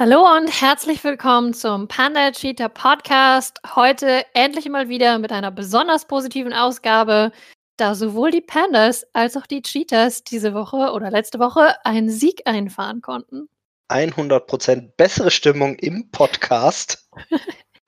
Hallo 0.00 0.26
und 0.34 0.48
herzlich 0.62 1.04
willkommen 1.04 1.52
zum 1.52 1.86
Panda 1.86 2.32
Cheetah 2.32 2.70
Podcast. 2.70 3.60
Heute 3.74 4.24
endlich 4.32 4.66
mal 4.66 4.88
wieder 4.88 5.18
mit 5.18 5.30
einer 5.30 5.50
besonders 5.50 6.06
positiven 6.06 6.54
Ausgabe, 6.54 7.32
da 7.76 7.94
sowohl 7.94 8.30
die 8.30 8.40
Pandas 8.40 9.06
als 9.12 9.36
auch 9.36 9.46
die 9.46 9.60
Cheetahs 9.60 10.24
diese 10.24 10.54
Woche 10.54 10.92
oder 10.94 11.10
letzte 11.10 11.38
Woche 11.38 11.74
einen 11.84 12.08
Sieg 12.08 12.40
einfahren 12.46 13.02
konnten. 13.02 13.50
100% 13.90 14.92
bessere 14.96 15.30
Stimmung 15.30 15.74
im 15.74 16.10
Podcast. 16.10 17.06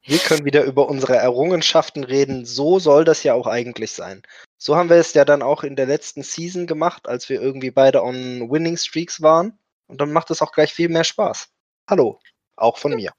Wir 0.02 0.18
können 0.18 0.44
wieder 0.44 0.64
über 0.64 0.90
unsere 0.90 1.16
Errungenschaften 1.16 2.04
reden. 2.04 2.44
So 2.44 2.78
soll 2.78 3.06
das 3.06 3.22
ja 3.22 3.32
auch 3.32 3.46
eigentlich 3.46 3.92
sein. 3.92 4.20
So 4.58 4.76
haben 4.76 4.90
wir 4.90 4.96
es 4.96 5.14
ja 5.14 5.24
dann 5.24 5.40
auch 5.40 5.64
in 5.64 5.76
der 5.76 5.86
letzten 5.86 6.22
Season 6.22 6.66
gemacht, 6.66 7.08
als 7.08 7.30
wir 7.30 7.40
irgendwie 7.40 7.70
beide 7.70 8.02
on 8.02 8.50
Winning 8.50 8.76
Streaks 8.76 9.22
waren. 9.22 9.58
Und 9.86 10.02
dann 10.02 10.12
macht 10.12 10.30
es 10.30 10.42
auch 10.42 10.52
gleich 10.52 10.74
viel 10.74 10.90
mehr 10.90 11.04
Spaß. 11.04 11.51
Hallo, 11.88 12.18
auch 12.56 12.78
von 12.78 12.94
mir. 12.94 13.12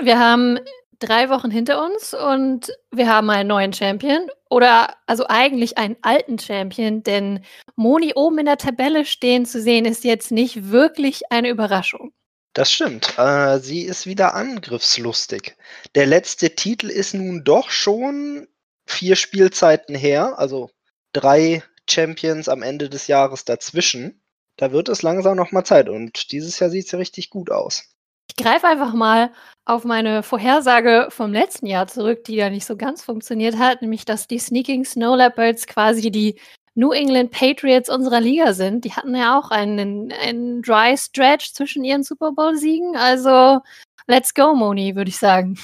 Wir 0.00 0.18
haben 0.18 0.58
drei 0.98 1.28
Wochen 1.28 1.50
hinter 1.50 1.84
uns 1.84 2.14
und 2.14 2.72
wir 2.90 3.08
haben 3.08 3.30
einen 3.30 3.48
neuen 3.48 3.72
Champion 3.72 4.28
oder 4.50 4.94
also 5.06 5.26
eigentlich 5.28 5.78
einen 5.78 5.96
alten 6.02 6.38
Champion, 6.38 7.02
denn 7.02 7.44
Moni 7.76 8.12
oben 8.14 8.38
in 8.38 8.46
der 8.46 8.58
Tabelle 8.58 9.04
stehen 9.04 9.46
zu 9.46 9.60
sehen, 9.60 9.84
ist 9.84 10.04
jetzt 10.04 10.30
nicht 10.30 10.70
wirklich 10.70 11.30
eine 11.30 11.48
Überraschung. 11.48 12.12
Das 12.54 12.70
stimmt. 12.70 13.18
Äh, 13.18 13.58
sie 13.60 13.82
ist 13.82 14.06
wieder 14.06 14.34
angriffslustig. 14.34 15.56
Der 15.94 16.06
letzte 16.06 16.54
Titel 16.54 16.90
ist 16.90 17.14
nun 17.14 17.44
doch 17.44 17.70
schon 17.70 18.46
vier 18.86 19.16
Spielzeiten 19.16 19.94
her, 19.94 20.38
also 20.38 20.70
drei 21.12 21.62
Champions 21.88 22.48
am 22.48 22.62
Ende 22.62 22.90
des 22.90 23.06
Jahres 23.06 23.44
dazwischen. 23.44 24.22
Da 24.56 24.70
wird 24.70 24.90
es 24.90 25.02
langsam 25.02 25.36
nochmal 25.36 25.64
Zeit 25.64 25.88
und 25.88 26.30
dieses 26.30 26.58
Jahr 26.58 26.68
sieht 26.68 26.84
es 26.84 26.92
ja 26.92 26.98
richtig 26.98 27.30
gut 27.30 27.50
aus. 27.50 27.84
Ich 28.28 28.36
greife 28.42 28.66
einfach 28.66 28.94
mal 28.94 29.30
auf 29.64 29.84
meine 29.84 30.22
Vorhersage 30.22 31.08
vom 31.10 31.32
letzten 31.32 31.66
Jahr 31.66 31.86
zurück, 31.86 32.24
die 32.24 32.36
ja 32.36 32.50
nicht 32.50 32.64
so 32.64 32.76
ganz 32.76 33.02
funktioniert 33.02 33.58
hat, 33.58 33.82
nämlich 33.82 34.04
dass 34.04 34.26
die 34.26 34.38
Sneaking 34.38 34.84
Snow 34.84 35.16
Leopards 35.16 35.66
quasi 35.66 36.10
die 36.10 36.38
New 36.74 36.92
England 36.92 37.30
Patriots 37.30 37.90
unserer 37.90 38.20
Liga 38.20 38.54
sind. 38.54 38.84
Die 38.84 38.92
hatten 38.92 39.14
ja 39.14 39.38
auch 39.38 39.50
einen, 39.50 40.12
einen 40.12 40.62
Dry 40.62 40.96
Stretch 40.96 41.52
zwischen 41.52 41.84
ihren 41.84 42.02
Super 42.02 42.32
Bowl-Siegen. 42.32 42.96
Also, 42.96 43.60
let's 44.06 44.32
go, 44.32 44.54
Moni, 44.54 44.96
würde 44.96 45.10
ich 45.10 45.18
sagen. 45.18 45.58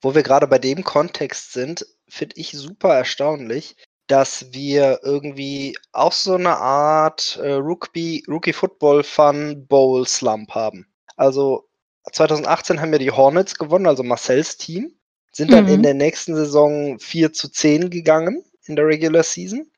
Wo 0.00 0.14
wir 0.14 0.22
gerade 0.22 0.46
bei 0.46 0.58
dem 0.58 0.84
Kontext 0.84 1.52
sind, 1.52 1.86
finde 2.08 2.36
ich 2.36 2.52
super 2.52 2.94
erstaunlich, 2.94 3.76
dass 4.06 4.52
wir 4.52 5.00
irgendwie 5.02 5.76
auch 5.92 6.12
so 6.12 6.34
eine 6.34 6.56
Art 6.56 7.36
äh, 7.42 7.54
Rookie, 7.54 8.24
Rookie 8.28 8.52
Football 8.52 9.02
Fun 9.02 9.66
Bowl 9.66 10.06
Slump 10.06 10.50
haben. 10.52 10.86
Also 11.16 11.68
2018 12.12 12.80
haben 12.80 12.92
wir 12.92 12.98
die 12.98 13.10
Hornets 13.10 13.56
gewonnen, 13.56 13.86
also 13.86 14.02
Marcells 14.02 14.56
Team, 14.56 14.92
sind 15.32 15.52
dann 15.52 15.64
mhm. 15.64 15.72
in 15.72 15.82
der 15.82 15.94
nächsten 15.94 16.34
Saison 16.34 16.98
4 16.98 17.32
zu 17.32 17.48
10 17.48 17.90
gegangen 17.90 18.44
in 18.64 18.76
der 18.76 18.86
Regular 18.86 19.22
Season. 19.22 19.70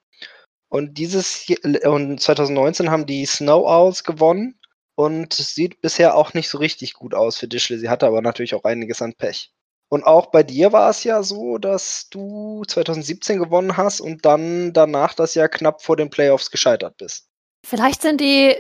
Und 0.69 0.99
dieses 0.99 1.47
und 1.85 2.21
2019 2.21 2.91
haben 2.91 3.07
die 3.07 3.25
Snow 3.25 3.67
Owls 3.67 4.05
gewonnen 4.05 4.61
und 4.95 5.33
sieht 5.33 5.81
bisher 5.81 6.15
auch 6.17 6.35
nicht 6.35 6.49
so 6.49 6.59
richtig 6.59 6.93
gut 6.93 7.15
aus 7.15 7.39
für 7.39 7.49
Dischle. 7.49 7.79
Sie 7.79 7.89
hatte 7.89 8.07
aber 8.07 8.21
natürlich 8.21 8.55
auch 8.55 8.65
einiges 8.65 9.01
an 9.01 9.15
Pech. 9.15 9.53
Und 9.89 10.05
auch 10.05 10.27
bei 10.27 10.43
dir 10.43 10.73
war 10.73 10.91
es 10.91 11.05
ja 11.05 11.23
so, 11.23 11.57
dass 11.57 12.09
du 12.11 12.63
2017 12.67 13.39
gewonnen 13.39 13.79
hast 13.79 14.01
und 14.01 14.27
dann 14.27 14.75
danach 14.75 15.15
das 15.15 15.35
Jahr 15.35 15.49
knapp 15.49 15.83
vor 15.83 15.97
den 15.97 16.11
Playoffs 16.11 16.51
gescheitert 16.51 16.99
bist. 16.99 17.29
Vielleicht 17.65 18.03
sind 18.03 18.21
die 18.21 18.55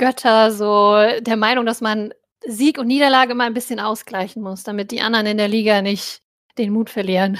Fantasy-Götter 0.00 0.52
so 0.52 1.20
der 1.20 1.36
Meinung, 1.36 1.66
dass 1.66 1.80
man 1.80 2.12
Sieg 2.46 2.78
und 2.78 2.86
Niederlage 2.86 3.34
mal 3.34 3.46
ein 3.46 3.54
bisschen 3.54 3.80
ausgleichen 3.80 4.42
muss, 4.42 4.62
damit 4.62 4.90
die 4.90 5.02
anderen 5.02 5.26
in 5.26 5.36
der 5.36 5.48
Liga 5.48 5.82
nicht 5.82 6.20
den 6.58 6.72
Mut 6.72 6.90
verlieren 6.90 7.38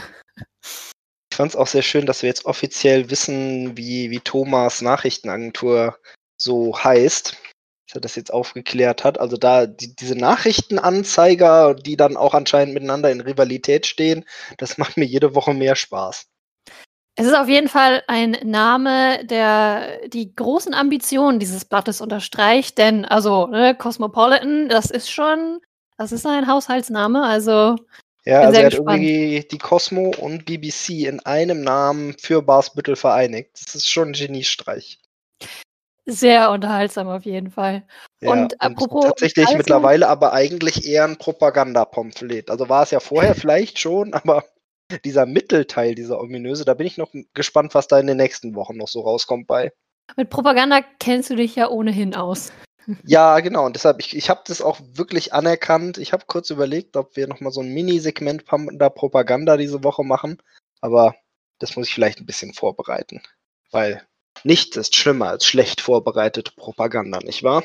fand 1.41 1.53
es 1.53 1.57
auch 1.57 1.69
sehr 1.69 1.81
schön, 1.81 2.05
dass 2.05 2.21
wir 2.21 2.29
jetzt 2.29 2.45
offiziell 2.45 3.09
wissen, 3.09 3.75
wie, 3.75 4.11
wie 4.11 4.21
Thomas 4.21 4.83
Nachrichtenagentur 4.83 5.97
so 6.37 6.77
heißt. 6.77 7.35
Dass 7.87 7.95
er 7.95 8.01
das 8.03 8.15
jetzt 8.17 8.31
aufgeklärt 8.31 9.05
hat. 9.05 9.19
Also 9.19 9.39
da 9.39 9.67
die, 9.67 9.97
diese 9.97 10.17
Nachrichtenanzeiger, 10.17 11.75
die 11.75 11.97
dann 11.97 12.19
auch 12.19 12.35
anscheinend 12.35 12.75
miteinander 12.75 13.11
in 13.11 13.23
Rivalität 13.23 13.87
stehen, 13.87 14.27
das 14.59 14.77
macht 14.77 14.99
mir 14.99 15.07
jede 15.07 15.35
Woche 15.35 15.55
mehr 15.55 15.77
Spaß. 15.77 16.27
Es 17.21 17.27
ist 17.27 17.35
auf 17.35 17.49
jeden 17.49 17.69
Fall 17.69 18.03
ein 18.07 18.35
Name, 18.45 19.25
der 19.27 20.09
die 20.09 20.35
großen 20.35 20.73
Ambitionen 20.73 21.39
dieses 21.39 21.67
Blattes 21.67 22.01
unterstreicht, 22.01 22.79
denn 22.79 23.05
also 23.05 23.47
ne, 23.47 23.75
Cosmopolitan, 23.75 24.71
das 24.71 24.91
ist 24.91 25.11
schon, 25.11 25.61
das 25.99 26.13
ist 26.13 26.25
ein 26.27 26.47
Haushaltsname, 26.47 27.23
also 27.23 27.77
ja, 28.25 28.41
also 28.41 28.59
er 28.59 28.65
hat 28.65 28.73
gespannt. 28.73 29.03
irgendwie 29.03 29.49
die 29.51 29.59
Cosmo 29.59 30.15
und 30.19 30.47
BBC 30.47 31.07
in 31.07 31.21
einem 31.21 31.63
Namen 31.63 32.15
für 32.19 32.41
Barsbüttel 32.41 32.97
vereinigt. 32.97 33.51
Das 33.55 33.75
ist 33.75 33.91
schon 33.91 34.09
ein 34.09 34.13
Geniestreich. 34.13 34.99
Sehr 36.07 36.51
unterhaltsam 36.51 37.09
auf 37.09 37.25
jeden 37.25 37.51
Fall. 37.51 37.83
Ja, 38.21 38.33
und 38.33 38.61
apropos. 38.61 39.05
Und 39.05 39.11
tatsächlich 39.11 39.47
also, 39.47 39.59
mittlerweile 39.59 40.09
aber 40.09 40.33
eigentlich 40.33 40.87
eher 40.87 41.05
ein 41.05 41.19
Propagandapamphlet. 41.19 42.51
Also 42.51 42.69
war 42.69 42.83
es 42.83 42.91
ja 42.91 43.01
vorher 43.01 43.35
vielleicht 43.35 43.79
schon, 43.79 44.15
aber 44.15 44.45
dieser 45.05 45.27
Mittelteil, 45.27 45.95
dieser 45.95 46.21
ominöse, 46.21 46.65
da 46.65 46.75
bin 46.75 46.87
ich 46.87 46.99
noch 46.99 47.13
gespannt, 47.35 47.75
was 47.75 47.89
da 47.89 47.99
in 47.99 48.07
den 48.07 48.17
nächsten 48.17 48.55
Wochen 48.55 48.77
noch 48.77 48.89
so 48.89 49.01
rauskommt 49.01 49.47
bei. 49.47 49.73
Mit 50.17 50.31
Propaganda 50.31 50.81
kennst 50.99 51.31
du 51.31 51.37
dich 51.37 51.57
ja 51.57 51.69
ohnehin 51.69 52.15
aus. 52.15 52.53
Ja, 53.05 53.39
genau. 53.41 53.67
Und 53.67 53.77
deshalb, 53.77 54.01
ich, 54.01 54.17
ich 54.17 54.31
habe 54.31 54.41
das 54.47 54.63
auch 54.63 54.81
wirklich 54.95 55.33
anerkannt. 55.33 55.99
Ich 55.99 56.13
habe 56.13 56.25
kurz 56.27 56.51
überlegt, 56.51 56.97
ob 56.97 57.17
wir 57.17 57.29
nochmal 57.29 57.53
so 57.53 57.61
ein 57.61 57.73
Mini-Segment 57.73 58.45
Panda 58.45 58.89
Propaganda 58.89 59.57
diese 59.57 59.85
Woche 59.85 60.03
machen. 60.03 60.43
Aber 60.81 61.15
das 61.59 61.77
muss 61.77 61.89
ich 61.89 61.95
vielleicht 61.95 62.21
ein 62.21 62.27
bisschen 62.27 62.55
vorbereiten. 62.55 63.23
Weil 63.71 64.03
nichts 64.45 64.77
ist 64.77 64.97
schlimmer 64.97 65.29
als 65.29 65.47
schlecht 65.47 65.81
vorbereitete 65.81 66.53
Propaganda, 66.57 67.21
nicht 67.21 67.43
wahr? 67.43 67.63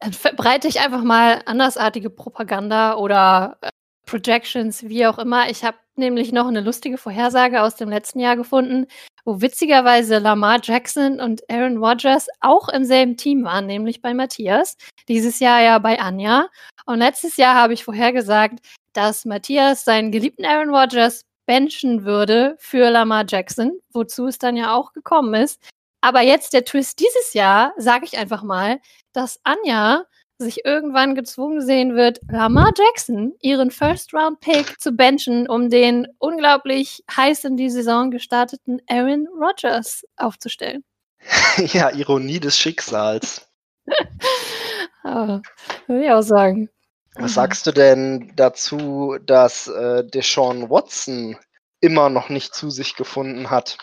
Dann 0.00 0.12
verbreite 0.12 0.66
ich 0.66 0.80
einfach 0.80 1.04
mal 1.04 1.42
andersartige 1.46 2.10
Propaganda 2.10 2.96
oder 2.96 3.58
äh, 3.60 3.70
Projections, 4.06 4.88
wie 4.88 5.06
auch 5.06 5.18
immer. 5.18 5.48
Ich 5.50 5.64
habe 5.64 5.76
nämlich 5.96 6.32
noch 6.32 6.46
eine 6.46 6.60
lustige 6.60 6.98
Vorhersage 6.98 7.62
aus 7.62 7.76
dem 7.76 7.88
letzten 7.88 8.20
Jahr 8.20 8.36
gefunden, 8.36 8.86
wo 9.24 9.40
witzigerweise 9.40 10.18
Lamar 10.18 10.60
Jackson 10.62 11.20
und 11.20 11.42
Aaron 11.50 11.78
Rodgers 11.78 12.28
auch 12.40 12.68
im 12.68 12.84
selben 12.84 13.16
Team 13.16 13.44
waren, 13.44 13.66
nämlich 13.66 14.02
bei 14.02 14.14
Matthias. 14.14 14.76
Dieses 15.08 15.38
Jahr 15.40 15.60
ja 15.62 15.78
bei 15.78 16.00
Anja. 16.00 16.48
Und 16.86 16.98
letztes 16.98 17.36
Jahr 17.36 17.54
habe 17.54 17.74
ich 17.74 17.84
vorhergesagt, 17.84 18.58
dass 18.92 19.24
Matthias 19.24 19.84
seinen 19.84 20.12
geliebten 20.12 20.44
Aaron 20.44 20.74
Rodgers 20.74 21.22
benchen 21.46 22.04
würde 22.04 22.56
für 22.58 22.90
Lamar 22.90 23.24
Jackson, 23.28 23.78
wozu 23.92 24.26
es 24.26 24.38
dann 24.38 24.56
ja 24.56 24.74
auch 24.74 24.92
gekommen 24.92 25.34
ist. 25.34 25.60
Aber 26.00 26.20
jetzt 26.20 26.52
der 26.52 26.64
Twist 26.64 26.98
dieses 26.98 27.32
Jahr, 27.32 27.72
sage 27.76 28.04
ich 28.04 28.18
einfach 28.18 28.42
mal, 28.42 28.80
dass 29.12 29.40
Anja 29.44 30.04
sich 30.38 30.64
irgendwann 30.64 31.14
gezwungen 31.14 31.60
sehen 31.60 31.94
wird, 31.94 32.20
Lamar 32.28 32.72
Jackson 32.76 33.32
ihren 33.40 33.70
First-Round-Pick 33.70 34.80
zu 34.80 34.92
benchen, 34.92 35.48
um 35.48 35.70
den 35.70 36.08
unglaublich 36.18 37.04
heiß 37.14 37.44
in 37.44 37.56
die 37.56 37.70
Saison 37.70 38.10
gestarteten 38.10 38.80
Aaron 38.88 39.28
Rodgers 39.40 40.04
aufzustellen. 40.16 40.84
ja, 41.58 41.90
Ironie 41.90 42.40
des 42.40 42.58
Schicksals. 42.58 43.48
ah, 45.04 45.40
würde 45.86 46.04
ich 46.04 46.10
auch 46.10 46.22
sagen. 46.22 46.68
Was 47.16 47.34
sagst 47.34 47.66
du 47.66 47.72
denn 47.72 48.32
dazu, 48.36 49.16
dass 49.24 49.68
äh, 49.68 50.04
Deshaun 50.04 50.70
Watson 50.70 51.36
immer 51.80 52.08
noch 52.08 52.30
nicht 52.30 52.54
zu 52.54 52.70
sich 52.70 52.96
gefunden 52.96 53.50
hat? 53.50 53.76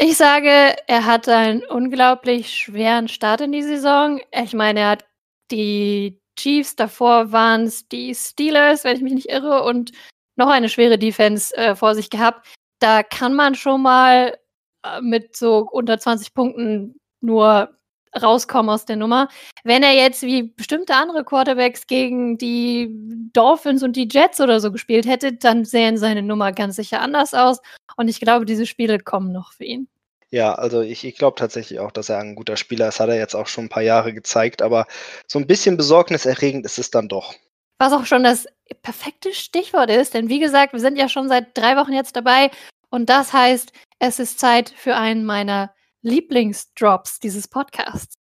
Ich 0.00 0.16
sage, 0.16 0.76
er 0.86 1.06
hat 1.06 1.28
einen 1.28 1.64
unglaublich 1.64 2.54
schweren 2.54 3.08
Start 3.08 3.40
in 3.40 3.50
die 3.50 3.64
Saison. 3.64 4.20
Ich 4.30 4.54
meine, 4.54 4.80
er 4.80 4.90
hat 4.90 5.07
die 5.50 6.20
Chiefs, 6.36 6.76
davor 6.76 7.32
waren 7.32 7.64
es 7.64 7.88
die 7.88 8.14
Steelers, 8.14 8.84
wenn 8.84 8.96
ich 8.96 9.02
mich 9.02 9.14
nicht 9.14 9.28
irre, 9.28 9.64
und 9.64 9.92
noch 10.36 10.48
eine 10.48 10.68
schwere 10.68 10.98
Defense 10.98 11.56
äh, 11.56 11.74
vor 11.74 11.94
sich 11.94 12.10
gehabt. 12.10 12.46
Da 12.78 13.02
kann 13.02 13.34
man 13.34 13.54
schon 13.54 13.82
mal 13.82 14.38
äh, 14.84 15.00
mit 15.00 15.36
so 15.36 15.68
unter 15.70 15.98
20 15.98 16.34
Punkten 16.34 17.00
nur 17.20 17.74
rauskommen 18.20 18.70
aus 18.70 18.84
der 18.84 18.96
Nummer. 18.96 19.28
Wenn 19.64 19.82
er 19.82 19.92
jetzt 19.92 20.22
wie 20.22 20.44
bestimmte 20.44 20.94
andere 20.94 21.24
Quarterbacks 21.24 21.86
gegen 21.86 22.38
die 22.38 22.88
Dolphins 23.32 23.82
und 23.82 23.96
die 23.96 24.08
Jets 24.10 24.40
oder 24.40 24.60
so 24.60 24.72
gespielt 24.72 25.06
hätte, 25.06 25.32
dann 25.32 25.64
sähen 25.64 25.98
seine 25.98 26.22
Nummer 26.22 26.52
ganz 26.52 26.76
sicher 26.76 27.00
anders 27.00 27.34
aus. 27.34 27.60
Und 27.96 28.08
ich 28.08 28.20
glaube, 28.20 28.46
diese 28.46 28.66
Spiele 28.66 28.98
kommen 28.98 29.32
noch 29.32 29.52
für 29.52 29.64
ihn. 29.64 29.88
Ja, 30.30 30.54
also 30.54 30.82
ich, 30.82 31.04
ich 31.04 31.16
glaube 31.16 31.38
tatsächlich 31.38 31.80
auch, 31.80 31.90
dass 31.90 32.08
er 32.08 32.18
ein 32.18 32.34
guter 32.34 32.56
Spieler 32.56 32.88
ist. 32.88 33.00
Hat 33.00 33.08
er 33.08 33.16
jetzt 33.16 33.34
auch 33.34 33.46
schon 33.46 33.64
ein 33.64 33.68
paar 33.70 33.82
Jahre 33.82 34.12
gezeigt, 34.12 34.60
aber 34.60 34.86
so 35.26 35.38
ein 35.38 35.46
bisschen 35.46 35.76
besorgniserregend 35.76 36.66
ist 36.66 36.78
es 36.78 36.90
dann 36.90 37.08
doch. 37.08 37.34
Was 37.78 37.92
auch 37.92 38.06
schon 38.06 38.24
das 38.24 38.46
perfekte 38.82 39.32
Stichwort 39.32 39.90
ist, 39.90 40.14
denn 40.14 40.28
wie 40.28 40.40
gesagt, 40.40 40.72
wir 40.72 40.80
sind 40.80 40.98
ja 40.98 41.08
schon 41.08 41.28
seit 41.28 41.56
drei 41.56 41.76
Wochen 41.76 41.92
jetzt 41.92 42.16
dabei 42.16 42.50
und 42.90 43.08
das 43.08 43.32
heißt, 43.32 43.72
es 44.00 44.18
ist 44.18 44.38
Zeit 44.38 44.74
für 44.76 44.96
einen 44.96 45.24
meiner 45.24 45.72
Lieblingsdrops 46.02 47.20
dieses 47.20 47.48
Podcasts. 47.48 48.16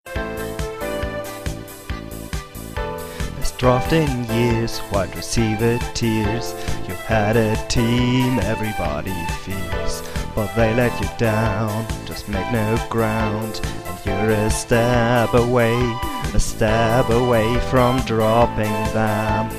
drafting 3.62 4.24
years, 4.24 4.82
wide 4.90 5.14
receiver 5.14 5.78
tears. 5.94 6.52
You 6.88 6.94
had 6.94 7.36
a 7.36 7.54
team 7.68 8.40
everybody 8.40 9.14
fears, 9.44 9.81
but 10.34 10.54
they 10.54 10.74
let 10.74 10.98
you 11.00 11.08
down, 11.18 11.86
just 12.06 12.28
make 12.28 12.50
no 12.52 12.78
ground. 12.88 13.60
And 13.86 14.06
you're 14.06 14.30
a 14.30 14.50
step 14.50 15.34
away, 15.34 15.74
a 16.34 16.40
step 16.40 17.10
away 17.10 17.58
from 17.70 18.00
dropping 18.02 18.72
them. 18.94 19.50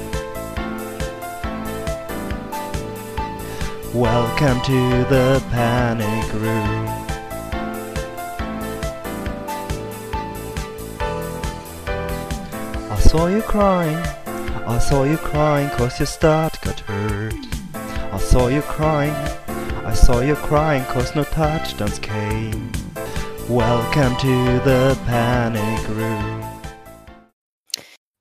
Welcome 3.94 4.60
to 4.62 5.06
the 5.10 5.44
panic 5.52 6.34
room. 6.34 6.88
I 12.90 13.00
saw 13.00 13.28
you 13.28 13.44
crying, 13.44 13.98
I 14.66 14.80
saw 14.80 15.04
you 15.04 15.18
crying 15.18 15.70
cause 15.78 16.00
your 16.00 16.08
start 16.08 16.60
got 16.62 16.80
hurt. 16.80 17.36
I 17.76 18.18
saw 18.18 18.48
you 18.48 18.64
crying, 18.64 19.14
I 19.94 19.96
saw 19.96 20.22
you 20.22 20.34
crying 20.34 20.84
cause 20.86 21.16
no 21.16 21.24
touchdowns 21.24 22.00
came. 22.00 22.72
Welcome 23.48 24.16
to 24.18 24.60
the 24.66 24.98
panic 25.06 25.88
room. 25.88 26.42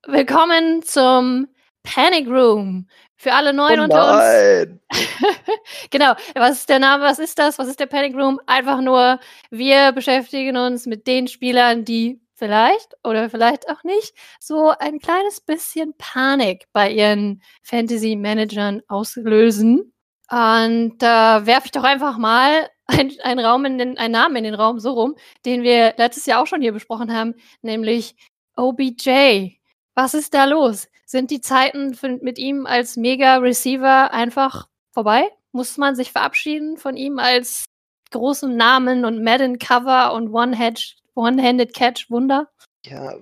Willkommen 0.07 0.83
zum 0.83 1.49
Panic 1.83 2.29
Room. 2.29 2.89
Für 3.17 3.33
alle 3.33 3.55
Neuen 3.55 3.81
oh 3.81 3.85
unter 3.85 4.19
uns. 4.19 4.81
genau. 5.91 6.13
Was 6.35 6.59
ist 6.59 6.69
der 6.69 6.79
Name? 6.79 7.05
Was 7.05 7.19
ist 7.19 7.39
das? 7.39 7.59
Was 7.59 7.69
ist 7.69 7.81
der 7.81 7.87
Panic 7.87 8.17
Room? 8.17 8.39
Einfach 8.47 8.83
nur, 8.83 9.19
wir 9.51 9.93
beschäftigen 9.93 10.59
uns 10.59 10.85
mit 10.85 11.07
den 11.07 11.27
Spielern, 11.27 11.87
die 11.87 12.21
vielleicht 12.35 12.97
oder 13.03 13.31
vielleicht 13.31 13.71
auch 13.71 13.83
nicht 13.83 14.13
so 14.41 14.75
ein 14.79 14.99
kleines 14.99 15.41
bisschen 15.41 15.95
Panik 15.97 16.67
bei 16.75 16.91
ihren 16.91 17.41
Fantasy-Managern 17.63 18.83
auslösen. 18.89 19.92
Und 20.33 20.97
da 21.01 21.41
äh, 21.41 21.47
werfe 21.47 21.67
ich 21.67 21.73
doch 21.73 21.85
einfach 21.85 22.17
mal 22.17 22.71
einen 22.87 23.39
Raum 23.39 23.67
in 23.67 23.77
den, 23.77 23.99
einen 23.99 24.13
Namen 24.13 24.37
in 24.37 24.45
den 24.45 24.55
Raum 24.55 24.81
so 24.81 24.93
rum, 24.93 25.15
den 25.45 25.63
wir 25.63 25.93
letztes 25.99 26.25
Jahr 26.25 26.43
auch 26.43 26.47
schon 26.47 26.63
hier 26.63 26.73
besprochen 26.73 27.15
haben, 27.15 27.35
nämlich 27.61 28.17
OBJ. 28.57 29.59
Was 29.95 30.15
ist 30.15 30.33
da 30.33 30.47
los? 30.47 30.89
Sind 31.05 31.31
die 31.31 31.43
Zeiten 31.43 31.93
für, 31.93 32.19
mit 32.23 32.39
ihm 32.39 32.65
als 32.65 32.97
Mega-Receiver 32.97 34.11
einfach 34.11 34.69
vorbei? 34.93 35.31
Muss 35.53 35.77
man 35.77 35.97
sich 35.97 36.13
verabschieden 36.13 36.79
von 36.79 36.97
ihm 36.97 37.19
als 37.19 37.67
großen 38.11 38.57
Namen 38.57 39.05
und 39.05 39.23
Madden-Cover 39.23 40.15
und 40.15 40.33
One-Handed 40.33 41.75
Catch-Wunder? 41.75 42.49
Ja, 42.87 43.17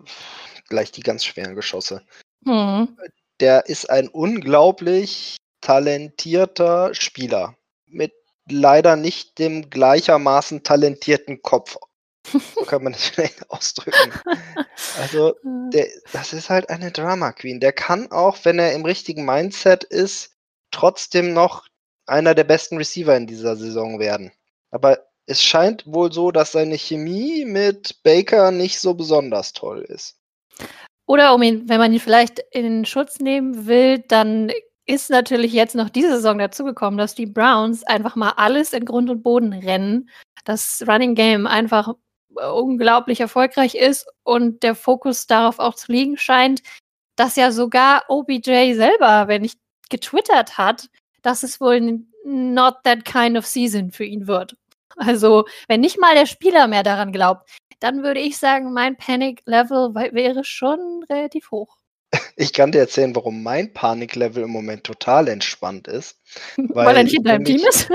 gleich 0.69 0.93
die 0.93 1.03
ganz 1.03 1.25
schweren 1.25 1.57
Geschosse. 1.57 2.03
Hm. 2.47 2.97
Der 3.41 3.67
ist 3.67 3.91
ein 3.91 4.07
unglaublich 4.07 5.39
talentierter 5.61 6.95
Spieler 6.95 7.57
mit 7.87 8.13
leider 8.49 8.97
nicht 8.97 9.39
dem 9.39 9.71
gleichermaßen 9.71 10.63
talentierten 10.63 11.43
Kopf. 11.43 11.77
So 12.27 12.65
kann 12.65 12.85
man 12.85 12.93
das 12.93 13.05
vielleicht 13.09 13.51
ausdrücken. 13.51 14.13
Also, 15.01 15.35
der, 15.73 15.87
das 16.13 16.33
ist 16.33 16.51
halt 16.51 16.69
eine 16.69 16.91
Drama 16.91 17.33
Queen. 17.33 17.61
Der 17.61 17.73
kann 17.73 18.11
auch, 18.11 18.39
wenn 18.45 18.59
er 18.59 18.73
im 18.73 18.85
richtigen 18.85 19.25
Mindset 19.25 19.85
ist, 19.85 20.33
trotzdem 20.71 21.33
noch 21.33 21.67
einer 22.07 22.35
der 22.35 22.45
besten 22.45 22.77
Receiver 22.77 23.17
in 23.17 23.27
dieser 23.27 23.57
Saison 23.57 23.99
werden. 23.99 24.33
Aber 24.71 24.99
es 25.27 25.43
scheint 25.43 25.85
wohl 25.87 26.13
so, 26.13 26.31
dass 26.31 26.53
seine 26.53 26.77
Chemie 26.77 27.45
mit 27.45 28.03
Baker 28.03 28.51
nicht 28.51 28.81
so 28.81 28.95
besonders 28.95 29.53
toll 29.53 29.83
ist. 29.83 30.17
Oder 31.07 31.35
um 31.35 31.43
ihn, 31.43 31.69
wenn 31.69 31.79
man 31.79 31.93
ihn 31.93 32.01
vielleicht 32.01 32.39
in 32.51 32.85
Schutz 32.85 33.19
nehmen 33.19 33.67
will, 33.67 33.99
dann 33.99 34.53
ist 34.91 35.09
natürlich 35.09 35.53
jetzt 35.53 35.77
noch 35.77 35.89
diese 35.89 36.17
Saison 36.17 36.39
dazugekommen, 36.39 36.99
dass 36.99 37.15
die 37.15 37.27
Browns 37.27 37.85
einfach 37.85 38.17
mal 38.17 38.33
alles 38.37 38.73
in 38.73 38.85
Grund 38.85 39.09
und 39.09 39.23
Boden 39.23 39.53
rennen. 39.53 40.11
Das 40.45 40.83
Running 40.87 41.15
Game 41.15 41.47
einfach 41.47 41.95
unglaublich 42.35 43.21
erfolgreich 43.21 43.77
ist 43.77 44.07
und 44.25 44.63
der 44.65 44.75
Fokus 44.75 45.29
darauf 45.29 45.61
auch 45.61 45.75
zu 45.75 45.93
liegen 45.93 46.17
scheint, 46.17 46.63
dass 47.15 47.37
ja 47.37 47.53
sogar 47.53 48.05
OBJ 48.09 48.75
selber, 48.75 49.29
wenn 49.29 49.45
ich 49.45 49.55
getwittert 49.91 50.59
hat, 50.59 50.89
dass 51.23 51.45
es 51.45 51.61
wohl 51.61 52.01
not 52.25 52.77
that 52.85 53.05
kind 53.05 53.37
of 53.37 53.47
season 53.47 53.93
für 53.93 54.05
ihn 54.05 54.27
wird. 54.27 54.57
Also, 54.97 55.47
wenn 55.69 55.81
nicht 55.81 56.01
mal 56.01 56.15
der 56.15 56.27
Spieler 56.27 56.67
mehr 56.67 56.83
daran 56.83 57.13
glaubt, 57.13 57.49
dann 57.79 58.03
würde 58.03 58.21
ich 58.21 58.39
sagen, 58.39 58.73
mein 58.73 58.97
Panic 58.97 59.43
Level 59.47 59.95
wäre 59.95 60.45
schon 60.45 61.05
relativ 61.09 61.51
hoch. 61.51 61.80
Ich 62.37 62.53
kann 62.53 62.73
dir 62.73 62.79
erzählen, 62.79 63.15
warum 63.15 63.43
mein 63.43 63.73
Paniklevel 63.73 64.43
im 64.43 64.51
Moment 64.51 64.85
total 64.85 65.29
entspannt 65.29 65.87
ist. 65.87 66.17
Weil, 66.57 66.87
weil 66.87 66.97
er 66.97 67.05
nicht 67.05 67.17
in 67.17 67.25
deinem 67.25 67.45
Team 67.45 67.61
ist? 67.69 67.89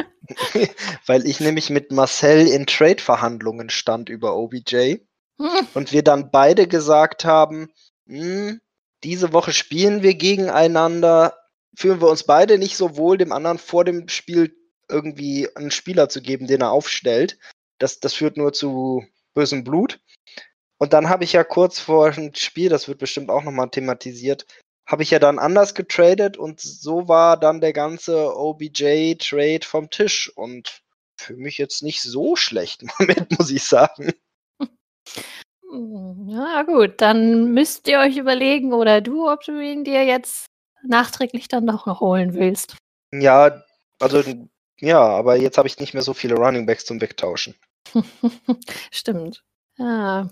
weil 1.05 1.25
ich 1.27 1.39
nämlich 1.39 1.69
mit 1.69 1.91
Marcel 1.91 2.47
in 2.47 2.65
Trade-Verhandlungen 2.65 3.69
stand 3.69 4.09
über 4.09 4.35
OBJ 4.35 4.97
hm. 5.39 5.67
und 5.73 5.91
wir 5.91 6.03
dann 6.03 6.31
beide 6.31 6.67
gesagt 6.67 7.25
haben, 7.25 7.69
hm, 8.07 8.61
diese 9.03 9.33
Woche 9.33 9.53
spielen 9.53 10.01
wir 10.01 10.15
gegeneinander, 10.15 11.37
fühlen 11.75 12.01
wir 12.01 12.09
uns 12.09 12.23
beide 12.23 12.57
nicht 12.57 12.77
so 12.77 12.97
wohl, 12.97 13.17
dem 13.17 13.31
anderen 13.31 13.57
vor 13.57 13.83
dem 13.83 14.07
Spiel 14.07 14.55
irgendwie 14.89 15.47
einen 15.55 15.71
Spieler 15.71 16.09
zu 16.09 16.21
geben, 16.21 16.47
den 16.47 16.61
er 16.61 16.71
aufstellt. 16.71 17.37
Das, 17.77 17.99
das 17.99 18.13
führt 18.13 18.37
nur 18.37 18.53
zu 18.53 19.03
bösem 19.33 19.63
Blut. 19.63 19.99
Und 20.77 20.93
dann 20.93 21.09
habe 21.09 21.23
ich 21.23 21.33
ja 21.33 21.43
kurz 21.43 21.79
vor 21.79 22.11
dem 22.11 22.33
Spiel, 22.35 22.69
das 22.69 22.87
wird 22.87 22.99
bestimmt 22.99 23.29
auch 23.29 23.43
nochmal 23.43 23.69
thematisiert, 23.69 24.45
habe 24.85 25.03
ich 25.03 25.11
ja 25.11 25.19
dann 25.19 25.39
anders 25.39 25.73
getradet 25.73 26.37
und 26.37 26.59
so 26.59 27.07
war 27.07 27.37
dann 27.37 27.61
der 27.61 27.73
ganze 27.73 28.35
OBJ-Trade 28.35 29.65
vom 29.65 29.89
Tisch 29.89 30.31
und 30.35 30.81
für 31.17 31.35
mich 31.35 31.57
jetzt 31.57 31.81
nicht 31.81 32.01
so 32.01 32.35
schlecht 32.35 32.83
Moment, 32.99 33.37
muss 33.37 33.49
ich 33.49 33.63
sagen. 33.63 34.13
Ja, 36.27 36.63
gut, 36.63 37.01
dann 37.01 37.53
müsst 37.53 37.87
ihr 37.87 37.99
euch 37.99 38.17
überlegen 38.17 38.73
oder 38.73 39.01
du, 39.01 39.29
ob 39.29 39.43
du 39.43 39.59
ihn 39.59 39.83
dir 39.83 40.05
jetzt 40.05 40.45
nachträglich 40.83 41.47
dann 41.47 41.65
doch 41.65 41.85
noch 41.85 41.99
holen 42.01 42.33
willst. 42.33 42.77
Ja, 43.11 43.63
also 43.99 44.23
ja, 44.79 45.01
aber 45.01 45.37
jetzt 45.37 45.57
habe 45.57 45.67
ich 45.67 45.79
nicht 45.79 45.93
mehr 45.93 46.03
so 46.03 46.13
viele 46.13 46.35
Runningbacks 46.35 46.85
zum 46.85 47.01
Wegtauschen. 47.01 47.55
Stimmt. 48.91 49.43
Ja. 49.77 50.29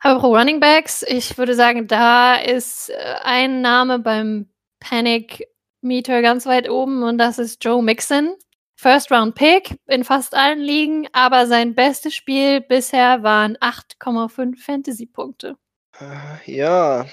Aber 0.00 0.20
pro 0.20 0.36
Running 0.36 0.60
Backs, 0.60 1.02
ich 1.06 1.36
würde 1.38 1.54
sagen, 1.54 1.86
da 1.86 2.36
ist 2.36 2.90
äh, 2.90 3.14
ein 3.22 3.60
Name 3.60 3.98
beim 3.98 4.48
Panic 4.80 5.46
Meter 5.82 6.22
ganz 6.22 6.46
weit 6.46 6.68
oben 6.68 7.02
und 7.02 7.18
das 7.18 7.38
ist 7.38 7.64
Joe 7.64 7.82
Mixon. 7.82 8.34
First 8.76 9.12
Round 9.12 9.34
Pick 9.34 9.76
in 9.88 10.04
fast 10.04 10.34
allen 10.34 10.58
Ligen, 10.60 11.06
aber 11.12 11.46
sein 11.46 11.74
bestes 11.74 12.14
Spiel 12.14 12.62
bisher 12.62 13.22
waren 13.22 13.58
8,5 13.58 14.56
Fantasy-Punkte. 14.56 15.56
Äh, 16.00 16.50
ja, 16.50 17.04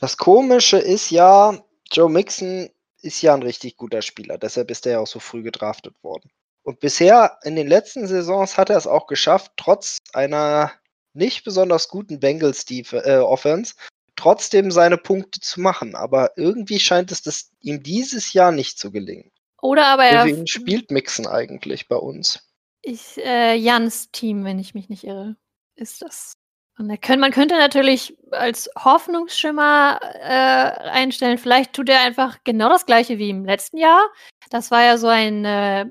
das 0.00 0.16
Komische 0.16 0.78
ist 0.78 1.10
ja, 1.10 1.62
Joe 1.92 2.08
Mixon 2.08 2.70
ist 3.02 3.20
ja 3.20 3.34
ein 3.34 3.42
richtig 3.42 3.76
guter 3.76 4.00
Spieler, 4.00 4.38
deshalb 4.38 4.70
ist 4.70 4.86
er 4.86 4.92
ja 4.92 5.00
auch 5.00 5.06
so 5.06 5.20
früh 5.20 5.42
gedraftet 5.42 5.94
worden. 6.02 6.30
Und 6.62 6.80
bisher 6.80 7.38
in 7.42 7.54
den 7.54 7.68
letzten 7.68 8.06
Saisons 8.06 8.56
hat 8.56 8.70
er 8.70 8.78
es 8.78 8.86
auch 8.86 9.06
geschafft, 9.06 9.52
trotz 9.58 9.98
einer 10.14 10.72
nicht 11.12 11.44
besonders 11.44 11.88
guten 11.88 12.20
Bengals 12.20 12.64
äh, 12.70 13.18
Offense 13.18 13.74
trotzdem 14.16 14.70
seine 14.70 14.98
Punkte 14.98 15.40
zu 15.40 15.60
machen. 15.60 15.94
Aber 15.94 16.32
irgendwie 16.36 16.78
scheint 16.78 17.10
es 17.10 17.22
das 17.22 17.50
ihm 17.60 17.82
dieses 17.82 18.32
Jahr 18.32 18.52
nicht 18.52 18.78
zu 18.78 18.90
gelingen. 18.90 19.30
Oder 19.62 19.86
aber 19.86 20.04
er. 20.04 20.24
Wen 20.26 20.46
spielt 20.46 20.90
Mixen 20.90 21.26
eigentlich 21.26 21.88
bei 21.88 21.96
uns? 21.96 22.46
Ich, 22.82 23.18
äh, 23.18 23.54
Jans 23.54 24.10
Team, 24.10 24.44
wenn 24.44 24.58
ich 24.58 24.74
mich 24.74 24.88
nicht 24.88 25.04
irre, 25.04 25.36
ist 25.74 26.02
das. 26.02 26.34
Und 26.78 26.98
kann, 27.02 27.20
man 27.20 27.30
könnte 27.30 27.58
natürlich 27.58 28.16
als 28.30 28.70
Hoffnungsschimmer 28.78 30.00
äh, 30.02 30.88
einstellen, 30.88 31.36
vielleicht 31.36 31.74
tut 31.74 31.90
er 31.90 32.00
einfach 32.00 32.38
genau 32.42 32.70
das 32.70 32.86
gleiche 32.86 33.18
wie 33.18 33.28
im 33.28 33.44
letzten 33.44 33.76
Jahr. 33.76 34.08
Das 34.48 34.70
war 34.70 34.82
ja 34.82 34.96
so 34.96 35.08
ein 35.08 35.44
äh, 35.44 35.84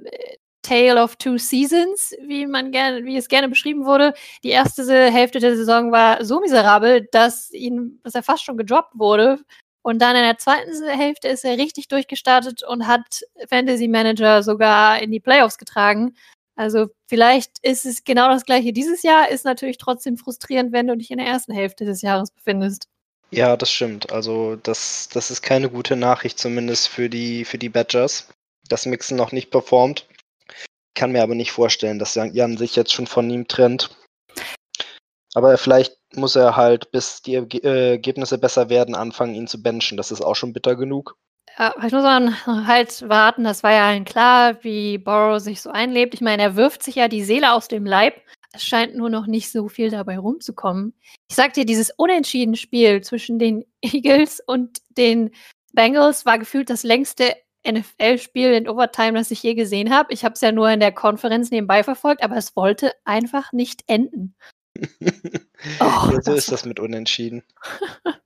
Tale 0.62 1.02
of 1.02 1.16
Two 1.16 1.38
Seasons, 1.38 2.14
wie 2.22 2.46
man 2.46 2.72
gerne, 2.72 3.06
wie 3.06 3.18
es 3.18 3.28
gerne 3.28 3.50
beschrieben 3.50 3.86
wurde. 3.86 4.14
Die 4.44 4.50
erste 4.50 4.84
Hälfte 5.12 5.40
der 5.40 5.56
Saison 5.56 5.92
war 5.92 6.24
so 6.24 6.40
miserabel, 6.40 7.08
dass 7.12 7.52
ihn, 7.52 8.00
dass 8.04 8.16
er 8.16 8.24
fast 8.24 8.44
schon 8.44 8.58
gedroppt 8.58 8.98
wurde. 8.98 9.40
Und 9.82 10.02
dann 10.02 10.16
in 10.16 10.24
der 10.24 10.38
zweiten 10.38 10.72
Hälfte 10.88 11.30
ist 11.30 11.46
er 11.46 11.58
richtig 11.58 11.88
durchgestartet 11.88 12.64
und 12.64 12.88
hat 12.88 13.22
Fantasy 13.50 13.88
Manager 13.88 14.44
sogar 14.44 15.02
in 15.02 15.12
die 15.12 15.22
Playoffs 15.22 15.58
getragen. 15.58 16.16
Also 16.56 16.88
vielleicht 17.08 17.60
ist 17.62 17.86
es 17.86 18.04
genau 18.04 18.28
das 18.28 18.44
gleiche 18.44 18.74
dieses 18.74 19.02
Jahr, 19.02 19.30
ist 19.30 19.46
natürlich 19.46 19.78
trotzdem 19.78 20.18
frustrierend, 20.18 20.74
wenn 20.74 20.88
du 20.88 20.98
dich 20.98 21.10
in 21.10 21.18
der 21.18 21.28
ersten 21.28 21.54
Hälfte 21.54 21.86
des 21.86 22.02
Jahres 22.02 22.32
befindest. 22.32 22.88
Ja, 23.32 23.56
das 23.56 23.72
stimmt. 23.72 24.12
Also 24.12 24.58
das, 24.58 25.08
das 25.08 25.32
ist 25.32 25.42
keine 25.42 25.70
gute 25.70 25.96
Nachricht, 25.96 26.38
zumindest 26.38 26.90
für 26.90 27.10
die, 27.10 27.46
für 27.46 27.58
die 27.58 27.70
Badgers, 27.70 28.28
dass 28.68 28.86
Mixon 28.86 29.18
noch 29.18 29.32
nicht 29.32 29.52
performt 29.52 30.06
kann 31.00 31.14
mir 31.14 31.24
aber 31.24 31.34
nicht 31.34 31.54
vorstellen, 31.54 31.98
dass 31.98 32.16
Jan 32.16 32.58
sich 32.58 32.76
jetzt 32.76 32.92
schon 32.92 33.08
von 33.08 33.30
ihm 33.30 33.48
trennt. 33.48 33.90
Aber 35.34 35.58
vielleicht 35.58 35.98
muss 36.14 36.36
er 36.36 36.58
halt, 36.58 36.92
bis 36.92 37.22
die 37.22 37.36
äh, 37.36 37.92
Ergebnisse 37.92 38.38
besser 38.38 38.70
werden, 38.70 38.96
anfangen, 38.96 39.34
ihn 39.34 39.48
zu 39.48 39.64
benchen. 39.64 39.96
Das 39.96 40.12
ist 40.12 40.22
auch 40.22 40.36
schon 40.36 40.52
bitter 40.52 40.76
genug. 40.76 41.16
Ja, 41.58 41.74
vielleicht 41.78 41.94
muss 41.94 42.04
man 42.04 42.68
halt 42.68 43.08
warten. 43.08 43.46
Das 43.46 43.64
war 43.64 43.72
ja 43.72 43.88
allen 43.88 44.04
klar, 44.04 44.62
wie 44.62 44.98
Borrow 44.98 45.40
sich 45.40 45.62
so 45.62 45.70
einlebt. 45.70 46.14
Ich 46.16 46.22
meine, 46.22 46.44
er 46.44 46.56
wirft 46.58 46.84
sich 46.84 46.96
ja 46.96 47.08
die 47.08 47.24
Seele 47.24 47.54
aus 47.54 47.70
dem 47.70 47.86
Leib. 47.86 48.22
Es 48.52 48.66
scheint 48.66 48.96
nur 48.96 49.10
noch 49.10 49.26
nicht 49.26 49.52
so 49.52 49.70
viel 49.70 49.90
dabei 49.92 50.18
rumzukommen. 50.18 50.94
Ich 51.30 51.36
sag 51.38 51.54
dir, 51.54 51.66
dieses 51.66 51.92
unentschieden 51.96 52.58
Spiel 52.58 53.02
zwischen 53.02 53.40
den 53.40 53.64
Eagles 53.82 54.42
und 54.46 54.80
den 54.90 55.32
Bengals 55.72 56.26
war 56.26 56.40
gefühlt 56.40 56.70
das 56.70 56.84
längste 56.84 57.36
NFL-Spiel 57.68 58.54
in 58.54 58.70
Overtime, 58.70 59.14
das 59.14 59.32
ich 59.32 59.44
je 59.44 59.54
gesehen 59.54 59.94
habe. 59.94 60.14
Ich 60.14 60.24
habe 60.24 60.34
es 60.34 60.42
ja 60.42 60.52
nur 60.52 60.70
in 60.70 60.80
der 60.80 60.92
Konferenz 60.92 61.52
nebenbei 61.52 61.84
verfolgt, 61.84 62.24
aber 62.24 62.38
es 62.38 62.56
wollte 62.56 62.94
einfach 63.06 63.52
nicht 63.52 63.84
enden. 63.88 64.36
Oh, 65.82 66.10
ja, 66.14 66.22
so 66.22 66.34
ist 66.36 66.54
das 66.54 66.64
mit 66.64 66.80
Unentschieden. 66.80 67.44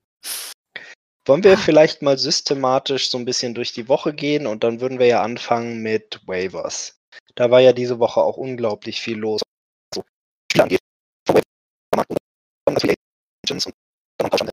Wollen 1.26 1.44
wir 1.44 1.58
vielleicht 1.58 2.04
mal 2.04 2.20
systematisch 2.20 3.10
so 3.10 3.18
ein 3.18 3.26
bisschen 3.26 3.56
durch 3.56 3.74
die 3.74 3.90
Woche 3.90 4.14
gehen 4.14 4.46
und 4.46 4.64
dann 4.64 4.82
würden 4.82 5.00
wir 5.00 5.08
ja 5.08 5.24
anfangen 5.24 5.82
mit 5.82 6.22
Waivers. 6.28 7.00
Da 7.34 7.50
war 7.50 7.60
ja 7.60 7.74
diese 7.74 7.98
Woche 7.98 8.22
auch 8.22 8.38
unglaublich 8.38 9.02
viel 9.02 9.18
los. 9.18 9.42
So, 9.96 10.04
Spieler 10.52 10.66
angeht, 10.66 10.80
Agents 13.46 13.66
und 13.66 13.74
dann 14.18 14.30
noch 14.30 14.40
ein 14.40 14.48
paar. 14.48 14.48
Also, 14.48 14.53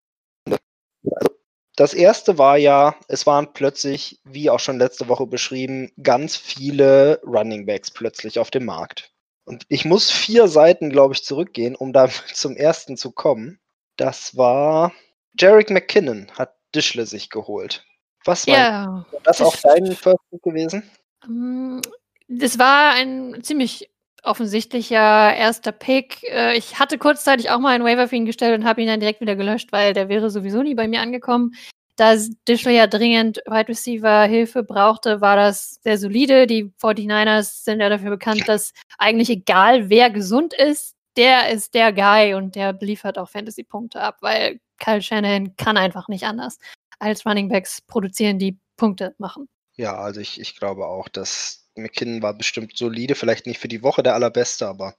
das 1.81 1.95
erste 1.95 2.37
war 2.37 2.59
ja, 2.59 2.95
es 3.09 3.27
waren 3.27 3.55
plötzlich, 3.55 4.21
wie 4.25 4.51
auch 4.51 4.61
schon 4.61 4.77
letzte 4.77 5.09
Woche 5.09 5.27
beschrieben, 5.27 5.91
ganz 6.03 6.37
viele 6.37 7.23
Running 7.25 7.65
Backs 7.65 7.91
plötzlich 7.91 8.39
auf 8.39 8.51
dem 8.51 8.67
Markt. 8.67 9.11
Und 9.47 9.65
ich 9.71 9.87
muss 9.87 10.11
vier 10.11 10.47
Seiten, 10.47 10.91
glaube 10.91 11.15
ich, 11.15 11.25
zurückgehen, 11.25 11.75
um 11.75 11.95
da 11.95 12.11
zum 12.35 12.55
ersten 12.55 12.99
zu 12.99 13.13
kommen. 13.13 13.61
Das 13.97 14.37
war 14.37 14.93
Jarek 15.39 15.71
McKinnon 15.71 16.31
hat 16.37 16.55
Dischle 16.75 17.07
sich 17.07 17.31
geholt. 17.31 17.83
Was 18.27 18.47
war 18.47 18.59
Ja, 18.59 19.07
das 19.23 19.41
auch 19.41 19.57
dein 19.57 19.87
First 19.87 20.21
Pick 20.31 20.43
gewesen? 20.43 20.83
Mm, 21.27 21.81
Das 22.29 22.59
war 22.59 22.93
ein 22.93 23.43
ziemlich 23.43 23.90
offensichtlicher 24.23 25.35
erster 25.35 25.73
Pick. 25.73 26.23
Äh, 26.25 26.57
Ich 26.57 26.79
hatte 26.79 26.99
kurzzeitig 26.99 27.51
auch 27.51 27.59
mal 27.59 27.75
einen 27.75 27.85
Waiver 27.85 28.09
für 28.09 28.17
ihn 28.17 28.27
gestellt 28.27 28.59
und 28.59 28.67
habe 28.67 28.81
ihn 28.83 28.89
dann 28.89 29.01
direkt 29.01 29.21
wieder 29.21 29.37
gelöscht, 29.37 29.73
weil 29.73 29.93
der 29.93 30.09
wäre 30.09 30.31
sowieso 30.31 30.63
nie 30.63 30.75
bei 30.75 30.89
mir 30.89 31.01
angekommen. 31.01 31.53
Da 31.97 32.17
Dischler 32.49 32.73
ja 32.73 32.87
dringend 32.87 33.39
Wide 33.47 33.69
Receiver 33.69 34.23
Hilfe 34.25 34.63
brauchte, 34.63 35.21
war 35.21 35.37
das 35.37 35.81
sehr 35.83 35.99
solide. 35.99 36.47
Die 36.47 36.73
49ers 36.81 37.65
sind 37.65 37.81
ja 37.81 37.89
dafür 37.89 38.11
bekannt, 38.11 38.49
dass 38.49 38.73
eigentlich 38.97 39.29
egal 39.29 39.91
wer 39.91 40.09
gesund 40.09 40.55
ist, 40.55 40.97
der 41.17 41.51
ist 41.51 41.75
der 41.75 41.93
Guy 41.93 42.35
und 42.35 42.55
der 42.55 42.73
liefert 42.81 43.19
auch 43.19 43.29
Fantasy-Punkte 43.29 44.01
ab, 44.01 44.19
weil 44.21 44.61
Kyle 44.79 45.03
Shanahan 45.03 45.57
kann 45.57 45.77
einfach 45.77 46.09
nicht 46.09 46.25
anders 46.25 46.59
als 47.01 47.27
Running 47.27 47.49
Backs 47.49 47.83
produzieren, 47.83 48.39
die 48.39 48.59
Punkte 48.77 49.15
machen. 49.19 49.49
Ja, 49.77 49.97
also 49.97 50.21
ich, 50.21 50.41
ich 50.41 50.57
glaube 50.57 50.87
auch, 50.87 51.09
dass 51.09 51.60
McKinnon 51.77 52.23
war 52.23 52.35
bestimmt 52.35 52.77
solide, 52.77 53.15
vielleicht 53.15 53.47
nicht 53.47 53.61
für 53.61 53.69
die 53.69 53.83
Woche 53.83 54.03
der 54.03 54.15
allerbeste, 54.15 54.67
aber 54.67 54.95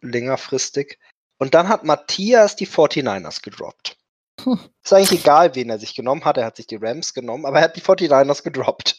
längerfristig. 0.00 0.98
Und 1.38 1.54
dann 1.54 1.68
hat 1.68 1.84
Matthias 1.84 2.56
die 2.56 2.66
49ers 2.66 3.42
gedroppt. 3.42 3.96
Hm. 4.44 4.58
Ist 4.82 4.92
eigentlich 4.92 5.20
egal, 5.20 5.54
wen 5.54 5.70
er 5.70 5.78
sich 5.78 5.94
genommen 5.94 6.24
hat. 6.24 6.36
Er 6.36 6.46
hat 6.46 6.56
sich 6.56 6.66
die 6.66 6.76
Rams 6.76 7.14
genommen, 7.14 7.46
aber 7.46 7.58
er 7.58 7.64
hat 7.64 7.76
die 7.76 7.82
49ers 7.82 8.42
gedroppt. 8.42 8.96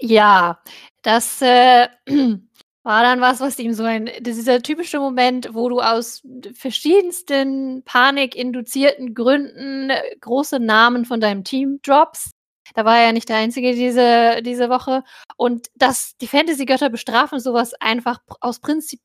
Ja, 0.00 0.62
das 1.02 1.42
äh, 1.42 1.88
war 2.82 3.02
dann 3.02 3.20
was, 3.20 3.40
was 3.40 3.58
ihm 3.58 3.74
so 3.74 3.84
ein, 3.84 4.06
das 4.06 4.36
ist 4.36 4.46
dieser 4.46 4.62
typische 4.62 4.98
Moment, 4.98 5.50
wo 5.52 5.68
du 5.68 5.80
aus 5.80 6.22
verschiedensten 6.54 7.82
panikinduzierten 7.84 9.14
Gründen 9.14 9.90
äh, 9.90 10.16
große 10.20 10.60
Namen 10.60 11.04
von 11.04 11.20
deinem 11.20 11.44
Team 11.44 11.80
droppst. 11.82 12.30
Da 12.74 12.84
war 12.84 12.98
er 12.98 13.06
ja 13.06 13.12
nicht 13.12 13.28
der 13.28 13.36
Einzige 13.36 13.74
diese, 13.74 14.42
diese 14.42 14.68
Woche. 14.68 15.04
Und 15.36 15.68
das, 15.74 16.16
die 16.20 16.28
Fantasy-Götter 16.28 16.90
bestrafen 16.90 17.40
sowas 17.40 17.74
einfach 17.74 18.20
aus 18.40 18.60
Prinzip, 18.60 19.00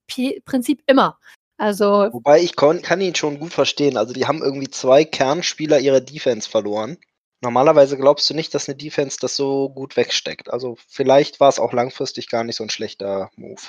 Prinzip 0.46 0.82
immer. 0.86 1.20
Also, 1.58 2.10
Wobei 2.12 2.42
ich 2.42 2.56
kon, 2.56 2.82
kann 2.82 3.02
ihn 3.02 3.16
schon 3.16 3.40
gut 3.40 3.54
verstehen. 3.54 3.98
Also 3.98 4.14
die 4.14 4.26
haben 4.26 4.42
irgendwie 4.42 4.70
zwei 4.70 5.06
Kernspieler 5.06 5.80
ihrer 5.80 6.02
Defense 6.02 6.50
verloren. 6.50 6.98
Normalerweise 7.42 7.98
glaubst 7.98 8.30
du 8.30 8.34
nicht, 8.34 8.54
dass 8.54 8.68
eine 8.68 8.78
Defense 8.78 9.18
das 9.20 9.36
so 9.36 9.70
gut 9.70 9.98
wegsteckt. 9.98 10.52
Also 10.52 10.78
vielleicht 10.88 11.40
war 11.40 11.50
es 11.50 11.60
auch 11.60 11.74
langfristig 11.74 12.30
gar 12.30 12.44
nicht 12.44 12.56
so 12.56 12.64
ein 12.64 12.70
schlechter 12.70 13.30
Move. 13.36 13.62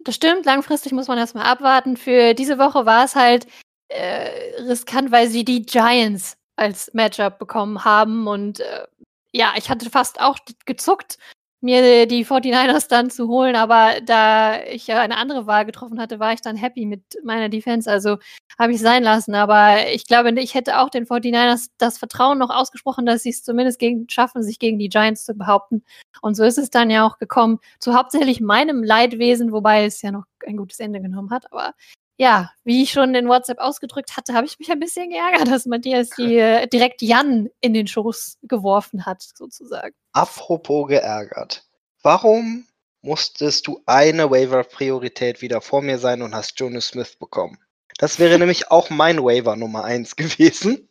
Das 0.00 0.14
stimmt, 0.14 0.44
langfristig 0.44 0.92
muss 0.92 1.08
man 1.08 1.18
erstmal 1.18 1.46
abwarten. 1.46 1.96
Für 1.96 2.34
diese 2.34 2.58
Woche 2.58 2.86
war 2.86 3.04
es 3.04 3.14
halt 3.14 3.46
äh, 3.88 4.60
riskant, 4.62 5.12
weil 5.12 5.28
sie 5.28 5.44
die 5.44 5.62
Giants 5.62 6.36
als 6.56 6.92
Matchup 6.92 7.38
bekommen 7.38 7.84
haben. 7.84 8.26
Und 8.26 8.60
äh, 8.60 8.86
ja, 9.32 9.54
ich 9.56 9.70
hatte 9.70 9.90
fast 9.90 10.20
auch 10.20 10.38
gezuckt, 10.66 11.18
mir 11.62 12.06
die 12.06 12.26
49ers 12.26 12.88
dann 12.88 13.08
zu 13.08 13.28
holen, 13.28 13.54
aber 13.54 14.00
da 14.04 14.62
ich 14.64 14.88
ja 14.88 15.00
eine 15.00 15.16
andere 15.16 15.46
Wahl 15.46 15.64
getroffen 15.64 16.00
hatte, 16.00 16.18
war 16.18 16.32
ich 16.32 16.40
dann 16.40 16.56
happy 16.56 16.86
mit 16.86 17.02
meiner 17.22 17.48
Defense. 17.48 17.88
Also 17.88 18.18
habe 18.58 18.72
ich 18.72 18.80
sein 18.80 19.02
lassen. 19.04 19.34
Aber 19.34 19.88
ich 19.92 20.06
glaube, 20.06 20.32
ich 20.40 20.54
hätte 20.54 20.80
auch 20.80 20.90
den 20.90 21.06
49ers 21.06 21.68
das 21.78 21.98
Vertrauen 21.98 22.38
noch 22.38 22.50
ausgesprochen, 22.50 23.06
dass 23.06 23.22
sie 23.22 23.30
es 23.30 23.44
zumindest 23.44 23.78
gegen, 23.78 24.08
schaffen, 24.08 24.42
sich 24.42 24.58
gegen 24.58 24.78
die 24.78 24.88
Giants 24.88 25.24
zu 25.24 25.34
behaupten. 25.34 25.84
Und 26.20 26.34
so 26.34 26.44
ist 26.44 26.58
es 26.58 26.70
dann 26.70 26.90
ja 26.90 27.06
auch 27.06 27.18
gekommen. 27.18 27.60
Zu 27.78 27.94
hauptsächlich 27.94 28.40
meinem 28.40 28.82
Leidwesen, 28.82 29.52
wobei 29.52 29.84
es 29.84 30.02
ja 30.02 30.10
noch 30.10 30.24
ein 30.46 30.56
gutes 30.56 30.80
Ende 30.80 31.00
genommen 31.00 31.30
hat. 31.30 31.50
Aber 31.52 31.74
ja, 32.22 32.52
wie 32.62 32.84
ich 32.84 32.92
schon 32.92 33.16
in 33.16 33.26
WhatsApp 33.26 33.58
ausgedrückt 33.58 34.16
hatte, 34.16 34.32
habe 34.34 34.46
ich 34.46 34.56
mich 34.60 34.70
ein 34.70 34.78
bisschen 34.78 35.10
geärgert, 35.10 35.48
dass 35.48 35.66
Matthias 35.66 36.08
die 36.10 36.36
äh, 36.38 36.68
direkt 36.68 37.02
Jan 37.02 37.50
in 37.60 37.74
den 37.74 37.88
Schoß 37.88 38.38
geworfen 38.44 39.04
hat, 39.04 39.22
sozusagen. 39.22 39.92
Apropos 40.12 40.86
geärgert. 40.86 41.64
Warum 42.00 42.64
musstest 43.00 43.66
du 43.66 43.82
eine 43.86 44.30
Waiver-Priorität 44.30 45.42
wieder 45.42 45.60
vor 45.60 45.82
mir 45.82 45.98
sein 45.98 46.22
und 46.22 46.32
hast 46.32 46.60
Jonas 46.60 46.86
Smith 46.86 47.16
bekommen? 47.18 47.58
Das 47.98 48.20
wäre 48.20 48.38
nämlich 48.38 48.70
auch 48.70 48.88
mein 48.88 49.24
Waiver 49.24 49.56
Nummer 49.56 49.82
1 49.82 50.14
gewesen. 50.14 50.88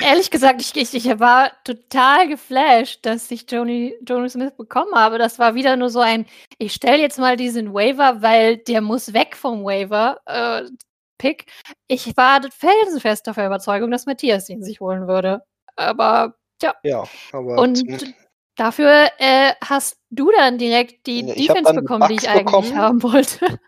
Ehrlich 0.00 0.30
gesagt, 0.30 0.60
ich, 0.60 0.74
ich, 0.76 0.94
ich 0.94 1.18
war 1.18 1.50
total 1.64 2.28
geflasht, 2.28 3.04
dass 3.06 3.30
ich 3.30 3.50
Joni, 3.50 3.94
Jonas 4.06 4.32
Smith 4.32 4.52
bekommen 4.56 4.94
habe. 4.94 5.18
Das 5.18 5.38
war 5.38 5.54
wieder 5.54 5.76
nur 5.76 5.90
so 5.90 6.00
ein, 6.00 6.26
ich 6.58 6.72
stelle 6.74 6.98
jetzt 6.98 7.18
mal 7.18 7.36
diesen 7.36 7.72
Waiver, 7.72 8.22
weil 8.22 8.58
der 8.58 8.80
muss 8.80 9.12
weg 9.12 9.36
vom 9.36 9.64
Waiver. 9.64 10.20
Äh, 10.26 10.64
Pick. 11.18 11.46
Ich 11.86 12.16
war 12.16 12.40
felsenfest 12.50 13.26
der 13.26 13.46
Überzeugung, 13.46 13.90
dass 13.90 14.06
Matthias 14.06 14.48
ihn 14.48 14.62
sich 14.62 14.80
holen 14.80 15.06
würde. 15.06 15.42
Aber 15.76 16.34
ja, 16.62 16.74
Ja, 16.82 17.04
aber 17.32 17.58
und 17.58 17.82
dafür 18.56 19.08
äh, 19.18 19.52
hast 19.64 19.96
du 20.10 20.30
dann 20.32 20.58
direkt 20.58 21.06
die 21.06 21.24
Ja, 21.24 21.34
Defense 21.34 21.72
bekommen, 21.74 22.08
die 22.08 22.14
ich 22.16 22.28
eigentlich 22.28 22.44
bekommen. 22.44 22.76
haben 22.76 23.02
wollte. 23.02 23.58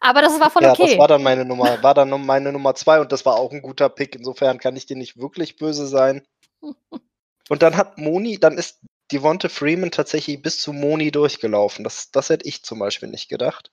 Aber 0.00 0.22
das 0.22 0.38
war 0.40 0.50
voll 0.50 0.62
ja, 0.62 0.72
okay. 0.72 0.90
das 0.90 0.98
war 0.98 1.08
dann 1.08 1.22
meine 1.22 1.44
Nummer, 1.44 1.82
war 1.82 1.94
dann 1.94 2.10
meine 2.24 2.52
Nummer 2.52 2.74
2 2.74 3.00
und 3.00 3.12
das 3.12 3.24
war 3.24 3.36
auch 3.36 3.52
ein 3.52 3.62
guter 3.62 3.88
Pick. 3.88 4.14
Insofern 4.14 4.58
kann 4.58 4.76
ich 4.76 4.86
dir 4.86 4.96
nicht 4.96 5.16
wirklich 5.18 5.56
böse 5.56 5.86
sein. 5.86 6.26
Und 7.48 7.62
dann 7.62 7.76
hat 7.76 7.98
Moni, 7.98 8.38
dann 8.38 8.56
ist 8.56 8.80
Devonta 9.10 9.48
Freeman 9.48 9.90
tatsächlich 9.90 10.40
bis 10.40 10.60
zu 10.60 10.72
Moni 10.72 11.10
durchgelaufen. 11.10 11.84
Das, 11.84 12.10
das 12.10 12.30
hätte 12.30 12.48
ich 12.48 12.62
zum 12.62 12.78
Beispiel 12.78 13.10
nicht 13.10 13.28
gedacht. 13.28 13.70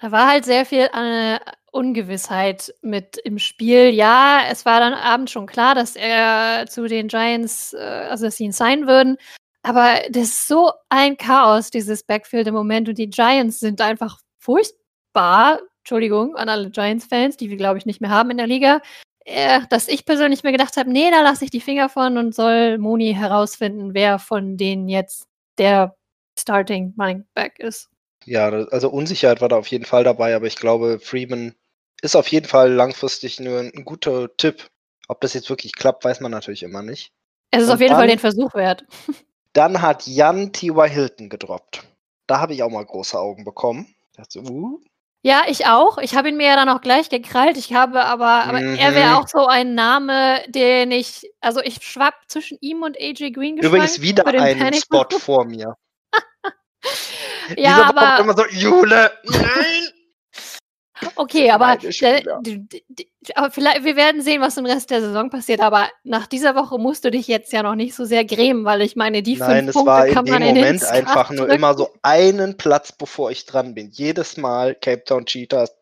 Da 0.00 0.12
war 0.12 0.28
halt 0.28 0.44
sehr 0.44 0.66
viel 0.66 0.88
äh, 0.92 1.38
Ungewissheit 1.72 2.74
mit 2.82 3.16
im 3.16 3.38
Spiel. 3.38 3.88
Ja, 3.88 4.42
es 4.48 4.64
war 4.64 4.80
dann 4.80 4.94
abends 4.94 5.32
schon 5.32 5.46
klar, 5.46 5.74
dass 5.74 5.96
er 5.96 6.66
zu 6.68 6.86
den 6.86 7.08
Giants, 7.08 7.72
äh, 7.72 7.78
also 7.78 8.26
dass 8.26 8.36
sie 8.36 8.44
ihn 8.44 8.52
sein 8.52 8.86
würden. 8.86 9.16
Aber 9.62 10.00
das 10.10 10.24
ist 10.24 10.46
so 10.46 10.72
ein 10.90 11.16
Chaos, 11.16 11.70
dieses 11.70 12.02
Backfield 12.04 12.46
im 12.46 12.54
Moment. 12.54 12.88
Und 12.88 12.98
die 12.98 13.08
Giants 13.08 13.60
sind 13.60 13.80
einfach 13.80 14.20
furchtbar. 14.38 14.83
Entschuldigung 15.14 16.36
an 16.36 16.48
alle 16.48 16.70
Giants-Fans, 16.70 17.36
die 17.36 17.50
wir, 17.50 17.56
glaube 17.56 17.78
ich, 17.78 17.86
nicht 17.86 18.00
mehr 18.00 18.10
haben 18.10 18.30
in 18.30 18.38
der 18.38 18.46
Liga. 18.46 18.80
Äh, 19.26 19.62
dass 19.70 19.88
ich 19.88 20.04
persönlich 20.04 20.42
mir 20.42 20.52
gedacht 20.52 20.76
habe, 20.76 20.90
nee, 20.90 21.10
da 21.10 21.22
lasse 21.22 21.44
ich 21.44 21.50
die 21.50 21.60
Finger 21.60 21.88
von 21.88 22.18
und 22.18 22.34
soll 22.34 22.76
Moni 22.78 23.14
herausfinden, 23.14 23.94
wer 23.94 24.18
von 24.18 24.56
denen 24.58 24.88
jetzt 24.88 25.26
der 25.56 25.96
Starting 26.38 26.94
Running 26.98 27.24
Back 27.34 27.58
ist. 27.58 27.88
Ja, 28.26 28.48
also 28.48 28.90
Unsicherheit 28.90 29.40
war 29.40 29.48
da 29.48 29.56
auf 29.56 29.66
jeden 29.68 29.84
Fall 29.84 30.04
dabei, 30.04 30.34
aber 30.34 30.46
ich 30.46 30.56
glaube, 30.56 30.98
Freeman 30.98 31.54
ist 32.02 32.16
auf 32.16 32.28
jeden 32.28 32.46
Fall 32.46 32.72
langfristig 32.72 33.40
nur 33.40 33.60
ein, 33.60 33.84
guter 33.84 34.34
Tipp. 34.36 34.68
Ob 35.08 35.20
das 35.20 35.34
jetzt 35.34 35.48
wirklich 35.50 35.74
klappt, 35.74 36.04
weiß 36.04 36.20
man 36.20 36.30
natürlich 36.30 36.62
immer 36.62 36.82
nicht. 36.82 37.12
Es 37.50 37.62
ist 37.62 37.68
Und 37.68 37.74
auf 37.74 37.80
jeden 37.80 37.92
Fall 37.92 38.02
dann- 38.02 38.16
den 38.16 38.18
Versuch 38.18 38.54
wert. 38.54 38.84
Dann 39.52 39.82
hat 39.82 40.08
Jan 40.08 40.52
T.Y. 40.52 40.90
Hilton 40.90 41.28
gedroppt. 41.28 41.84
Da 42.26 42.40
habe 42.40 42.54
ich 42.54 42.64
auch 42.64 42.70
mal 42.70 42.84
große 42.84 43.16
Augen 43.16 43.44
bekommen. 43.44 43.94
Ich 44.10 44.16
dachte, 44.16 44.40
uh, 44.42 44.80
Ja, 45.26 45.44
ich 45.48 45.64
auch. 45.66 45.96
Ich 45.96 46.14
habe 46.14 46.28
ihn 46.28 46.36
mir 46.36 46.48
ja 46.48 46.54
dann 46.56 46.68
auch 46.68 46.82
gleich 46.82 47.08
gekrallt. 47.08 47.56
Ich 47.56 47.72
habe 47.72 48.04
aber, 48.04 48.44
aber 48.44 48.60
er 48.60 48.90
Mhm. 48.90 48.94
wäre 48.94 49.16
auch 49.16 49.26
so 49.26 49.46
ein 49.46 49.74
Name, 49.74 50.42
den 50.48 50.90
ich, 50.90 51.26
also 51.40 51.62
ich 51.62 51.76
schwapp 51.82 52.12
zwischen 52.28 52.58
ihm 52.60 52.82
und 52.82 52.94
AJ 53.00 53.30
Green 53.30 53.56
geschwankt. 53.56 53.64
übrigens 53.74 54.00
wieder 54.02 54.26
ein 54.26 54.58
Panic 54.58 54.82
Spot 54.82 55.06
vor 55.18 55.46
mir. 55.46 55.76
Ja, 57.56 57.74
Dieser 57.74 57.98
aber 57.98 58.20
immer 58.22 58.36
so, 58.36 58.44
Jule, 58.50 59.12
nein! 59.24 59.88
Okay, 61.16 61.50
aber, 61.50 61.76
aber 63.34 63.50
vielleicht, 63.50 63.84
wir 63.84 63.96
werden 63.96 64.22
sehen, 64.22 64.40
was 64.40 64.56
im 64.56 64.66
Rest 64.66 64.90
der 64.90 65.00
Saison 65.00 65.28
passiert. 65.28 65.60
Aber 65.60 65.88
nach 66.04 66.26
dieser 66.26 66.54
Woche 66.54 66.78
musst 66.78 67.04
du 67.04 67.10
dich 67.10 67.26
jetzt 67.26 67.52
ja 67.52 67.62
noch 67.62 67.74
nicht 67.74 67.94
so 67.94 68.04
sehr 68.04 68.24
grämen, 68.24 68.64
weil 68.64 68.80
ich 68.82 68.94
meine, 68.94 69.22
die 69.22 69.36
Nein, 69.36 69.56
fünf 69.56 69.68
es 69.70 69.74
Punkte 69.74 69.90
war 69.90 70.06
in 70.06 70.14
kann 70.14 70.24
dem 70.24 70.32
man 70.34 70.42
in 70.42 70.54
den 70.54 70.64
Moment 70.64 70.84
einfach 70.84 71.30
nur 71.30 71.48
immer 71.50 71.74
so 71.76 71.92
einen 72.02 72.56
Platz, 72.56 72.92
bevor 72.92 73.30
ich 73.30 73.46
dran 73.46 73.74
bin. 73.74 73.90
Jedes 73.90 74.36
Mal 74.36 74.74
Cape 74.76 75.04
Town 75.04 75.26
Cheetahs 75.26 75.74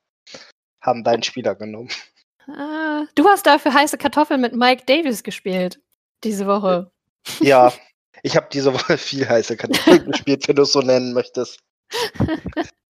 haben 0.81 1.05
deinen 1.05 1.23
Spieler 1.23 1.55
genommen. 1.55 1.91
Ah, 2.49 3.05
du 3.15 3.27
hast 3.29 3.47
dafür 3.47 3.75
heiße 3.75 3.99
Kartoffeln 3.99 4.41
mit 4.41 4.55
Mike 4.55 4.85
Davis 4.87 5.23
gespielt 5.23 5.79
diese 6.25 6.47
Woche. 6.47 6.91
Ja, 7.41 7.73
ich 8.23 8.37
habe 8.37 8.49
diese 8.53 8.73
Woche 8.73 8.99
viel 8.99 9.29
heiße 9.29 9.57
Kartoffeln 9.57 10.05
gespielt, 10.11 10.47
wenn 10.49 10.57
du 10.57 10.63
es 10.63 10.73
so 10.73 10.81
nennen 10.81 11.13
möchtest. 11.13 11.61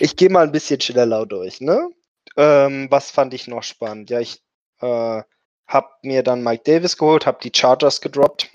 Ich 0.00 0.16
gehe 0.16 0.30
mal 0.30 0.44
ein 0.44 0.52
bisschen 0.52 0.80
schneller 0.80 1.26
durch, 1.26 1.60
ne? 1.60 1.90
Ähm, 2.36 2.88
was 2.90 3.10
fand 3.10 3.34
ich 3.34 3.46
noch 3.46 3.62
spannend? 3.62 4.10
Ja, 4.10 4.20
ich 4.20 4.42
äh, 4.80 5.22
habe 5.66 5.88
mir 6.02 6.22
dann 6.22 6.42
Mike 6.42 6.62
Davis 6.64 6.96
geholt, 6.96 7.26
habe 7.26 7.38
die 7.42 7.52
Chargers 7.54 8.00
gedroppt, 8.00 8.50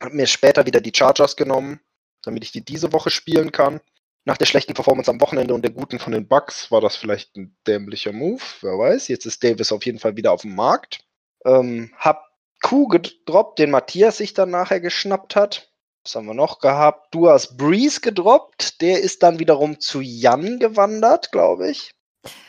habe 0.00 0.14
mir 0.14 0.26
später 0.26 0.66
wieder 0.66 0.80
die 0.80 0.92
Chargers 0.94 1.36
genommen, 1.36 1.80
damit 2.22 2.44
ich 2.44 2.52
die 2.52 2.64
diese 2.64 2.92
Woche 2.92 3.10
spielen 3.10 3.52
kann. 3.52 3.80
Nach 4.24 4.36
der 4.36 4.46
schlechten 4.46 4.74
Performance 4.74 5.10
am 5.10 5.20
Wochenende 5.20 5.54
und 5.54 5.62
der 5.62 5.70
guten 5.70 5.98
von 5.98 6.12
den 6.12 6.26
Bucks 6.26 6.70
war 6.72 6.80
das 6.80 6.96
vielleicht 6.96 7.36
ein 7.36 7.56
dämlicher 7.66 8.12
Move, 8.12 8.42
wer 8.60 8.78
weiß. 8.78 9.08
Jetzt 9.08 9.24
ist 9.24 9.44
Davis 9.44 9.70
auf 9.70 9.86
jeden 9.86 10.00
Fall 10.00 10.16
wieder 10.16 10.32
auf 10.32 10.42
dem 10.42 10.54
Markt. 10.54 11.04
Ähm, 11.44 11.92
hab 11.96 12.26
Q 12.62 12.88
gedroppt, 12.88 13.60
den 13.60 13.70
Matthias 13.70 14.16
sich 14.16 14.34
dann 14.34 14.50
nachher 14.50 14.80
geschnappt 14.80 15.36
hat. 15.36 15.72
Was 16.06 16.14
haben 16.14 16.26
wir 16.26 16.34
noch 16.34 16.60
gehabt? 16.60 17.12
Du 17.12 17.28
hast 17.28 17.56
Breeze 17.56 18.00
gedroppt. 18.00 18.80
Der 18.80 19.00
ist 19.00 19.24
dann 19.24 19.40
wiederum 19.40 19.80
zu 19.80 20.00
Jan 20.00 20.60
gewandert, 20.60 21.32
glaube 21.32 21.68
ich. 21.68 21.90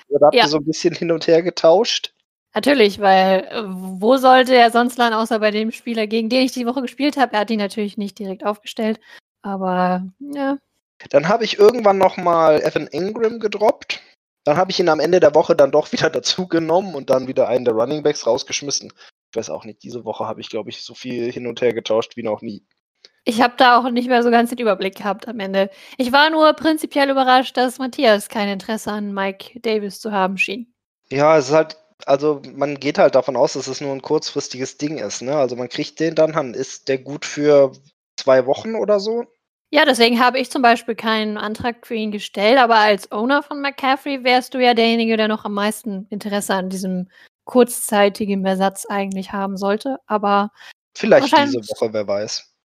Oder 0.10 0.28
habt 0.28 0.36
Ja. 0.36 0.44
ihr 0.44 0.48
so 0.48 0.58
ein 0.58 0.66
bisschen 0.66 0.94
hin 0.94 1.12
und 1.12 1.26
her 1.26 1.42
getauscht? 1.42 2.14
Natürlich, 2.54 3.00
weil 3.00 3.46
äh, 3.46 3.64
wo 3.66 4.18
sollte 4.18 4.54
er 4.54 4.70
sonst 4.70 5.00
landen, 5.00 5.18
außer 5.18 5.40
bei 5.40 5.50
dem 5.50 5.72
Spieler, 5.72 6.06
gegen 6.06 6.30
den 6.30 6.44
ich 6.46 6.52
die 6.52 6.68
Woche 6.68 6.84
gespielt 6.84 7.18
habe? 7.18 7.34
Er 7.34 7.40
hat 7.40 7.50
ihn 7.50 7.58
natürlich 7.58 7.98
nicht 7.98 8.20
direkt 8.20 8.46
aufgestellt. 8.46 9.00
Aber 9.42 10.06
ja, 10.20 10.60
Dann 11.10 11.28
habe 11.28 11.44
ich 11.44 11.58
irgendwann 11.58 11.98
noch 11.98 12.16
mal 12.18 12.62
Evan 12.62 12.86
Ingram 12.86 13.40
gedroppt. 13.40 14.02
Dann 14.44 14.58
habe 14.58 14.70
ich 14.70 14.80
ihn 14.80 14.90
am 14.90 15.00
Ende 15.00 15.20
der 15.20 15.34
Woche 15.34 15.56
dann 15.56 15.72
doch 15.72 15.92
wieder 15.92 16.10
dazu 16.12 16.48
genommen 16.48 16.94
und 16.94 17.10
dann 17.10 17.28
wieder 17.28 17.48
einen 17.48 17.66
der 17.66 17.74
Running 17.74 18.04
Backs 18.04 18.28
rausgeschmissen. 18.28 18.94
Ich 19.32 19.36
weiß 19.36 19.50
auch 19.50 19.66
nicht, 19.66 19.82
diese 19.82 20.06
Woche 20.06 20.28
habe 20.28 20.42
ich, 20.42 20.50
glaube 20.50 20.70
ich, 20.70 20.84
so 20.84 20.94
viel 20.94 21.32
hin 21.32 21.48
und 21.48 21.60
her 21.62 21.74
getauscht 21.74 22.18
wie 22.18 22.24
noch 22.24 22.44
nie. 22.44 22.64
Ich 23.28 23.42
habe 23.42 23.56
da 23.58 23.78
auch 23.78 23.90
nicht 23.90 24.08
mehr 24.08 24.24
so 24.24 24.32
ganz 24.32 24.50
den 24.52 24.60
Überblick 24.60 24.96
gehabt 24.96 25.28
am 25.28 25.40
Ende. 25.42 25.70
Ich 25.98 26.14
war 26.14 26.30
nur 26.30 26.54
prinzipiell 26.54 27.10
überrascht, 27.10 27.58
dass 27.58 27.78
Matthias 27.78 28.30
kein 28.30 28.48
Interesse 28.48 28.92
an 28.92 29.14
Mike 29.14 29.60
Davis 29.60 30.00
zu 30.00 30.14
haben 30.14 30.38
schien. 30.38 30.74
Ja, 31.10 31.38
es 31.38 31.50
ist 31.50 31.54
halt, 31.54 31.78
also 32.06 32.42
man 32.56 32.80
geht 32.80 32.98
halt 32.98 33.16
davon 33.16 33.36
aus, 33.36 33.54
dass 33.54 33.68
es 33.68 33.82
nur 33.82 33.92
ein 33.92 34.02
kurzfristiges 34.02 34.78
Ding 34.78 34.98
ist, 34.98 35.22
ne? 35.22 35.36
Also 35.36 35.58
man 35.58 35.68
kriegt 35.68 36.00
den 36.00 36.16
dann, 36.16 36.32
dann 36.32 36.54
ist 36.54 36.88
der 36.88 37.00
gut 37.00 37.26
für 37.26 37.74
zwei 38.16 38.46
Wochen 38.46 38.76
oder 38.76 39.02
so. 39.02 39.26
Ja, 39.72 39.84
deswegen 39.84 40.22
habe 40.24 40.40
ich 40.40 40.50
zum 40.50 40.62
Beispiel 40.62 40.96
keinen 40.96 41.38
Antrag 41.38 41.86
für 41.86 41.96
ihn 41.96 42.12
gestellt, 42.12 42.58
aber 42.58 42.76
als 42.76 43.12
Owner 43.12 43.44
von 43.44 43.62
McCaffrey 43.62 44.24
wärst 44.24 44.54
du 44.54 44.60
ja 44.60 44.74
derjenige, 44.74 45.18
der 45.18 45.28
noch 45.28 45.44
am 45.44 45.54
meisten 45.54 46.08
Interesse 46.10 46.54
an 46.54 46.70
diesem 46.70 47.10
kurzzeitigen 47.44 48.46
Ersatz 48.46 48.86
eigentlich 48.86 49.34
haben 49.34 49.58
sollte. 49.58 49.98
Aber 50.08 50.52
Vielleicht 50.96 51.38
diese 51.38 51.60
Woche, 51.60 51.92
wer 51.92 52.08
weiß. 52.08 52.57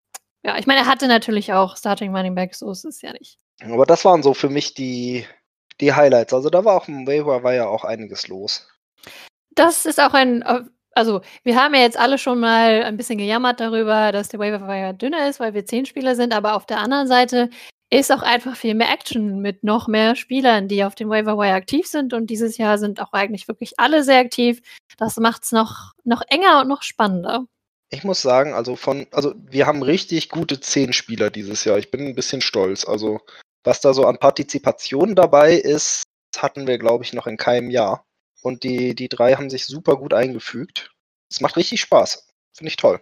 Ja, 0.44 0.58
ich 0.58 0.66
meine, 0.66 0.82
er 0.82 0.88
hatte 0.88 1.08
natürlich 1.08 1.54
auch 1.54 1.78
Starting 1.78 2.16
Running 2.16 2.36
Back, 2.36 2.56
so 2.56 2.72
ist 2.72 2.86
es 2.86 3.02
ja 3.02 3.14
nicht. 3.14 3.38
Aber 3.64 3.86
das 3.86 4.04
waren 4.06 4.24
so 4.24 4.34
für 4.34 4.50
mich 4.50 4.74
die, 4.74 5.26
die 5.80 5.94
Highlights. 5.94 6.34
Also 6.34 6.50
da 6.50 6.66
war 6.66 6.76
auch 6.76 6.88
im 6.88 7.06
Waiver 7.06 7.44
war 7.44 7.54
ja 7.54 7.68
auch 7.68 7.84
einiges 7.84 8.28
los. 8.28 8.68
Das 9.52 9.86
ist 9.86 10.00
auch 10.00 10.14
ein, 10.14 10.42
äh, 10.42 10.62
also 10.94 11.22
wir 11.44 11.56
haben 11.62 11.76
ja 11.76 11.82
jetzt 11.82 11.98
alle 12.00 12.18
schon 12.18 12.40
mal 12.40 12.84
ein 12.84 12.98
bisschen 12.98 13.18
gejammert 13.18 13.60
darüber, 13.60 14.12
dass 14.12 14.30
der 14.30 14.40
Waiver 14.40 14.68
Wire 14.68 14.94
dünner 14.94 15.30
ist, 15.30 15.40
weil 15.40 15.54
wir 15.54 15.66
zehn 15.66 15.86
Spieler 15.86 16.16
sind, 16.16 16.34
aber 16.34 16.56
auf 16.56 16.66
der 16.66 16.80
anderen 16.80 17.08
Seite 17.08 17.50
ist 17.92 18.12
auch 18.12 18.22
einfach 18.24 18.56
viel 18.56 18.74
mehr 18.74 18.90
Action 18.92 19.42
mit 19.42 19.64
noch 19.64 19.88
mehr 19.88 20.16
Spielern, 20.16 20.70
die 20.70 20.84
auf 20.84 20.96
dem 20.96 21.10
Waiver 21.10 21.38
Wire 21.38 21.54
aktiv 21.54 21.86
sind 21.86 22.14
und 22.14 22.30
dieses 22.30 22.58
Jahr 22.58 22.78
sind 22.78 23.02
auch 23.02 23.12
eigentlich 23.12 23.48
wirklich 23.48 23.80
alle 23.80 24.04
sehr 24.04 24.20
aktiv. 24.20 24.62
Das 24.98 25.18
macht 25.18 25.44
es 25.44 25.52
noch, 25.52 25.92
noch 26.06 26.22
enger 26.30 26.62
und 26.62 26.70
noch 26.70 26.84
spannender. 26.84 27.46
Ich 27.94 28.06
muss 28.06 28.22
sagen, 28.22 28.54
also 28.54 28.78
von, 28.78 29.06
also 29.12 29.34
wir 29.38 29.68
haben 29.68 29.84
richtig 29.84 30.30
gute 30.30 30.60
zehn 30.60 30.94
Spieler 30.94 31.30
dieses 31.30 31.66
Jahr. 31.66 31.78
Ich 31.78 31.92
bin 31.92 32.08
ein 32.08 32.16
bisschen 32.16 32.42
stolz. 32.42 32.88
Also 32.88 33.20
was 33.64 33.82
da 33.82 33.94
so 33.94 34.06
an 34.06 34.18
Partizipation 34.18 35.14
dabei 35.14 35.56
ist, 35.56 36.04
hatten 36.38 36.68
wir, 36.68 36.78
glaube 36.78 37.04
ich, 37.04 37.14
noch 37.14 37.28
in 37.28 37.38
keinem 37.38 37.70
Jahr. 37.70 38.06
Und 38.42 38.64
die, 38.64 38.96
die 38.96 39.10
drei 39.10 39.36
haben 39.36 39.50
sich 39.50 39.66
super 39.66 39.98
gut 39.98 40.14
eingefügt. 40.14 40.92
Es 41.30 41.42
macht 41.42 41.58
richtig 41.58 41.82
Spaß. 41.82 42.28
Finde 42.54 42.70
ich 42.70 42.78
toll. 42.78 43.02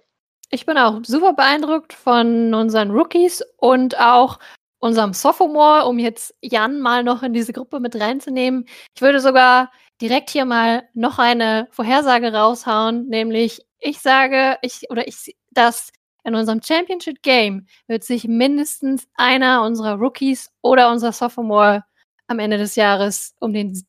Ich 0.50 0.66
bin 0.66 0.78
auch 0.78 1.00
super 1.04 1.34
beeindruckt 1.34 1.94
von 1.94 2.56
unseren 2.56 2.90
Rookies 2.90 3.44
und 3.58 4.00
auch 4.00 4.40
unserem 4.80 5.14
Sophomore, 5.14 5.86
um 5.86 6.00
jetzt 6.00 6.34
Jan 6.42 6.80
mal 6.80 7.04
noch 7.04 7.22
in 7.22 7.34
diese 7.34 7.54
Gruppe 7.54 7.80
mit 7.80 7.96
reinzunehmen. 7.96 8.66
Ich 8.96 9.02
würde 9.02 9.20
sogar 9.20 9.72
direkt 10.02 10.30
hier 10.30 10.46
mal 10.46 10.88
noch 10.94 11.20
eine 11.20 11.68
Vorhersage 11.72 12.34
raushauen, 12.34 13.08
nämlich 13.08 13.66
ich 13.80 14.00
sage, 14.00 14.58
ich 14.62 14.90
oder 14.90 15.08
ich, 15.08 15.36
dass 15.52 15.92
in 16.24 16.36
unserem 16.36 16.62
Championship 16.62 17.22
Game 17.22 17.68
wird 17.88 18.04
sich 18.04 18.26
mindestens 18.26 19.08
einer 19.16 19.64
unserer 19.64 19.96
Rookies 19.96 20.52
oder 20.62 20.92
unser 20.92 21.12
Sophomore 21.12 21.84
am 22.28 22.40
Ende 22.40 22.58
des 22.58 22.76
Jahres 22.76 23.36
um 23.40 23.54
den, 23.54 23.86